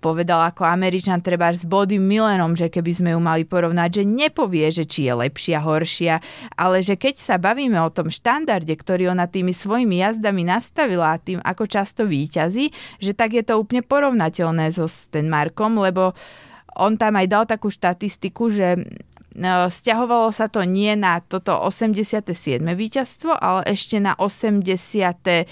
povedal 0.03 0.43
ako 0.43 0.67
Američan 0.67 1.23
Trebars 1.23 1.63
Body 1.63 1.95
Millerom, 1.95 2.57
že 2.59 2.67
keby 2.67 2.91
sme 2.91 3.09
ju 3.15 3.19
mali 3.23 3.47
porovnať, 3.47 4.01
že 4.01 4.03
nepovie, 4.03 4.67
že 4.75 4.83
či 4.83 5.07
je 5.07 5.13
lepšia, 5.15 5.63
horšia, 5.63 6.19
ale 6.59 6.83
že 6.83 6.99
keď 6.99 7.15
sa 7.15 7.35
bavíme 7.39 7.79
o 7.79 7.93
tom 7.93 8.11
štandarde, 8.11 8.75
ktorý 8.75 9.15
ona 9.15 9.29
tými 9.29 9.55
svojimi 9.55 10.03
jazdami 10.03 10.43
nastavila 10.43 11.15
a 11.15 11.21
tým, 11.21 11.39
ako 11.39 11.63
často 11.69 12.03
výťazí, 12.03 12.99
že 12.99 13.15
tak 13.15 13.39
je 13.39 13.43
to 13.47 13.55
úplne 13.55 13.87
porovnateľné 13.87 14.75
so 14.75 14.91
Stenmarkom, 14.91 15.79
lebo 15.79 16.11
on 16.75 16.99
tam 16.99 17.15
aj 17.15 17.27
dal 17.31 17.43
takú 17.47 17.71
štatistiku, 17.71 18.51
že 18.51 18.83
Sťahovalo 19.69 20.33
sa 20.33 20.49
to 20.49 20.65
nie 20.65 20.97
na 20.97 21.21
toto 21.21 21.53
87. 21.53 22.33
víťazstvo, 22.65 23.37
ale 23.37 23.61
ešte 23.77 24.01
na 24.01 24.17
83. 24.17 25.45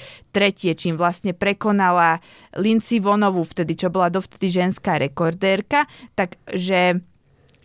čím 0.73 0.97
vlastne 0.97 1.37
prekonala 1.37 2.17
Lindsay 2.57 2.97
Vonovu 2.97 3.45
vtedy, 3.45 3.77
čo 3.77 3.93
bola 3.93 4.09
dovtedy 4.09 4.49
ženská 4.49 4.97
rekordérka, 4.97 5.85
takže 6.17 7.05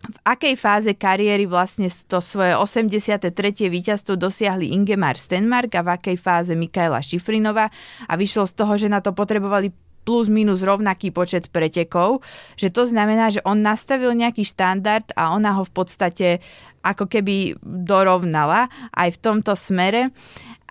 v 0.03 0.19
akej 0.27 0.55
fáze 0.59 0.91
kariéry 0.99 1.47
vlastne 1.47 1.87
to 1.87 2.19
svoje 2.19 2.59
83. 2.59 3.31
víťazstvo 3.71 4.19
dosiahli 4.19 4.75
Ingemar 4.75 5.15
Stenmark 5.15 5.71
a 5.79 5.87
v 5.87 5.89
akej 5.95 6.17
fáze 6.19 6.53
Mikaela 6.59 6.99
Šifrinová 6.99 7.71
a 8.11 8.13
vyšlo 8.19 8.51
z 8.51 8.53
toho, 8.53 8.75
že 8.75 8.91
na 8.91 8.99
to 8.99 9.15
potrebovali 9.15 9.71
plus 10.03 10.27
minus 10.27 10.67
rovnaký 10.67 11.15
počet 11.15 11.49
pretekov, 11.51 12.21
že 12.59 12.75
to 12.75 12.87
znamená, 12.87 13.31
že 13.31 13.43
on 13.47 13.63
nastavil 13.63 14.13
nejaký 14.15 14.43
štandard 14.43 15.07
a 15.15 15.35
ona 15.35 15.55
ho 15.57 15.63
v 15.63 15.73
podstate 15.73 16.29
ako 16.83 17.07
keby 17.07 17.55
dorovnala 17.63 18.67
aj 18.93 19.15
v 19.15 19.19
tomto 19.23 19.55
smere. 19.55 20.11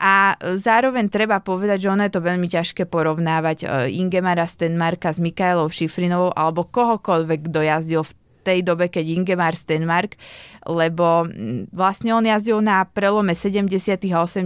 A 0.01 0.33
zároveň 0.57 1.07
treba 1.13 1.39
povedať, 1.39 1.85
že 1.87 1.91
ono 1.93 2.03
je 2.03 2.13
to 2.17 2.25
veľmi 2.25 2.49
ťažké 2.49 2.89
porovnávať 2.89 3.57
e, 3.63 3.65
Ingemara 4.01 4.49
Stenmarka 4.49 5.13
s 5.13 5.21
Mikaelou 5.21 5.69
Šifrinovou 5.69 6.33
alebo 6.33 6.65
kohokoľvek, 6.65 7.39
kto 7.47 7.59
jazdil 7.61 8.01
v 8.01 8.13
tej 8.41 8.59
dobe, 8.65 8.89
keď 8.89 9.05
Ingemar 9.13 9.53
Stenmark, 9.53 10.17
lebo 10.69 11.25
mm, 11.25 11.73
vlastne 11.73 12.13
on 12.13 12.25
jazdil 12.25 12.61
na 12.61 12.85
prelome 12.85 13.33
70. 13.33 13.71
a 14.13 14.19
80. 14.21 14.45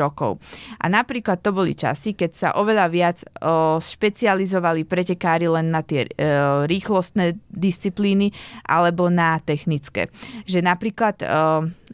rokov. 0.00 0.40
A 0.80 0.88
napríklad 0.88 1.44
to 1.44 1.52
boli 1.52 1.76
časy, 1.76 2.16
keď 2.16 2.30
sa 2.32 2.48
oveľa 2.56 2.86
viac 2.88 3.18
o, 3.40 3.76
špecializovali 3.80 4.88
pretekári 4.88 5.50
len 5.50 5.68
na 5.68 5.84
tie 5.84 6.08
e, 6.08 6.10
rýchlostné 6.64 7.36
disciplíny 7.52 8.32
alebo 8.64 9.12
na 9.12 9.36
technické. 9.42 10.08
Že 10.48 10.64
napríklad 10.64 11.20
o, 11.20 11.26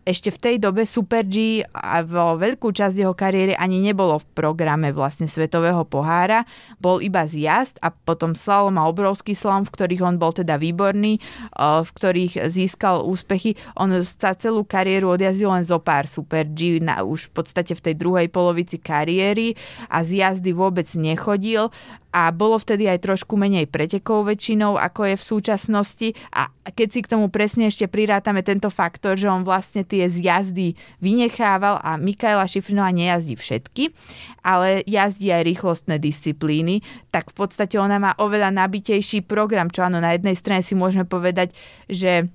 ešte 0.06 0.30
v 0.30 0.38
tej 0.38 0.56
dobe 0.62 0.86
Super 0.86 1.26
G 1.26 1.66
a 1.74 2.06
vo 2.06 2.38
veľkú 2.38 2.70
časť 2.70 3.02
jeho 3.02 3.14
kariéry 3.18 3.58
ani 3.58 3.82
nebolo 3.82 4.22
v 4.22 4.26
programe 4.38 4.94
vlastne 4.94 5.26
Svetového 5.26 5.82
pohára. 5.82 6.46
Bol 6.78 7.02
iba 7.02 7.26
zjazd 7.26 7.82
a 7.82 7.90
potom 7.90 8.38
slalom 8.38 8.78
a 8.78 8.86
obrovský 8.86 9.34
slalom, 9.34 9.66
v 9.66 9.74
ktorých 9.74 10.04
on 10.06 10.16
bol 10.22 10.30
teda 10.30 10.62
výborný, 10.62 11.18
v 11.58 11.90
ktorých 11.90 12.46
získal 12.46 13.02
úspechy. 13.02 13.55
On 13.76 13.88
sa 14.04 14.36
celú 14.36 14.62
kariéru 14.62 15.16
odjazdil 15.16 15.50
len 15.50 15.64
zo 15.64 15.80
pár 15.80 16.06
Super 16.06 16.46
G 16.46 16.78
na, 16.78 17.02
už 17.02 17.30
v 17.30 17.42
podstate 17.42 17.72
v 17.74 17.84
tej 17.90 17.94
druhej 17.96 18.28
polovici 18.30 18.78
kariéry 18.78 19.56
a 19.90 20.04
z 20.04 20.22
jazdy 20.22 20.52
vôbec 20.52 20.86
nechodil. 20.96 21.68
A 22.16 22.32
bolo 22.32 22.56
vtedy 22.56 22.88
aj 22.88 23.04
trošku 23.04 23.36
menej 23.36 23.68
pretekov 23.68 24.24
väčšinou, 24.24 24.80
ako 24.80 25.04
je 25.04 25.16
v 25.20 25.26
súčasnosti. 25.36 26.08
A 26.32 26.48
keď 26.72 26.88
si 26.88 27.00
k 27.04 27.12
tomu 27.12 27.28
presne 27.28 27.68
ešte 27.68 27.84
prirátame 27.92 28.40
tento 28.40 28.72
faktor, 28.72 29.20
že 29.20 29.28
on 29.28 29.44
vlastne 29.44 29.84
tie 29.84 30.08
zjazdy 30.08 30.80
vynechával 31.04 31.76
a 31.76 32.00
Mikaela 32.00 32.48
Šifrinová 32.48 32.88
nejazdí 32.88 33.36
všetky, 33.36 33.92
ale 34.40 34.80
jazdí 34.88 35.28
aj 35.28 35.44
rýchlostné 35.44 36.00
disciplíny, 36.00 36.80
tak 37.12 37.28
v 37.36 37.44
podstate 37.44 37.76
ona 37.76 38.00
má 38.00 38.16
oveľa 38.16 38.48
nabitejší 38.48 39.20
program, 39.28 39.68
čo 39.68 39.84
áno, 39.84 40.00
na 40.00 40.16
jednej 40.16 40.40
strane 40.40 40.64
si 40.64 40.72
môžeme 40.72 41.04
povedať, 41.04 41.52
že 41.84 42.32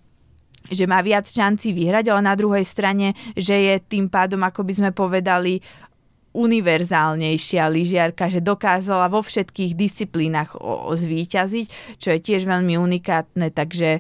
že 0.70 0.86
má 0.86 1.02
viac 1.02 1.26
šancí 1.26 1.74
vyhrať, 1.74 2.14
ale 2.14 2.22
na 2.22 2.36
druhej 2.38 2.64
strane, 2.68 3.18
že 3.34 3.56
je 3.56 3.76
tým 3.82 4.12
pádom, 4.12 4.44
ako 4.46 4.62
by 4.62 4.74
sme 4.78 4.90
povedali, 4.94 5.64
univerzálnejšia 6.32 7.68
lyžiarka, 7.68 8.32
že 8.32 8.40
dokázala 8.40 9.12
vo 9.12 9.20
všetkých 9.20 9.76
disciplínach 9.76 10.56
o, 10.56 10.88
o 10.88 10.94
zvíťaziť, 10.96 12.00
čo 12.00 12.10
je 12.16 12.20
tiež 12.24 12.48
veľmi 12.48 12.80
unikátne, 12.80 13.52
takže 13.52 14.00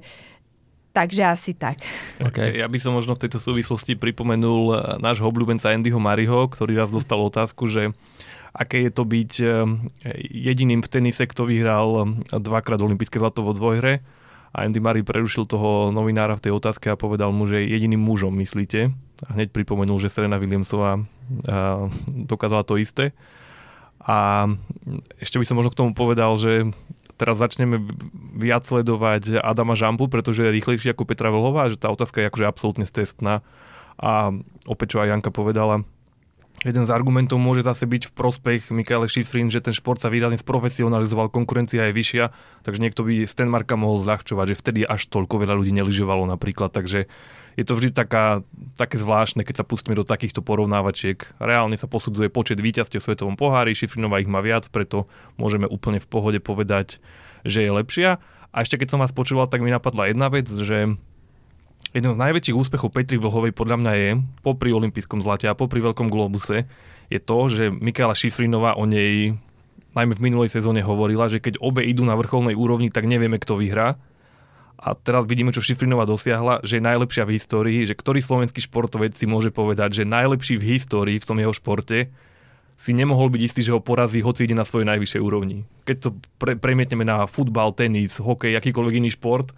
Takže 0.91 1.23
asi 1.23 1.55
tak. 1.55 1.79
Okay. 2.19 2.59
Ja 2.59 2.67
by 2.67 2.75
som 2.75 2.91
možno 2.91 3.15
v 3.15 3.23
tejto 3.23 3.39
súvislosti 3.39 3.95
pripomenul 3.95 4.75
eh, 4.75 4.79
nášho 4.99 5.23
obľúbenca 5.23 5.71
Andyho 5.71 6.03
Mariho, 6.03 6.51
ktorý 6.51 6.75
raz 6.75 6.91
dostal 6.91 7.15
otázku, 7.23 7.71
že 7.71 7.95
aké 8.51 8.83
je 8.83 8.91
to 8.91 9.07
byť 9.07 9.31
eh, 9.39 9.49
jediným 10.51 10.83
v 10.83 10.91
tenise, 10.91 11.23
kto 11.23 11.47
vyhral 11.47 11.89
eh, 11.95 12.35
dvakrát 12.35 12.83
olympijské 12.83 13.23
zlato 13.23 13.39
vo 13.39 13.55
dvojhre. 13.55 14.03
A 14.51 14.67
Andy 14.67 14.83
Murray 14.83 14.99
prerušil 14.99 15.47
toho 15.47 15.95
novinára 15.95 16.35
v 16.35 16.43
tej 16.49 16.53
otázke 16.55 16.91
a 16.91 16.99
povedal 16.99 17.31
mu, 17.31 17.47
že 17.47 17.63
jediným 17.63 18.03
mužom 18.03 18.35
myslíte. 18.35 18.91
A 19.25 19.29
hneď 19.31 19.55
pripomenul, 19.55 19.95
že 20.01 20.11
Serena 20.11 20.35
Williamsová 20.35 20.99
dokázala 22.07 22.67
to 22.67 22.75
isté. 22.75 23.15
A 24.01 24.49
ešte 25.21 25.39
by 25.39 25.45
som 25.47 25.55
možno 25.55 25.71
k 25.71 25.79
tomu 25.79 25.91
povedal, 25.95 26.35
že 26.35 26.73
teraz 27.15 27.37
začneme 27.37 27.85
viac 28.33 28.65
sledovať 28.65 29.39
Adama 29.39 29.77
Žampu, 29.77 30.09
pretože 30.09 30.41
je 30.41 30.55
rýchlejší 30.57 30.91
ako 30.91 31.05
Petra 31.05 31.29
Vlhová, 31.29 31.69
že 31.69 31.77
tá 31.77 31.93
otázka 31.93 32.19
je 32.19 32.29
akože 32.33 32.49
absolútne 32.49 32.85
stestná. 32.89 33.45
A 34.01 34.33
opäť, 34.65 34.97
čo 34.97 35.05
aj 35.05 35.13
Janka 35.13 35.29
povedala, 35.29 35.85
jeden 36.61 36.85
z 36.85 36.93
argumentov 36.93 37.41
môže 37.41 37.65
zase 37.65 37.89
byť 37.89 38.09
v 38.09 38.15
prospech 38.15 38.61
Michaele 38.69 39.09
Schifrin, 39.09 39.49
že 39.49 39.65
ten 39.65 39.73
šport 39.73 39.97
sa 39.97 40.13
výrazne 40.13 40.37
sprofesionalizoval, 40.37 41.33
konkurencia 41.33 41.89
je 41.89 41.97
vyššia, 41.97 42.25
takže 42.61 42.81
niekto 42.81 43.01
by 43.01 43.25
Stenmarka 43.25 43.73
mohol 43.73 44.05
zľahčovať, 44.05 44.45
že 44.53 44.59
vtedy 44.61 44.79
až 44.85 45.09
toľko 45.09 45.41
veľa 45.41 45.57
ľudí 45.57 45.73
neližovalo 45.73 46.29
napríklad, 46.29 46.69
takže 46.69 47.09
je 47.59 47.63
to 47.67 47.75
vždy 47.75 47.91
taká, 47.91 48.45
také 48.79 48.95
zvláštne, 48.95 49.43
keď 49.43 49.63
sa 49.63 49.67
pustíme 49.67 49.97
do 49.97 50.07
takýchto 50.07 50.39
porovnávačiek. 50.39 51.19
Reálne 51.35 51.75
sa 51.75 51.89
posudzuje 51.89 52.31
počet 52.31 52.63
víťazstiev 52.63 53.03
v 53.03 53.07
svetovom 53.11 53.35
pohári, 53.35 53.75
Šifrinová 53.75 54.23
ich 54.23 54.31
má 54.31 54.39
viac, 54.39 54.71
preto 54.71 55.03
môžeme 55.35 55.67
úplne 55.67 55.99
v 55.99 56.07
pohode 56.07 56.39
povedať, 56.39 57.03
že 57.43 57.65
je 57.67 57.71
lepšia. 57.73 58.09
A 58.51 58.63
ešte 58.63 58.79
keď 58.79 58.95
som 58.95 59.01
vás 59.03 59.11
počúval, 59.15 59.51
tak 59.51 59.63
mi 59.63 59.71
napadla 59.71 60.11
jedna 60.11 60.31
vec, 60.31 60.47
že 60.47 60.95
jeden 61.89 62.11
z 62.13 62.21
najväčších 62.21 62.57
úspechov 62.57 62.93
Petri 62.93 63.17
Vlhovej 63.17 63.51
podľa 63.51 63.77
mňa 63.81 63.93
je, 63.97 64.09
popri 64.45 64.69
olympijskom 64.71 65.19
zlate 65.19 65.49
a 65.49 65.57
popri 65.57 65.81
Veľkom 65.81 66.07
globuse, 66.07 66.69
je 67.11 67.19
to, 67.19 67.37
že 67.51 67.73
Mikála 67.73 68.15
Šifrinová 68.15 68.79
o 68.79 68.87
nej 68.87 69.35
najmä 69.91 70.15
v 70.15 70.23
minulej 70.31 70.49
sezóne 70.55 70.79
hovorila, 70.79 71.27
že 71.27 71.43
keď 71.43 71.59
obe 71.59 71.83
idú 71.83 72.07
na 72.07 72.15
vrcholnej 72.15 72.55
úrovni, 72.55 72.87
tak 72.87 73.07
nevieme, 73.07 73.35
kto 73.35 73.59
vyhrá 73.59 73.99
A 74.79 74.95
teraz 74.95 75.27
vidíme, 75.27 75.51
čo 75.51 75.61
Šifrinová 75.61 76.07
dosiahla, 76.07 76.63
že 76.63 76.79
je 76.79 76.87
najlepšia 76.87 77.27
v 77.27 77.35
histórii, 77.35 77.79
že 77.83 77.93
ktorý 77.93 78.23
slovenský 78.23 78.63
športovec 78.63 79.13
si 79.13 79.27
môže 79.27 79.51
povedať, 79.51 80.01
že 80.01 80.09
najlepší 80.09 80.57
v 80.57 80.79
histórii 80.79 81.19
v 81.19 81.27
tom 81.27 81.37
jeho 81.37 81.53
športe 81.53 82.09
si 82.81 82.97
nemohol 82.97 83.29
byť 83.29 83.41
istý, 83.45 83.61
že 83.61 83.77
ho 83.77 83.83
porazí, 83.83 84.25
hoci 84.25 84.49
ide 84.49 84.57
na 84.57 84.65
svojej 84.65 84.89
najvyššej 84.89 85.21
úrovni. 85.21 85.69
Keď 85.85 85.97
to 86.01 86.09
pre, 86.41 86.57
premietneme 86.57 87.05
na 87.05 87.29
futbal, 87.29 87.77
tenis, 87.77 88.17
hokej, 88.17 88.57
akýkoľvek 88.57 88.97
iný 88.97 89.13
šport, 89.13 89.53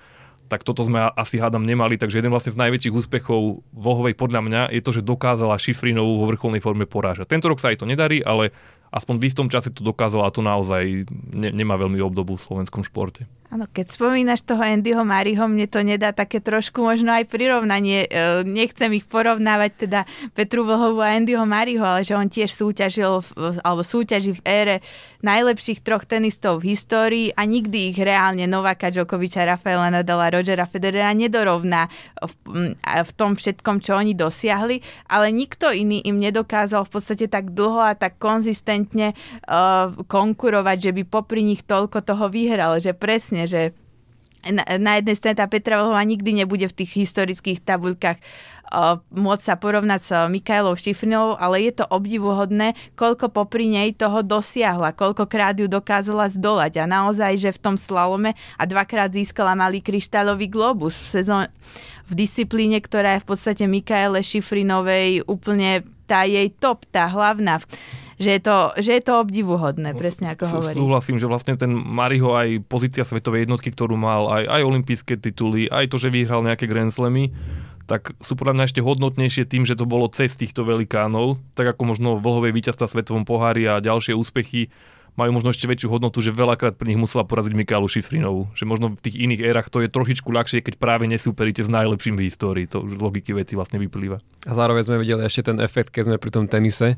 tak 0.54 0.62
toto 0.62 0.86
sme 0.86 1.02
asi 1.18 1.42
hádam 1.42 1.66
nemali, 1.66 1.98
takže 1.98 2.22
jeden 2.22 2.30
vlastne 2.30 2.54
z 2.54 2.62
najväčších 2.62 2.94
úspechov 2.94 3.66
Vlhovej 3.74 4.14
podľa 4.14 4.42
mňa 4.46 4.62
je 4.70 4.82
to, 4.86 4.94
že 4.94 5.02
dokázala 5.02 5.58
Šifrinovú 5.58 6.22
vo 6.22 6.30
vrcholnej 6.30 6.62
forme 6.62 6.86
porážať. 6.86 7.26
Tento 7.26 7.50
rok 7.50 7.58
sa 7.58 7.74
jej 7.74 7.82
to 7.82 7.90
nedarí, 7.90 8.22
ale 8.22 8.54
aspoň 8.94 9.18
v 9.18 9.26
istom 9.26 9.48
čase 9.50 9.74
to 9.74 9.82
dokázala 9.82 10.30
a 10.30 10.34
to 10.36 10.46
naozaj 10.46 11.10
ne, 11.34 11.50
nemá 11.50 11.74
veľmi 11.82 11.98
obdobu 12.06 12.38
v 12.38 12.46
slovenskom 12.46 12.86
športe. 12.86 13.26
Áno, 13.54 13.70
keď 13.70 13.86
spomínaš 13.94 14.42
toho 14.42 14.66
Andyho 14.66 15.06
Mariho, 15.06 15.46
mne 15.46 15.70
to 15.70 15.86
nedá 15.86 16.10
také 16.10 16.42
trošku 16.42 16.82
možno 16.82 17.14
aj 17.14 17.30
prirovnanie. 17.30 18.10
E, 18.10 18.42
nechcem 18.50 18.90
ich 18.98 19.06
porovnávať 19.06 19.86
teda 19.86 20.10
Petru 20.34 20.66
Vlhovú 20.66 21.06
a 21.06 21.14
Andyho 21.14 21.46
Mariho, 21.46 21.86
ale 21.86 22.02
že 22.02 22.18
on 22.18 22.26
tiež 22.26 22.50
súťažil 22.50 23.22
alebo 23.62 23.86
súťaží 23.86 24.34
v 24.34 24.42
ére 24.42 24.76
najlepších 25.24 25.80
troch 25.86 26.04
tenistov 26.04 26.60
v 26.60 26.76
histórii 26.76 27.28
a 27.32 27.48
nikdy 27.48 27.96
ich 27.96 28.00
reálne 28.02 28.44
Novaka, 28.44 28.92
Djokoviča, 28.92 29.48
Rafaela 29.48 29.88
Nadala, 29.88 30.28
Rogera 30.28 30.68
Federera 30.68 31.16
nedorovná 31.16 31.88
v, 32.20 32.34
v 32.76 33.12
tom 33.16 33.40
všetkom, 33.40 33.80
čo 33.80 33.96
oni 33.96 34.20
dosiahli, 34.20 34.84
ale 35.08 35.32
nikto 35.32 35.72
iný 35.72 36.04
im 36.04 36.20
nedokázal 36.20 36.84
v 36.84 36.92
podstate 36.92 37.26
tak 37.32 37.56
dlho 37.56 37.80
a 37.80 37.96
tak 37.96 38.20
konzistentne 38.20 39.16
uh, 39.48 39.96
konkurovať, 40.12 40.78
že 40.90 40.92
by 40.92 41.04
popri 41.08 41.40
nich 41.40 41.64
toľko 41.64 42.04
toho 42.04 42.28
vyhral, 42.28 42.84
že 42.84 42.92
presne 42.92 43.43
že 43.46 43.62
na, 44.44 44.64
na 44.76 45.00
jednej 45.00 45.16
strane 45.16 45.40
tá 45.40 45.48
Petra 45.48 45.80
Vlhová 45.80 46.04
nikdy 46.04 46.44
nebude 46.44 46.68
v 46.68 46.78
tých 46.84 47.08
historických 47.08 47.64
tabuľkách 47.64 48.20
môcť 49.14 49.44
sa 49.44 49.56
porovnať 49.56 50.02
s 50.02 50.12
Mikailou 50.34 50.74
Šifrinovou, 50.74 51.38
ale 51.38 51.70
je 51.70 51.74
to 51.78 51.86
obdivuhodné, 51.86 52.74
koľko 52.98 53.30
popri 53.30 53.70
nej 53.70 53.94
toho 53.94 54.26
dosiahla, 54.26 54.98
koľkokrát 54.98 55.54
ju 55.62 55.70
dokázala 55.70 56.26
zdolať. 56.34 56.82
A 56.82 56.90
naozaj, 56.90 57.38
že 57.38 57.50
v 57.54 57.62
tom 57.62 57.76
slalome 57.78 58.34
a 58.58 58.64
dvakrát 58.66 59.14
získala 59.14 59.54
malý 59.54 59.78
kryštálový 59.78 60.50
globus 60.50 60.98
v 60.98 61.08
sezón 61.22 61.46
v 62.04 62.14
disciplíne, 62.20 62.82
ktorá 62.84 63.16
je 63.16 63.24
v 63.24 63.30
podstate 63.30 63.64
Mikaele 63.64 64.20
Šifrinovej 64.20 65.24
úplne 65.24 65.88
tá 66.04 66.28
jej 66.28 66.52
top, 66.52 66.84
tá 66.92 67.08
hlavná 67.08 67.64
že 68.24 68.32
je 68.40 68.42
to, 68.42 68.58
že 68.80 68.92
je 68.96 69.04
to 69.04 69.14
obdivuhodné, 69.20 69.92
no, 69.92 70.00
presne 70.00 70.32
ako 70.32 70.44
hovoríš. 70.48 70.80
Súhlasím, 70.80 71.18
že 71.20 71.28
vlastne 71.28 71.60
ten 71.60 71.70
Mariho 71.76 72.32
aj 72.32 72.64
pozícia 72.72 73.04
svetovej 73.04 73.44
jednotky, 73.46 73.76
ktorú 73.76 74.00
mal, 74.00 74.32
aj, 74.32 74.48
aj 74.48 74.62
olympijské 74.64 75.20
tituly, 75.20 75.68
aj 75.68 75.92
to, 75.92 76.00
že 76.00 76.08
vyhral 76.08 76.42
nejaké 76.42 76.66
Grand 76.66 76.90
Slamy, 76.90 77.36
tak 77.84 78.16
sú 78.24 78.40
podľa 78.40 78.56
mňa 78.56 78.68
ešte 78.72 78.80
hodnotnejšie 78.80 79.44
tým, 79.44 79.68
že 79.68 79.76
to 79.76 79.84
bolo 79.84 80.08
cez 80.08 80.40
týchto 80.40 80.64
velikánov, 80.64 81.36
tak 81.54 81.76
ako 81.76 81.92
možno 81.92 82.10
vlhové 82.24 82.56
víťazstva 82.56 82.88
Svetovom 82.88 83.28
pohári 83.28 83.68
a 83.68 83.84
ďalšie 83.84 84.16
úspechy 84.16 84.72
majú 85.14 85.38
možno 85.38 85.54
ešte 85.54 85.70
väčšiu 85.70 85.94
hodnotu, 85.94 86.26
že 86.26 86.34
veľakrát 86.34 86.74
pri 86.74 86.94
nich 86.94 87.02
musela 87.02 87.22
poraziť 87.22 87.54
Mikálu 87.54 87.86
Šifrinovú. 87.86 88.50
Že 88.58 88.66
možno 88.66 88.86
v 88.90 89.02
tých 89.02 89.22
iných 89.22 89.46
érach 89.46 89.70
to 89.70 89.86
je 89.86 89.90
trošičku 89.90 90.26
ľahšie, 90.26 90.66
keď 90.66 90.82
práve 90.82 91.06
nesúperíte 91.06 91.62
s 91.62 91.70
najlepším 91.70 92.18
v 92.18 92.26
histórii. 92.26 92.66
To 92.74 92.82
už 92.82 92.98
logiky 92.98 93.38
veci 93.38 93.54
vlastne 93.54 93.78
vyplýva. 93.78 94.18
A 94.50 94.52
zároveň 94.58 94.90
sme 94.90 94.98
videli 95.06 95.22
ešte 95.22 95.54
ten 95.54 95.62
efekt, 95.62 95.94
keď 95.94 96.10
sme 96.10 96.18
pri 96.18 96.32
tom 96.34 96.50
tenise, 96.50 96.98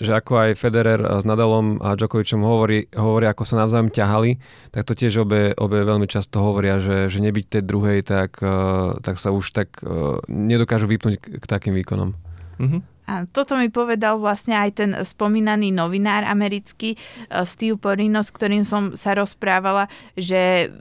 že 0.00 0.16
ako 0.16 0.32
aj 0.48 0.50
Federer 0.56 1.00
s 1.20 1.24
Nadalom 1.28 1.76
a 1.84 1.92
Djokovicom 1.92 2.40
hovorí, 2.40 2.88
hovorí, 2.96 3.28
ako 3.28 3.44
sa 3.44 3.60
navzájom 3.60 3.92
ťahali, 3.92 4.40
tak 4.72 4.88
to 4.88 4.96
tiež 4.96 5.28
obe, 5.28 5.52
obe 5.60 5.84
veľmi 5.84 6.08
často 6.08 6.40
hovoria, 6.40 6.80
že, 6.80 7.12
že 7.12 7.20
nebyť 7.20 7.44
tej 7.60 7.62
druhej, 7.68 8.00
tak, 8.08 8.40
eh, 8.40 8.96
tak 9.04 9.20
sa 9.20 9.28
už 9.28 9.52
tak 9.52 9.84
eh, 9.84 10.16
nedokážu 10.26 10.88
vypnúť 10.88 11.20
k 11.20 11.44
takým 11.44 11.76
výkonom. 11.76 12.16
Mm-hmm. 12.56 12.80
A 13.10 13.26
toto 13.26 13.58
mi 13.58 13.66
povedal 13.68 14.22
vlastne 14.22 14.54
aj 14.54 14.70
ten 14.78 14.90
spomínaný 14.94 15.74
novinár 15.74 16.24
americký 16.24 16.96
eh, 16.96 17.44
Steve 17.44 17.76
Porino, 17.76 18.24
s 18.24 18.32
ktorým 18.32 18.64
som 18.64 18.96
sa 18.96 19.12
rozprávala, 19.12 19.92
že 20.16 20.72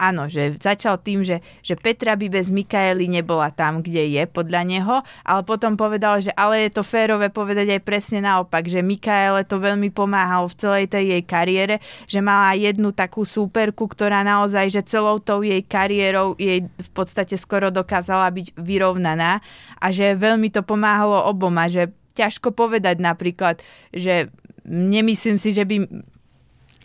áno, 0.00 0.26
že 0.26 0.58
začal 0.58 0.98
tým, 1.00 1.22
že, 1.22 1.40
že 1.62 1.78
Petra 1.78 2.18
by 2.18 2.26
bez 2.28 2.50
Mikaely 2.50 3.06
nebola 3.06 3.54
tam, 3.54 3.80
kde 3.80 4.08
je, 4.10 4.22
podľa 4.26 4.62
neho, 4.66 4.96
ale 5.22 5.40
potom 5.46 5.78
povedal, 5.78 6.18
že 6.18 6.34
ale 6.34 6.66
je 6.66 6.70
to 6.74 6.82
férové 6.82 7.30
povedať 7.30 7.78
aj 7.78 7.80
presne 7.86 8.20
naopak, 8.24 8.66
že 8.66 8.82
Mikaele 8.82 9.46
to 9.46 9.62
veľmi 9.62 9.94
pomáhal 9.94 10.50
v 10.50 10.58
celej 10.58 10.86
tej 10.90 11.16
jej 11.16 11.22
kariére, 11.22 11.76
že 12.10 12.18
mala 12.18 12.56
jednu 12.58 12.90
takú 12.90 13.22
súperku, 13.22 13.86
ktorá 13.86 14.26
naozaj, 14.26 14.72
že 14.72 14.82
celou 14.84 15.22
tou 15.22 15.46
jej 15.46 15.62
kariérou 15.62 16.34
jej 16.36 16.66
v 16.66 16.90
podstate 16.90 17.38
skoro 17.38 17.70
dokázala 17.70 18.28
byť 18.34 18.58
vyrovnaná 18.58 19.38
a 19.78 19.86
že 19.94 20.18
veľmi 20.18 20.50
to 20.50 20.66
pomáhalo 20.66 21.30
oboma, 21.30 21.70
že 21.70 21.92
ťažko 22.12 22.52
povedať 22.52 23.00
napríklad, 23.00 23.64
že 23.94 24.28
nemyslím 24.68 25.40
si, 25.40 25.50
že 25.54 25.64
by, 25.64 25.76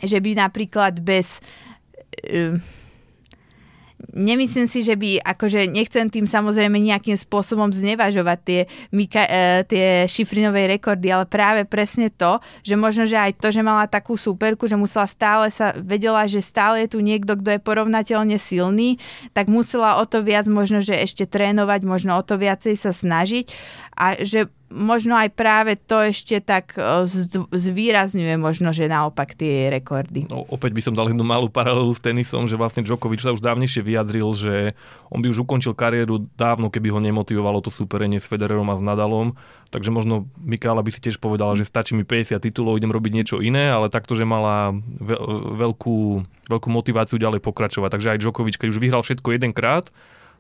že 0.04 0.18
by 0.22 0.32
napríklad 0.38 1.02
bez... 1.04 1.44
Uh, 2.24 2.58
nemyslím 4.14 4.70
si, 4.70 4.86
že 4.86 4.94
by, 4.94 5.26
akože 5.26 5.66
nechcem 5.70 6.06
tým 6.10 6.30
samozrejme 6.30 6.78
nejakým 6.78 7.18
spôsobom 7.18 7.74
znevažovať 7.74 8.40
tie, 8.46 8.62
Mika, 8.94 9.26
e, 9.26 9.66
tie 9.66 9.86
šifrinové 10.06 10.70
rekordy, 10.78 11.10
ale 11.10 11.26
práve 11.26 11.66
presne 11.66 12.14
to, 12.14 12.38
že 12.62 12.78
možno, 12.78 13.10
že 13.10 13.18
aj 13.18 13.42
to, 13.42 13.50
že 13.50 13.66
mala 13.66 13.90
takú 13.90 14.14
superku, 14.14 14.70
že 14.70 14.78
musela 14.78 15.10
stále 15.10 15.50
sa, 15.50 15.74
vedela, 15.74 16.30
že 16.30 16.46
stále 16.46 16.86
je 16.86 16.94
tu 16.94 17.00
niekto, 17.02 17.38
kto 17.38 17.58
je 17.58 17.62
porovnateľne 17.62 18.38
silný, 18.38 19.02
tak 19.34 19.50
musela 19.50 19.98
o 19.98 20.06
to 20.06 20.22
viac 20.22 20.46
možno, 20.46 20.86
že 20.86 20.94
ešte 20.94 21.26
trénovať, 21.26 21.82
možno 21.82 22.18
o 22.18 22.24
to 22.24 22.38
viacej 22.38 22.78
sa 22.78 22.94
snažiť 22.94 23.50
a 23.98 24.22
že 24.22 24.46
možno 24.68 25.16
aj 25.16 25.32
práve 25.32 25.80
to 25.80 26.12
ešte 26.12 26.44
tak 26.44 26.76
e, 26.76 27.08
zvýrazňuje 27.52 28.36
možno, 28.36 28.76
že 28.76 28.92
naopak 28.92 29.34
tie 29.34 29.72
rekordy. 29.72 30.28
No, 30.28 30.44
opäť 30.52 30.76
by 30.76 30.82
som 30.84 30.94
dal 30.96 31.08
jednu 31.08 31.24
malú 31.24 31.48
paralelu 31.48 31.92
s 31.96 32.04
tenisom, 32.04 32.46
že 32.52 32.60
vlastne 32.60 32.84
Djokovic 32.84 33.24
sa 33.24 33.32
už 33.32 33.40
dávnejšie 33.40 33.82
vyjadril, 33.84 34.28
že 34.36 34.76
on 35.08 35.24
by 35.24 35.32
už 35.32 35.48
ukončil 35.48 35.72
kariéru 35.72 36.28
dávno, 36.36 36.68
keby 36.68 36.92
ho 36.92 37.00
nemotivovalo 37.00 37.64
to 37.64 37.72
súperenie 37.72 38.20
s 38.20 38.28
Federerom 38.28 38.68
a 38.68 38.76
s 38.76 38.84
Nadalom. 38.84 39.40
Takže 39.72 39.92
možno 39.92 40.28
Mikála 40.40 40.84
by 40.84 40.92
si 40.92 41.04
tiež 41.04 41.20
povedala, 41.20 41.56
že 41.56 41.68
stačí 41.68 41.96
mi 41.96 42.04
50 42.04 42.40
titulov, 42.40 42.80
idem 42.80 42.92
robiť 42.92 43.12
niečo 43.12 43.38
iné, 43.40 43.72
ale 43.72 43.92
takto, 43.92 44.16
že 44.16 44.28
mala 44.28 44.76
veľkú, 45.60 45.98
veľkú 46.48 46.68
motiváciu 46.72 47.20
ďalej 47.20 47.44
pokračovať. 47.44 47.90
Takže 48.00 48.12
aj 48.16 48.22
Djokovic, 48.24 48.56
keď 48.60 48.68
už 48.72 48.80
vyhral 48.84 49.04
všetko 49.04 49.36
jedenkrát, 49.36 49.92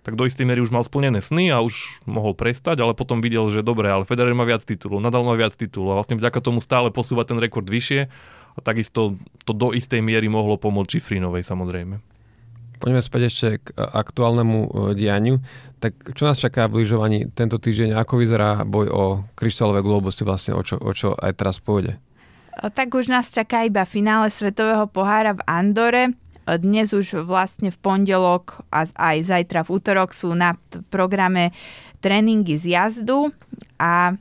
tak 0.07 0.15
do 0.15 0.23
istej 0.23 0.47
miery 0.47 0.63
už 0.63 0.71
mal 0.71 0.87
splnené 0.87 1.19
sny 1.19 1.51
a 1.51 1.59
už 1.59 1.99
mohol 2.07 2.31
prestať, 2.31 2.79
ale 2.79 2.95
potom 2.95 3.19
videl, 3.19 3.43
že 3.51 3.59
dobre, 3.59 3.91
ale 3.91 4.07
Federer 4.07 4.31
má 4.31 4.47
viac 4.47 4.63
titulov, 4.63 5.03
Nadal 5.03 5.27
má 5.27 5.35
viac 5.35 5.51
titulov 5.51 5.91
a 5.91 5.97
vlastne 5.99 6.15
vďaka 6.15 6.39
tomu 6.39 6.63
stále 6.63 6.95
posúva 6.95 7.27
ten 7.27 7.35
rekord 7.35 7.67
vyššie 7.67 8.07
a 8.55 8.59
takisto 8.63 9.19
to 9.43 9.51
do 9.51 9.75
istej 9.75 9.99
miery 9.99 10.31
mohlo 10.31 10.55
pomôcť 10.55 10.95
Čifrinovej 10.95 11.43
samozrejme. 11.43 11.99
Poďme 12.79 13.01
späť 13.03 13.21
ešte 13.27 13.47
k 13.59 13.67
aktuálnemu 13.75 14.57
e, 14.63 14.69
dianiu. 14.95 15.43
Tak 15.81 16.13
čo 16.13 16.23
nás 16.29 16.37
čaká 16.37 16.69
v 16.69 16.85
lyžovaní 16.85 17.27
tento 17.33 17.57
týždeň? 17.57 17.97
Ako 17.97 18.21
vyzerá 18.21 18.63
boj 18.63 18.87
o 18.87 19.03
kryštálové 19.33 19.81
globusy 19.81 20.23
vlastne, 20.23 20.53
o 20.55 20.61
čo, 20.61 20.79
o 20.79 20.93
čo 20.93 21.17
aj 21.17 21.35
teraz 21.35 21.57
pôjde? 21.59 21.97
Tak 22.57 22.89
už 22.89 23.13
nás 23.13 23.29
čaká 23.29 23.65
iba 23.65 23.85
finále 23.85 24.33
Svetového 24.33 24.89
pohára 24.89 25.37
v 25.37 25.41
Andore. 25.45 26.03
Dnes 26.55 26.95
už 26.95 27.27
vlastne 27.27 27.67
v 27.67 27.77
pondelok 27.83 28.63
a 28.71 28.87
aj 28.87 29.27
zajtra 29.27 29.67
v 29.67 29.71
útorok 29.75 30.15
sú 30.15 30.31
na 30.31 30.55
programe 30.87 31.51
tréningy 31.99 32.55
z 32.55 32.79
jazdu 32.79 33.35
a 33.75 34.15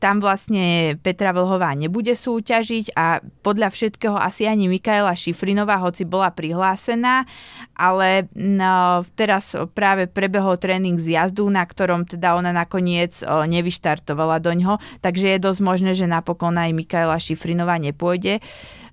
tam 0.00 0.18
vlastne 0.18 0.96
Petra 1.00 1.30
Vlhová 1.30 1.70
nebude 1.76 2.18
súťažiť 2.18 2.96
a 2.98 3.22
podľa 3.44 3.70
všetkého 3.70 4.16
asi 4.16 4.48
ani 4.48 4.66
Mikaela 4.66 5.14
Šifrinová, 5.14 5.78
hoci 5.78 6.02
bola 6.02 6.34
prihlásená, 6.34 7.28
ale 7.76 8.26
no, 8.34 9.06
teraz 9.14 9.54
práve 9.76 10.10
prebehol 10.10 10.58
tréning 10.58 10.98
z 10.98 11.14
jazdu, 11.14 11.46
na 11.46 11.62
ktorom 11.62 12.08
teda 12.08 12.34
ona 12.34 12.50
nakoniec 12.50 13.22
o, 13.22 13.44
nevyštartovala 13.46 14.42
do 14.42 14.52
ňoho, 14.56 14.76
takže 15.04 15.36
je 15.36 15.44
dosť 15.44 15.60
možné, 15.62 15.92
že 15.94 16.10
napokon 16.10 16.58
aj 16.58 16.74
Mikaela 16.74 17.20
Šifrinová 17.20 17.78
nepôjde 17.78 18.42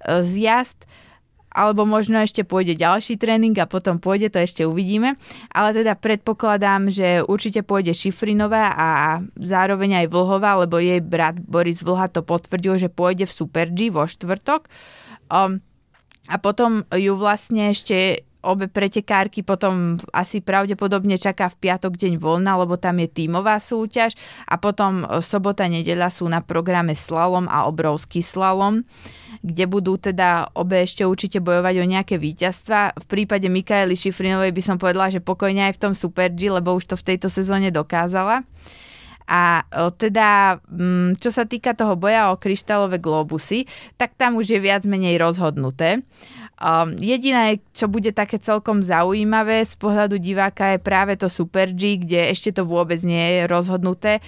z 0.05 0.31
jazd 0.37 0.85
alebo 1.51 1.83
možno 1.83 2.23
ešte 2.23 2.47
pôjde 2.47 2.79
ďalší 2.79 3.19
tréning 3.19 3.55
a 3.59 3.67
potom 3.67 3.99
pôjde, 3.99 4.31
to 4.31 4.39
ešte 4.39 4.63
uvidíme. 4.63 5.19
Ale 5.51 5.75
teda 5.75 5.99
predpokladám, 5.99 6.87
že 6.87 7.19
určite 7.27 7.61
pôjde 7.61 7.91
Šifrinová 7.91 8.71
a 8.71 8.89
zároveň 9.35 10.03
aj 10.03 10.11
Vlhová, 10.11 10.55
lebo 10.63 10.79
jej 10.79 11.03
brat 11.03 11.43
Boris 11.43 11.83
Vlha 11.83 12.07
to 12.07 12.23
potvrdil, 12.23 12.79
že 12.79 12.87
pôjde 12.87 13.27
v 13.27 13.35
Super 13.35 13.67
G 13.67 13.91
vo 13.91 14.07
štvrtok. 14.07 14.71
Um, 15.27 15.59
a 16.31 16.39
potom 16.39 16.87
ju 16.95 17.19
vlastne 17.19 17.75
ešte 17.75 18.23
obe 18.41 18.67
pretekárky 18.67 19.41
potom 19.45 19.97
asi 20.13 20.41
pravdepodobne 20.41 21.17
čaká 21.17 21.49
v 21.49 21.69
piatok 21.69 21.97
deň 21.97 22.17
voľna, 22.17 22.57
lebo 22.57 22.77
tam 22.77 22.99
je 23.01 23.09
tímová 23.09 23.61
súťaž 23.61 24.17
a 24.49 24.57
potom 24.57 25.05
sobota, 25.21 25.65
nedeľa 25.65 26.09
sú 26.09 26.25
na 26.29 26.41
programe 26.41 26.97
slalom 26.97 27.45
a 27.49 27.69
obrovský 27.69 28.19
slalom 28.25 28.83
kde 29.41 29.65
budú 29.65 29.97
teda 29.97 30.53
obe 30.53 30.85
ešte 30.85 31.01
určite 31.01 31.41
bojovať 31.41 31.75
o 31.81 31.85
nejaké 31.89 32.15
víťazstva. 32.21 32.93
V 32.93 33.05
prípade 33.09 33.49
Mikaely 33.49 33.97
Šifrinovej 33.97 34.53
by 34.53 34.61
som 34.61 34.77
povedala, 34.77 35.09
že 35.09 35.17
pokojne 35.17 35.65
aj 35.65 35.81
v 35.81 35.81
tom 35.81 35.93
Super 35.97 36.29
G, 36.29 36.53
lebo 36.53 36.77
už 36.77 36.93
to 36.93 36.95
v 36.95 37.13
tejto 37.13 37.27
sezóne 37.27 37.73
dokázala. 37.73 38.45
A 39.31 39.63
teda, 39.95 40.59
mm, 40.67 41.23
čo 41.23 41.31
sa 41.31 41.47
týka 41.47 41.71
toho 41.71 41.95
boja 41.95 42.35
o 42.35 42.39
kryštálové 42.41 42.99
globusy, 42.99 43.63
tak 43.95 44.19
tam 44.19 44.35
už 44.35 44.51
je 44.51 44.59
viac 44.59 44.83
menej 44.83 45.15
rozhodnuté. 45.17 46.03
Um, 46.61 46.93
jediné, 46.93 47.57
čo 47.73 47.89
bude 47.89 48.13
také 48.13 48.37
celkom 48.37 48.85
zaujímavé 48.85 49.65
z 49.65 49.73
pohľadu 49.81 50.21
diváka 50.21 50.77
je 50.77 50.77
práve 50.77 51.17
to 51.17 51.25
Super 51.25 51.73
G, 51.73 51.97
kde 51.97 52.29
ešte 52.29 52.53
to 52.53 52.69
vôbec 52.69 53.01
nie 53.01 53.41
je 53.41 53.41
rozhodnuté. 53.49 54.21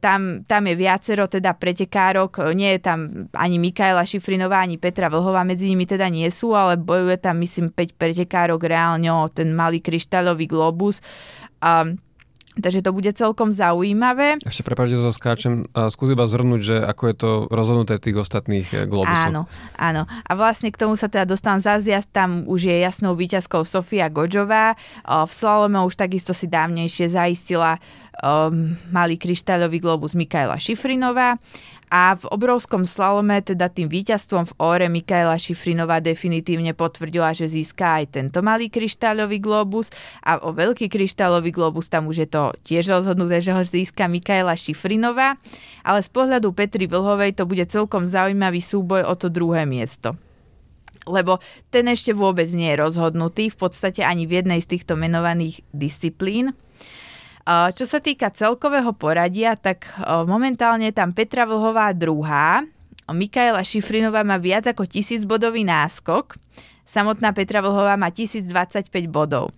Tam, 0.00 0.48
tam 0.48 0.64
je 0.64 0.80
viacero 0.80 1.28
teda 1.28 1.52
pretekárok, 1.52 2.40
nie 2.56 2.80
je 2.80 2.80
tam 2.80 3.28
ani 3.36 3.60
Mikaela 3.60 4.00
Šifrinová, 4.08 4.64
ani 4.64 4.80
Petra 4.80 5.12
Vlhová, 5.12 5.44
medzi 5.44 5.68
nimi 5.68 5.84
teda 5.84 6.08
nie 6.08 6.32
sú, 6.32 6.56
ale 6.56 6.80
bojuje 6.80 7.20
tam 7.20 7.36
myslím 7.44 7.68
5 7.68 8.00
pretekárok 8.00 8.64
reálne 8.64 9.12
o 9.12 9.28
ten 9.28 9.52
malý 9.52 9.84
kryštálový 9.84 10.48
globus. 10.48 11.04
Um, 11.60 12.00
Takže 12.54 12.86
to 12.86 12.94
bude 12.94 13.10
celkom 13.18 13.50
zaujímavé. 13.50 14.38
Ešte 14.46 14.62
prepáčte, 14.62 14.94
že 14.94 15.10
skáčem. 15.10 15.66
Skús 15.90 16.14
iba 16.14 16.22
zhrnúť, 16.30 16.60
že 16.62 16.76
ako 16.78 17.02
je 17.10 17.16
to 17.18 17.30
rozhodnuté 17.50 17.98
v 17.98 18.04
tých 18.10 18.18
ostatných 18.22 18.66
eh, 18.70 18.86
globusoch. 18.86 19.34
Áno, 19.34 19.50
áno. 19.74 20.06
A 20.06 20.32
vlastne 20.38 20.70
k 20.70 20.78
tomu 20.78 20.94
sa 20.94 21.10
teda 21.10 21.26
dostávam 21.26 21.58
zazjazd. 21.58 22.14
Tam 22.14 22.46
už 22.46 22.70
je 22.70 22.76
jasnou 22.78 23.18
výťazkou 23.18 23.66
Sofia 23.66 24.06
Godžová. 24.06 24.78
V 25.02 25.32
slalome 25.34 25.82
už 25.82 25.98
takisto 25.98 26.30
si 26.30 26.46
dávnejšie 26.46 27.10
zaistila 27.10 27.82
um, 28.22 28.78
malý 28.94 29.18
kryštáľový 29.18 29.82
globus 29.82 30.14
Mikaela 30.14 30.60
Šifrinová. 30.60 31.36
A 31.94 32.18
v 32.18 32.26
obrovskom 32.26 32.82
slalome, 32.82 33.38
teda 33.38 33.70
tým 33.70 33.86
víťazstvom 33.86 34.50
v 34.50 34.56
óre, 34.58 34.86
Mikaela 34.90 35.38
Šifrinová 35.38 36.02
definitívne 36.02 36.74
potvrdila, 36.74 37.30
že 37.30 37.46
získa 37.46 38.02
aj 38.02 38.18
tento 38.18 38.42
malý 38.42 38.66
kryštáľový 38.66 39.38
globus. 39.38 39.94
A 40.26 40.42
o 40.42 40.50
veľký 40.50 40.90
kryštáľový 40.90 41.54
globus 41.54 41.86
tam 41.86 42.10
už 42.10 42.26
je 42.26 42.28
to 42.34 42.50
tiež 42.66 42.90
rozhodnuté, 42.90 43.38
že 43.38 43.54
ho 43.54 43.62
získa 43.62 44.10
Mikaela 44.10 44.58
Šifrinová, 44.58 45.38
ale 45.86 46.02
z 46.02 46.10
pohľadu 46.10 46.50
Petry 46.50 46.90
Vlhovej 46.90 47.38
to 47.38 47.46
bude 47.46 47.62
celkom 47.70 48.10
zaujímavý 48.10 48.58
súboj 48.58 49.06
o 49.06 49.14
to 49.14 49.30
druhé 49.30 49.62
miesto. 49.62 50.18
Lebo 51.06 51.38
ten 51.70 51.86
ešte 51.86 52.10
vôbec 52.10 52.50
nie 52.50 52.74
je 52.74 52.82
rozhodnutý 52.82 53.54
v 53.54 53.56
podstate 53.70 54.02
ani 54.02 54.26
v 54.26 54.42
jednej 54.42 54.58
z 54.58 54.66
týchto 54.66 54.98
menovaných 54.98 55.62
disciplín. 55.70 56.58
Čo 57.44 57.84
sa 57.84 58.00
týka 58.00 58.32
celkového 58.32 58.96
poradia, 58.96 59.52
tak 59.52 59.84
momentálne 60.24 60.88
tam 60.96 61.12
Petra 61.12 61.44
Vlhová 61.44 61.92
druhá, 61.92 62.64
Mikaela 63.04 63.60
Šifrinová 63.60 64.24
má 64.24 64.40
viac 64.40 64.64
ako 64.64 64.88
bodový 65.28 65.60
náskok, 65.60 66.40
samotná 66.88 67.36
Petra 67.36 67.60
Vlhová 67.60 68.00
má 68.00 68.08
1025 68.08 68.88
bodov. 69.12 69.52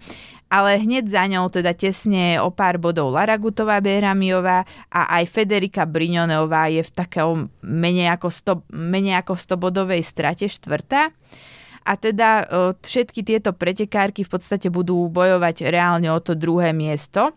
Ale 0.50 0.82
hneď 0.82 1.10
za 1.10 1.26
ňou, 1.30 1.46
teda 1.46 1.74
tesne 1.74 2.42
o 2.42 2.50
pár 2.50 2.78
bodov 2.78 3.14
Lara 3.14 3.38
Gutová 3.38 3.78
Behramiová 3.78 4.66
a 4.90 5.22
aj 5.22 5.30
Federika 5.30 5.86
Briňonová 5.86 6.70
je 6.70 6.82
v 6.82 6.90
takého 6.90 7.50
menej 7.62 8.14
ako 8.14 8.30
100, 8.30 8.66
menej 8.74 9.22
ako 9.22 9.38
100 9.38 9.62
bodovej 9.62 10.02
strate 10.02 10.50
štvrtá. 10.50 11.14
A 11.86 11.92
teda 11.94 12.50
všetky 12.82 13.22
tieto 13.22 13.54
pretekárky 13.54 14.26
v 14.26 14.30
podstate 14.34 14.74
budú 14.74 15.06
bojovať 15.06 15.70
reálne 15.70 16.10
o 16.10 16.18
to 16.18 16.34
druhé 16.34 16.74
miesto. 16.74 17.30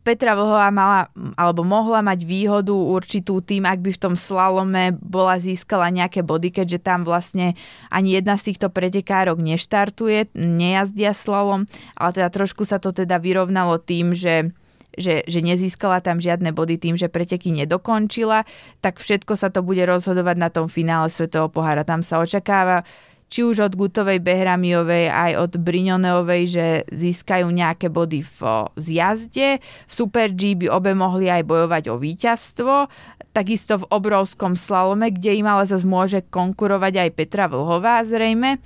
Petra 0.00 0.32
Vlhová 0.32 0.72
mala, 0.72 1.12
alebo 1.36 1.60
mohla 1.60 2.00
mať 2.00 2.24
výhodu 2.24 2.72
určitú 2.72 3.44
tým, 3.44 3.68
ak 3.68 3.84
by 3.84 3.90
v 3.92 4.02
tom 4.02 4.14
slalome 4.16 4.96
bola 4.96 5.36
získala 5.36 5.92
nejaké 5.92 6.24
body, 6.24 6.48
keďže 6.48 6.80
tam 6.80 7.04
vlastne 7.04 7.52
ani 7.92 8.16
jedna 8.16 8.40
z 8.40 8.52
týchto 8.52 8.72
pretekárok 8.72 9.36
neštartuje, 9.36 10.32
nejazdia 10.32 11.12
slalom, 11.12 11.68
ale 12.00 12.10
teda 12.16 12.32
trošku 12.32 12.64
sa 12.64 12.80
to 12.80 12.96
teda 12.96 13.20
vyrovnalo 13.20 13.76
tým, 13.76 14.16
že 14.16 14.56
že, 14.98 15.22
že 15.22 15.38
nezískala 15.38 16.02
tam 16.02 16.18
žiadne 16.18 16.50
body 16.50 16.74
tým, 16.74 16.98
že 16.98 17.06
preteky 17.06 17.54
nedokončila, 17.54 18.42
tak 18.82 18.98
všetko 18.98 19.38
sa 19.38 19.46
to 19.46 19.62
bude 19.62 19.80
rozhodovať 19.86 20.36
na 20.36 20.50
tom 20.50 20.66
finále 20.66 21.06
Svetového 21.06 21.46
pohára. 21.46 21.86
Tam 21.86 22.02
sa 22.02 22.18
očakáva 22.18 22.82
či 23.30 23.46
už 23.46 23.70
od 23.70 23.78
Gutovej 23.78 24.18
Behramiovej 24.18 25.06
aj 25.06 25.32
od 25.38 25.52
Briňoneovej, 25.62 26.42
že 26.50 26.66
získajú 26.90 27.46
nejaké 27.46 27.86
body 27.86 28.26
v 28.26 28.38
zjazde. 28.74 29.62
V 29.86 29.92
Super 29.94 30.34
G 30.34 30.58
by 30.58 30.66
obe 30.66 30.92
mohli 30.98 31.30
aj 31.30 31.46
bojovať 31.46 31.94
o 31.94 31.96
víťazstvo. 31.96 32.90
Takisto 33.30 33.86
v 33.86 33.88
obrovskom 33.94 34.58
slalome, 34.58 35.14
kde 35.14 35.38
im 35.38 35.46
ale 35.46 35.62
zase 35.70 35.86
môže 35.86 36.26
konkurovať 36.26 37.06
aj 37.06 37.10
Petra 37.14 37.46
Vlhová 37.46 38.02
zrejme. 38.02 38.58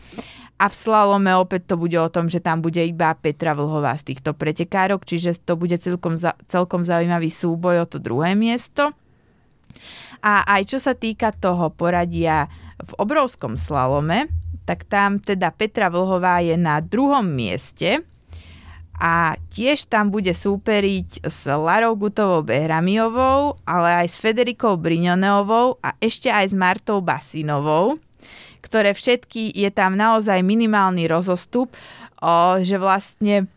A 0.57 0.73
v 0.73 0.75
slalome 0.75 1.37
opäť 1.37 1.69
to 1.69 1.77
bude 1.77 1.99
o 2.01 2.09
tom, 2.09 2.33
že 2.33 2.41
tam 2.41 2.65
bude 2.65 2.81
iba 2.81 3.12
Petra 3.12 3.53
Vlhová 3.53 3.93
z 4.01 4.17
týchto 4.17 4.33
pretekárok, 4.33 5.05
čiže 5.05 5.45
to 5.45 5.61
bude 5.61 5.77
celkom, 5.77 6.17
za, 6.17 6.41
celkom 6.49 6.89
zaujímavý 6.89 7.29
súboj 7.29 7.85
o 7.85 7.87
to 7.91 8.01
druhé 8.01 8.33
miesto. 8.33 8.97
A 10.25 10.41
aj 10.49 10.73
čo 10.73 10.79
sa 10.81 10.97
týka 10.97 11.37
toho 11.37 11.69
poradia 11.69 12.49
v 12.81 12.93
obrovskom 12.97 13.61
slalome, 13.61 14.44
tak 14.65 14.89
tam 14.89 15.21
teda 15.21 15.53
Petra 15.53 15.93
Vlhová 15.93 16.41
je 16.41 16.57
na 16.57 16.81
druhom 16.81 17.25
mieste 17.25 18.05
a 18.95 19.35
tiež 19.51 19.91
tam 19.91 20.09
bude 20.09 20.31
súperiť 20.31 21.27
s 21.27 21.51
Larou 21.51 21.99
Gutovou 21.99 22.47
Behramiovou, 22.47 23.59
ale 23.67 24.05
aj 24.05 24.07
s 24.07 24.17
Federikou 24.23 24.79
Briňoneovou 24.79 25.83
a 25.83 25.99
ešte 25.99 26.31
aj 26.31 26.51
s 26.51 26.55
Martou 26.55 27.03
Basinovou, 27.03 27.99
ktoré 28.62 28.95
všetky 28.95 29.51
je 29.53 29.71
tam 29.75 29.99
naozaj 29.99 30.41
minimálny 30.41 31.11
rozostup, 31.11 31.75
o, 32.23 32.62
že 32.62 32.79
vlastne 32.79 33.51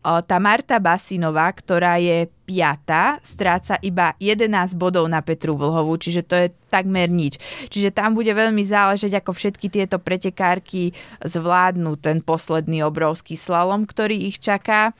tá 0.00 0.36
Marta 0.40 0.80
Basinová, 0.80 1.52
ktorá 1.52 2.00
je 2.00 2.24
piata, 2.48 3.20
stráca 3.20 3.76
iba 3.84 4.16
11 4.16 4.72
bodov 4.72 5.04
na 5.06 5.20
Petru 5.20 5.52
Vlhovú, 5.54 6.00
čiže 6.00 6.24
to 6.24 6.34
je 6.40 6.46
takmer 6.72 7.12
nič. 7.12 7.36
Čiže 7.68 7.92
tam 7.92 8.16
bude 8.16 8.32
veľmi 8.32 8.64
záležať, 8.64 9.20
ako 9.20 9.36
všetky 9.36 9.68
tieto 9.68 10.00
pretekárky 10.00 10.96
zvládnu 11.20 12.00
ten 12.00 12.24
posledný 12.24 12.80
obrovský 12.80 13.36
slalom, 13.36 13.84
ktorý 13.84 14.16
ich 14.16 14.40
čaká. 14.40 14.96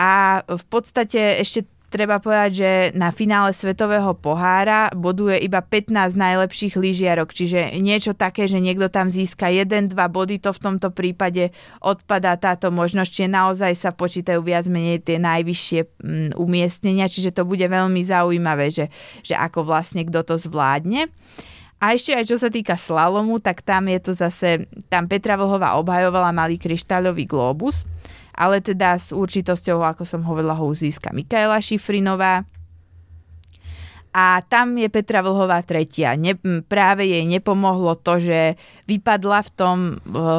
A 0.00 0.40
v 0.48 0.64
podstate 0.72 1.36
ešte 1.36 1.68
treba 1.90 2.22
povedať, 2.22 2.50
že 2.54 2.70
na 2.94 3.10
finále 3.10 3.50
Svetového 3.50 4.14
pohára 4.14 4.88
boduje 4.94 5.42
iba 5.42 5.58
15 5.58 6.14
najlepších 6.14 6.78
lyžiarok, 6.78 7.34
čiže 7.34 7.76
niečo 7.82 8.14
také, 8.14 8.46
že 8.46 8.62
niekto 8.62 8.86
tam 8.86 9.10
získa 9.10 9.50
1-2 9.50 9.90
body, 9.92 10.38
to 10.38 10.54
v 10.54 10.62
tomto 10.62 10.94
prípade 10.94 11.50
odpadá 11.82 12.38
táto 12.38 12.70
možnosť, 12.70 13.10
čiže 13.10 13.28
naozaj 13.28 13.72
sa 13.74 13.90
počítajú 13.90 14.38
viac 14.40 14.70
menej 14.70 15.02
tie 15.02 15.18
najvyššie 15.18 15.80
mm, 15.82 16.30
umiestnenia, 16.38 17.10
čiže 17.10 17.34
to 17.34 17.42
bude 17.42 17.66
veľmi 17.66 18.00
zaujímavé, 18.06 18.70
že, 18.70 18.86
že 19.26 19.34
ako 19.34 19.66
vlastne 19.66 20.06
kto 20.06 20.22
to 20.22 20.34
zvládne. 20.38 21.10
A 21.80 21.96
ešte 21.96 22.12
aj 22.12 22.28
čo 22.28 22.36
sa 22.36 22.52
týka 22.52 22.76
slalomu, 22.76 23.40
tak 23.40 23.64
tam 23.64 23.88
je 23.88 23.98
to 23.98 24.12
zase, 24.12 24.68
tam 24.92 25.08
Petra 25.08 25.34
Vlhová 25.40 25.80
obhajovala 25.80 26.30
malý 26.30 26.60
kryštáľový 26.60 27.24
globus 27.24 27.88
ale 28.34 28.62
teda 28.64 28.96
s 28.96 29.14
určitosťou, 29.14 29.82
ako 29.82 30.02
som 30.06 30.24
hovorila, 30.24 30.56
ho 30.56 30.66
získa 30.70 31.10
Mikaela 31.14 31.58
Šifrinová. 31.58 32.46
A 34.10 34.42
tam 34.50 34.74
je 34.74 34.90
Petra 34.90 35.22
Vlhová 35.22 35.62
tretia. 35.62 36.18
Ne, 36.18 36.34
práve 36.66 37.06
jej 37.06 37.22
nepomohlo 37.22 37.94
to, 37.94 38.18
že 38.18 38.58
vypadla 38.90 39.46
v, 39.46 39.50
tom, 39.54 39.78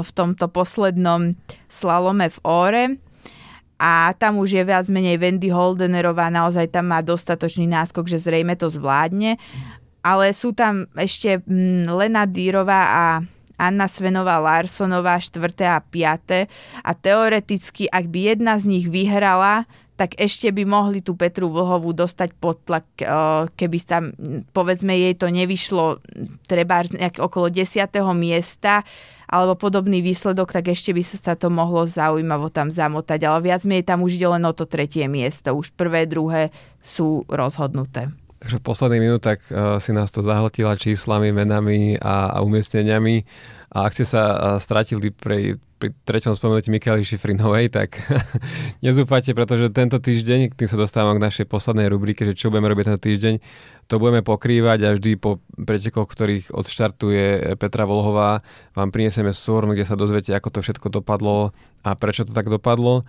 v 0.04 0.10
tomto 0.12 0.52
poslednom 0.52 1.40
slalome 1.72 2.28
v 2.28 2.38
Óre 2.44 2.84
a 3.82 4.14
tam 4.14 4.38
už 4.38 4.62
je 4.62 4.62
viac 4.62 4.86
menej 4.94 5.18
Wendy 5.18 5.50
Holdenerová, 5.50 6.30
naozaj 6.30 6.70
tam 6.70 6.94
má 6.94 7.02
dostatočný 7.02 7.66
náskok, 7.66 8.06
že 8.06 8.22
zrejme 8.22 8.54
to 8.54 8.70
zvládne. 8.70 9.42
Ale 10.06 10.30
sú 10.38 10.54
tam 10.54 10.86
ešte 10.94 11.42
Lena 11.90 12.30
Dýrová 12.30 12.82
a 12.94 13.06
Anna 13.62 13.86
Svenová 13.86 14.42
Larsonová 14.42 15.22
4. 15.22 15.54
a 15.70 15.78
5. 15.78 16.50
A 16.82 16.92
teoreticky, 16.98 17.86
ak 17.86 18.10
by 18.10 18.34
jedna 18.34 18.58
z 18.58 18.66
nich 18.66 18.90
vyhrala, 18.90 19.70
tak 20.02 20.18
ešte 20.18 20.50
by 20.50 20.66
mohli 20.66 21.06
tú 21.06 21.14
Petru 21.14 21.46
Vlhovú 21.54 21.94
dostať 21.94 22.34
pod 22.42 22.58
tlak, 22.66 22.90
eh, 22.98 23.06
keby 23.54 23.78
sa, 23.78 24.02
povedzme, 24.50 24.98
jej 24.98 25.14
to 25.14 25.30
nevyšlo 25.30 26.02
treba 26.50 26.82
nejak 26.90 27.22
okolo 27.22 27.54
10. 27.54 28.18
miesta 28.18 28.82
alebo 29.30 29.56
podobný 29.56 30.02
výsledok, 30.02 30.52
tak 30.52 30.74
ešte 30.74 30.92
by 30.92 31.02
sa 31.06 31.38
to 31.38 31.54
mohlo 31.54 31.86
zaujímavo 31.88 32.50
tam 32.52 32.68
zamotať. 32.68 33.20
Ale 33.24 33.48
viac 33.48 33.62
menej 33.64 33.86
tam 33.86 34.02
už 34.02 34.18
ide 34.18 34.28
len 34.28 34.44
o 34.44 34.52
to 34.52 34.66
tretie 34.68 35.06
miesto. 35.06 35.54
Už 35.54 35.72
prvé, 35.78 36.10
druhé 36.10 36.50
sú 36.82 37.24
rozhodnuté. 37.32 38.12
Takže 38.42 38.58
v 38.58 38.66
posledných 38.66 39.06
minútach 39.06 39.40
uh, 39.54 39.78
si 39.78 39.94
nás 39.94 40.10
to 40.10 40.26
zahltila 40.26 40.74
číslami, 40.74 41.30
menami 41.30 41.94
a, 42.02 42.34
a 42.34 42.38
umiestneniami. 42.42 43.22
A 43.72 43.88
ak 43.88 43.96
ste 43.96 44.04
sa 44.04 44.58
stratili 44.60 45.16
pri, 45.16 45.56
pri 45.80 45.96
treťom 46.04 46.36
spomenutí 46.36 46.70
Michaeli 46.70 47.08
Šifrinovej, 47.08 47.72
tak 47.72 48.04
nezúfajte, 48.86 49.32
pretože 49.32 49.72
tento 49.74 49.96
týždeň, 49.98 50.54
tým 50.54 50.68
sa 50.68 50.76
dostávam 50.76 51.16
k 51.16 51.26
našej 51.26 51.46
poslednej 51.48 51.88
rubrike, 51.88 52.28
že 52.28 52.36
čo 52.36 52.52
budeme 52.52 52.68
robiť 52.68 52.86
tento 52.92 53.02
týždeň, 53.02 53.36
to 53.88 53.96
budeme 53.96 54.22
pokrývať 54.22 54.80
a 54.86 54.90
vždy 54.94 55.18
po 55.18 55.40
pretekoch, 55.56 56.06
ktorých 56.06 56.52
odštartuje 56.52 57.56
Petra 57.56 57.88
Volhová, 57.88 58.44
vám 58.76 58.92
prinesieme 58.92 59.32
súhrn, 59.32 59.72
kde 59.72 59.88
sa 59.88 59.96
dozviete, 59.96 60.36
ako 60.36 60.52
to 60.52 60.60
všetko 60.60 61.02
dopadlo 61.02 61.56
a 61.82 61.96
prečo 61.96 62.28
to 62.28 62.36
tak 62.36 62.52
dopadlo. 62.52 63.08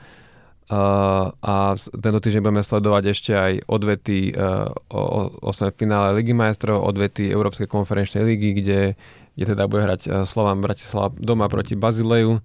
Uh, 0.72 1.28
a 1.44 1.76
tento 1.76 2.16
týždeň 2.16 2.40
budeme 2.40 2.64
sledovať 2.64 3.12
ešte 3.12 3.32
aj 3.36 3.52
odvety 3.68 4.32
uh, 4.32 4.72
o, 4.88 5.28
o, 5.44 5.44
o 5.44 5.52
finále 5.76 6.16
Ligy 6.16 6.32
majstrov, 6.32 6.80
odvety 6.80 7.28
Európskej 7.28 7.68
konferenčnej 7.68 8.24
ligy, 8.24 8.56
kde 8.56 8.96
kde 9.36 9.56
teda 9.56 9.64
bude 9.68 9.82
hrať 9.84 10.00
eh, 10.06 10.12
Slován 10.28 10.60
Bratislava 10.60 11.12
doma 11.16 11.48
proti 11.48 11.76
Bazileju 11.76 12.40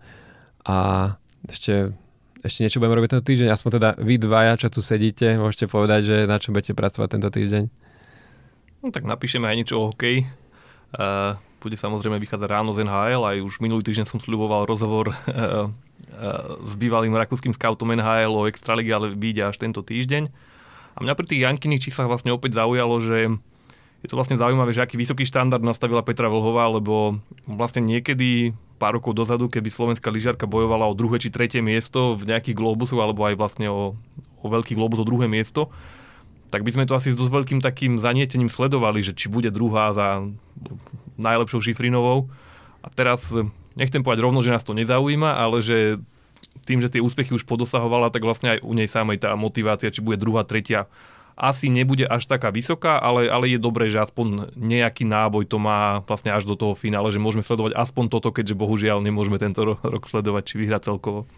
a 0.67 0.77
ešte, 1.47 1.95
ešte 2.43 2.59
niečo 2.63 2.79
budeme 2.79 2.99
robiť 2.99 3.09
tento 3.15 3.27
týždeň, 3.27 3.47
aspoň 3.51 3.71
teda 3.79 3.89
vy 4.03 4.15
dvaja, 4.19 4.53
čo 4.59 4.67
tu 4.67 4.79
sedíte, 4.83 5.39
môžete 5.39 5.71
povedať, 5.71 5.99
že 6.03 6.15
na 6.27 6.39
čo 6.39 6.51
budete 6.51 6.75
pracovať 6.75 7.07
tento 7.07 7.29
týždeň. 7.31 7.63
No 8.83 8.91
tak 8.91 9.07
napíšeme 9.07 9.47
aj 9.47 9.55
niečo 9.55 9.75
o 9.79 9.87
hokeji. 9.91 10.27
Uh, 10.95 11.35
bude 11.59 11.75
samozrejme 11.75 12.15
vychádzať 12.21 12.47
ráno 12.47 12.71
z 12.71 12.87
NHL, 12.87 13.23
aj 13.27 13.37
už 13.43 13.59
minulý 13.59 13.83
týždeň 13.83 14.07
som 14.07 14.19
sľuboval 14.23 14.63
rozhovor 14.63 15.11
uh, 15.11 15.15
uh, 15.27 15.67
s 16.63 16.73
bývalým 16.79 17.11
rakúskym 17.11 17.51
scoutom 17.51 17.91
NHL 17.91 18.31
o 18.31 18.47
Extraligi, 18.47 18.95
ale 18.95 19.11
vyjde 19.11 19.51
až 19.51 19.59
tento 19.59 19.83
týždeň. 19.83 20.31
A 20.95 21.03
mňa 21.03 21.13
pri 21.13 21.27
tých 21.27 21.43
Jankiných 21.43 21.83
číslach 21.83 22.07
vlastne 22.07 22.31
opäť 22.31 22.57
zaujalo, 22.57 22.97
že 23.03 23.35
je 24.05 24.07
to 24.07 24.17
vlastne 24.17 24.37
zaujímavé, 24.37 24.71
že 24.71 24.85
aký 24.85 24.95
vysoký 24.95 25.25
štandard 25.25 25.61
nastavila 25.61 26.05
Petra 26.05 26.29
Vlhová, 26.29 26.69
lebo 26.69 27.17
vlastne 27.49 27.81
niekedy 27.81 28.53
pár 28.77 29.01
rokov 29.01 29.17
dozadu, 29.17 29.49
keby 29.49 29.73
slovenská 29.73 30.13
lyžiarka 30.13 30.45
bojovala 30.45 30.85
o 30.85 30.97
druhé 30.97 31.17
či 31.17 31.33
tretie 31.33 31.65
miesto 31.65 32.13
v 32.13 32.29
nejakých 32.29 32.55
globusoch, 32.55 33.01
alebo 33.01 33.25
aj 33.25 33.35
vlastne 33.35 33.67
o, 33.67 33.97
o 34.39 34.47
veľký 34.47 34.77
globus 34.77 35.01
o 35.01 35.05
druhé 35.05 35.25
miesto, 35.25 35.73
tak 36.47 36.63
by 36.63 36.71
sme 36.73 36.87
to 36.87 36.95
asi 36.95 37.11
s 37.11 37.19
dosť 37.19 37.31
veľkým 37.31 37.59
takým 37.59 37.99
zanietením 37.99 38.47
sledovali, 38.47 39.03
že 39.03 39.11
či 39.11 39.27
bude 39.27 39.51
druhá 39.51 39.91
za 39.91 40.23
najlepšou 41.19 41.59
Šifrinovou. 41.59 42.31
A 42.85 42.87
teraz 42.93 43.35
nechcem 43.75 43.99
povedať 43.99 44.23
rovno, 44.23 44.39
že 44.39 44.53
nás 44.53 44.63
to 44.63 44.77
nezaujíma, 44.77 45.35
ale 45.35 45.59
že 45.59 45.99
tým, 46.63 46.79
že 46.83 46.91
tie 46.91 47.03
úspechy 47.03 47.31
už 47.35 47.47
podosahovala, 47.47 48.11
tak 48.11 48.23
vlastne 48.23 48.57
aj 48.57 48.59
u 48.63 48.71
nej 48.75 48.87
samej 48.87 49.23
tá 49.23 49.35
motivácia, 49.35 49.91
či 49.91 50.03
bude 50.03 50.19
druhá, 50.19 50.43
tretia, 50.43 50.87
asi 51.37 51.69
nebude 51.69 52.01
až 52.09 52.25
taká 52.25 52.49
vysoká, 52.49 52.97
ale, 52.97 53.29
ale 53.29 53.53
je 53.53 53.61
dobré, 53.61 53.93
že 53.93 54.01
aspoň 54.01 54.57
nejaký 54.57 55.05
náboj 55.05 55.45
to 55.45 55.61
má 55.61 56.01
vlastne 56.09 56.33
až 56.33 56.49
do 56.49 56.57
toho 56.57 56.73
finále, 56.73 57.13
že 57.13 57.21
môžeme 57.21 57.45
sledovať 57.45 57.77
aspoň 57.77 58.09
toto, 58.09 58.33
keďže 58.33 58.57
bohužiaľ 58.57 59.05
nemôžeme 59.05 59.37
tento 59.37 59.61
rok 59.77 60.03
sledovať, 60.09 60.43
či 60.49 60.55
vyhrá 60.57 60.81
celkovo. 60.81 61.29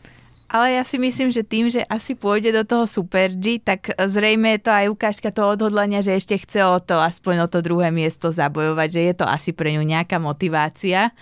Ale 0.50 0.74
ja 0.74 0.82
si 0.82 0.98
myslím, 0.98 1.30
že 1.30 1.46
tým, 1.46 1.70
že 1.70 1.86
asi 1.86 2.18
pôjde 2.18 2.50
do 2.50 2.66
toho 2.66 2.90
Super 2.90 3.30
G, 3.38 3.62
tak 3.62 3.94
zrejme 3.94 4.58
je 4.58 4.62
to 4.66 4.72
aj 4.74 4.90
ukážka 4.90 5.30
toho 5.30 5.54
odhodlania, 5.54 6.02
že 6.02 6.18
ešte 6.18 6.42
chce 6.42 6.66
o 6.66 6.82
to, 6.82 6.98
aspoň 6.98 7.46
o 7.46 7.48
to 7.48 7.62
druhé 7.62 7.94
miesto 7.94 8.34
zabojovať, 8.34 8.90
že 8.90 9.02
je 9.06 9.14
to 9.14 9.26
asi 9.30 9.54
pre 9.54 9.78
ňu 9.78 9.86
nejaká 9.86 10.18
motivácia. 10.18 11.14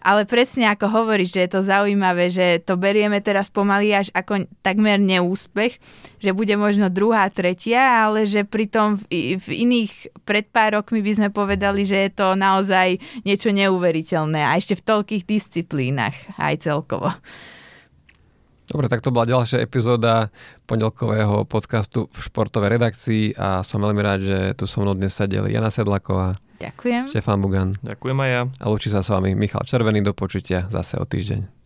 Ale 0.00 0.24
presne 0.24 0.64
ako 0.70 0.86
hovoríš, 0.88 1.36
že 1.36 1.40
je 1.44 1.50
to 1.50 1.60
zaujímavé, 1.66 2.32
že 2.32 2.62
to 2.64 2.80
berieme 2.80 3.20
teraz 3.20 3.52
pomaly 3.52 3.92
až 3.92 4.08
ako 4.16 4.48
takmer 4.64 4.96
neúspech, 4.96 5.76
že 6.16 6.30
bude 6.32 6.56
možno 6.56 6.88
druhá, 6.88 7.28
tretia, 7.28 8.08
ale 8.08 8.24
že 8.24 8.48
pritom 8.48 8.96
v, 8.96 9.36
v 9.36 9.48
iných 9.66 10.14
pred 10.24 10.48
pár 10.48 10.80
rokmi 10.80 11.04
by 11.04 11.12
sme 11.20 11.28
povedali, 11.28 11.84
že 11.84 12.08
je 12.08 12.10
to 12.16 12.32
naozaj 12.32 12.96
niečo 13.28 13.52
neuveriteľné 13.52 14.40
a 14.40 14.56
ešte 14.56 14.78
v 14.78 14.86
toľkých 14.88 15.24
disciplínach 15.28 16.16
aj 16.40 16.64
celkovo. 16.64 17.12
Dobre, 18.70 18.86
tak 18.86 19.02
to 19.02 19.10
bola 19.10 19.26
ďalšia 19.26 19.58
epizóda 19.58 20.30
pondelkového 20.70 21.42
podcastu 21.42 22.06
v 22.06 22.18
športovej 22.22 22.78
redakcii 22.78 23.34
a 23.34 23.66
som 23.66 23.82
veľmi 23.82 23.98
rád, 23.98 24.20
že 24.22 24.38
tu 24.54 24.70
so 24.70 24.78
mnou 24.78 24.94
dnes 24.94 25.10
sedeli 25.10 25.50
Jana 25.50 25.74
Sedlaková, 25.74 26.38
Ďakujem. 26.60 27.08
Štefan 27.08 27.40
Bugan. 27.40 27.72
Ďakujem 27.80 28.18
aj 28.20 28.30
ja. 28.30 28.42
A 28.60 28.64
lúči 28.68 28.92
sa 28.92 29.00
s 29.00 29.08
vami 29.08 29.32
Michal 29.32 29.64
Červený. 29.64 30.04
Do 30.04 30.12
počutia 30.12 30.68
zase 30.68 31.00
o 31.00 31.08
týždeň. 31.08 31.59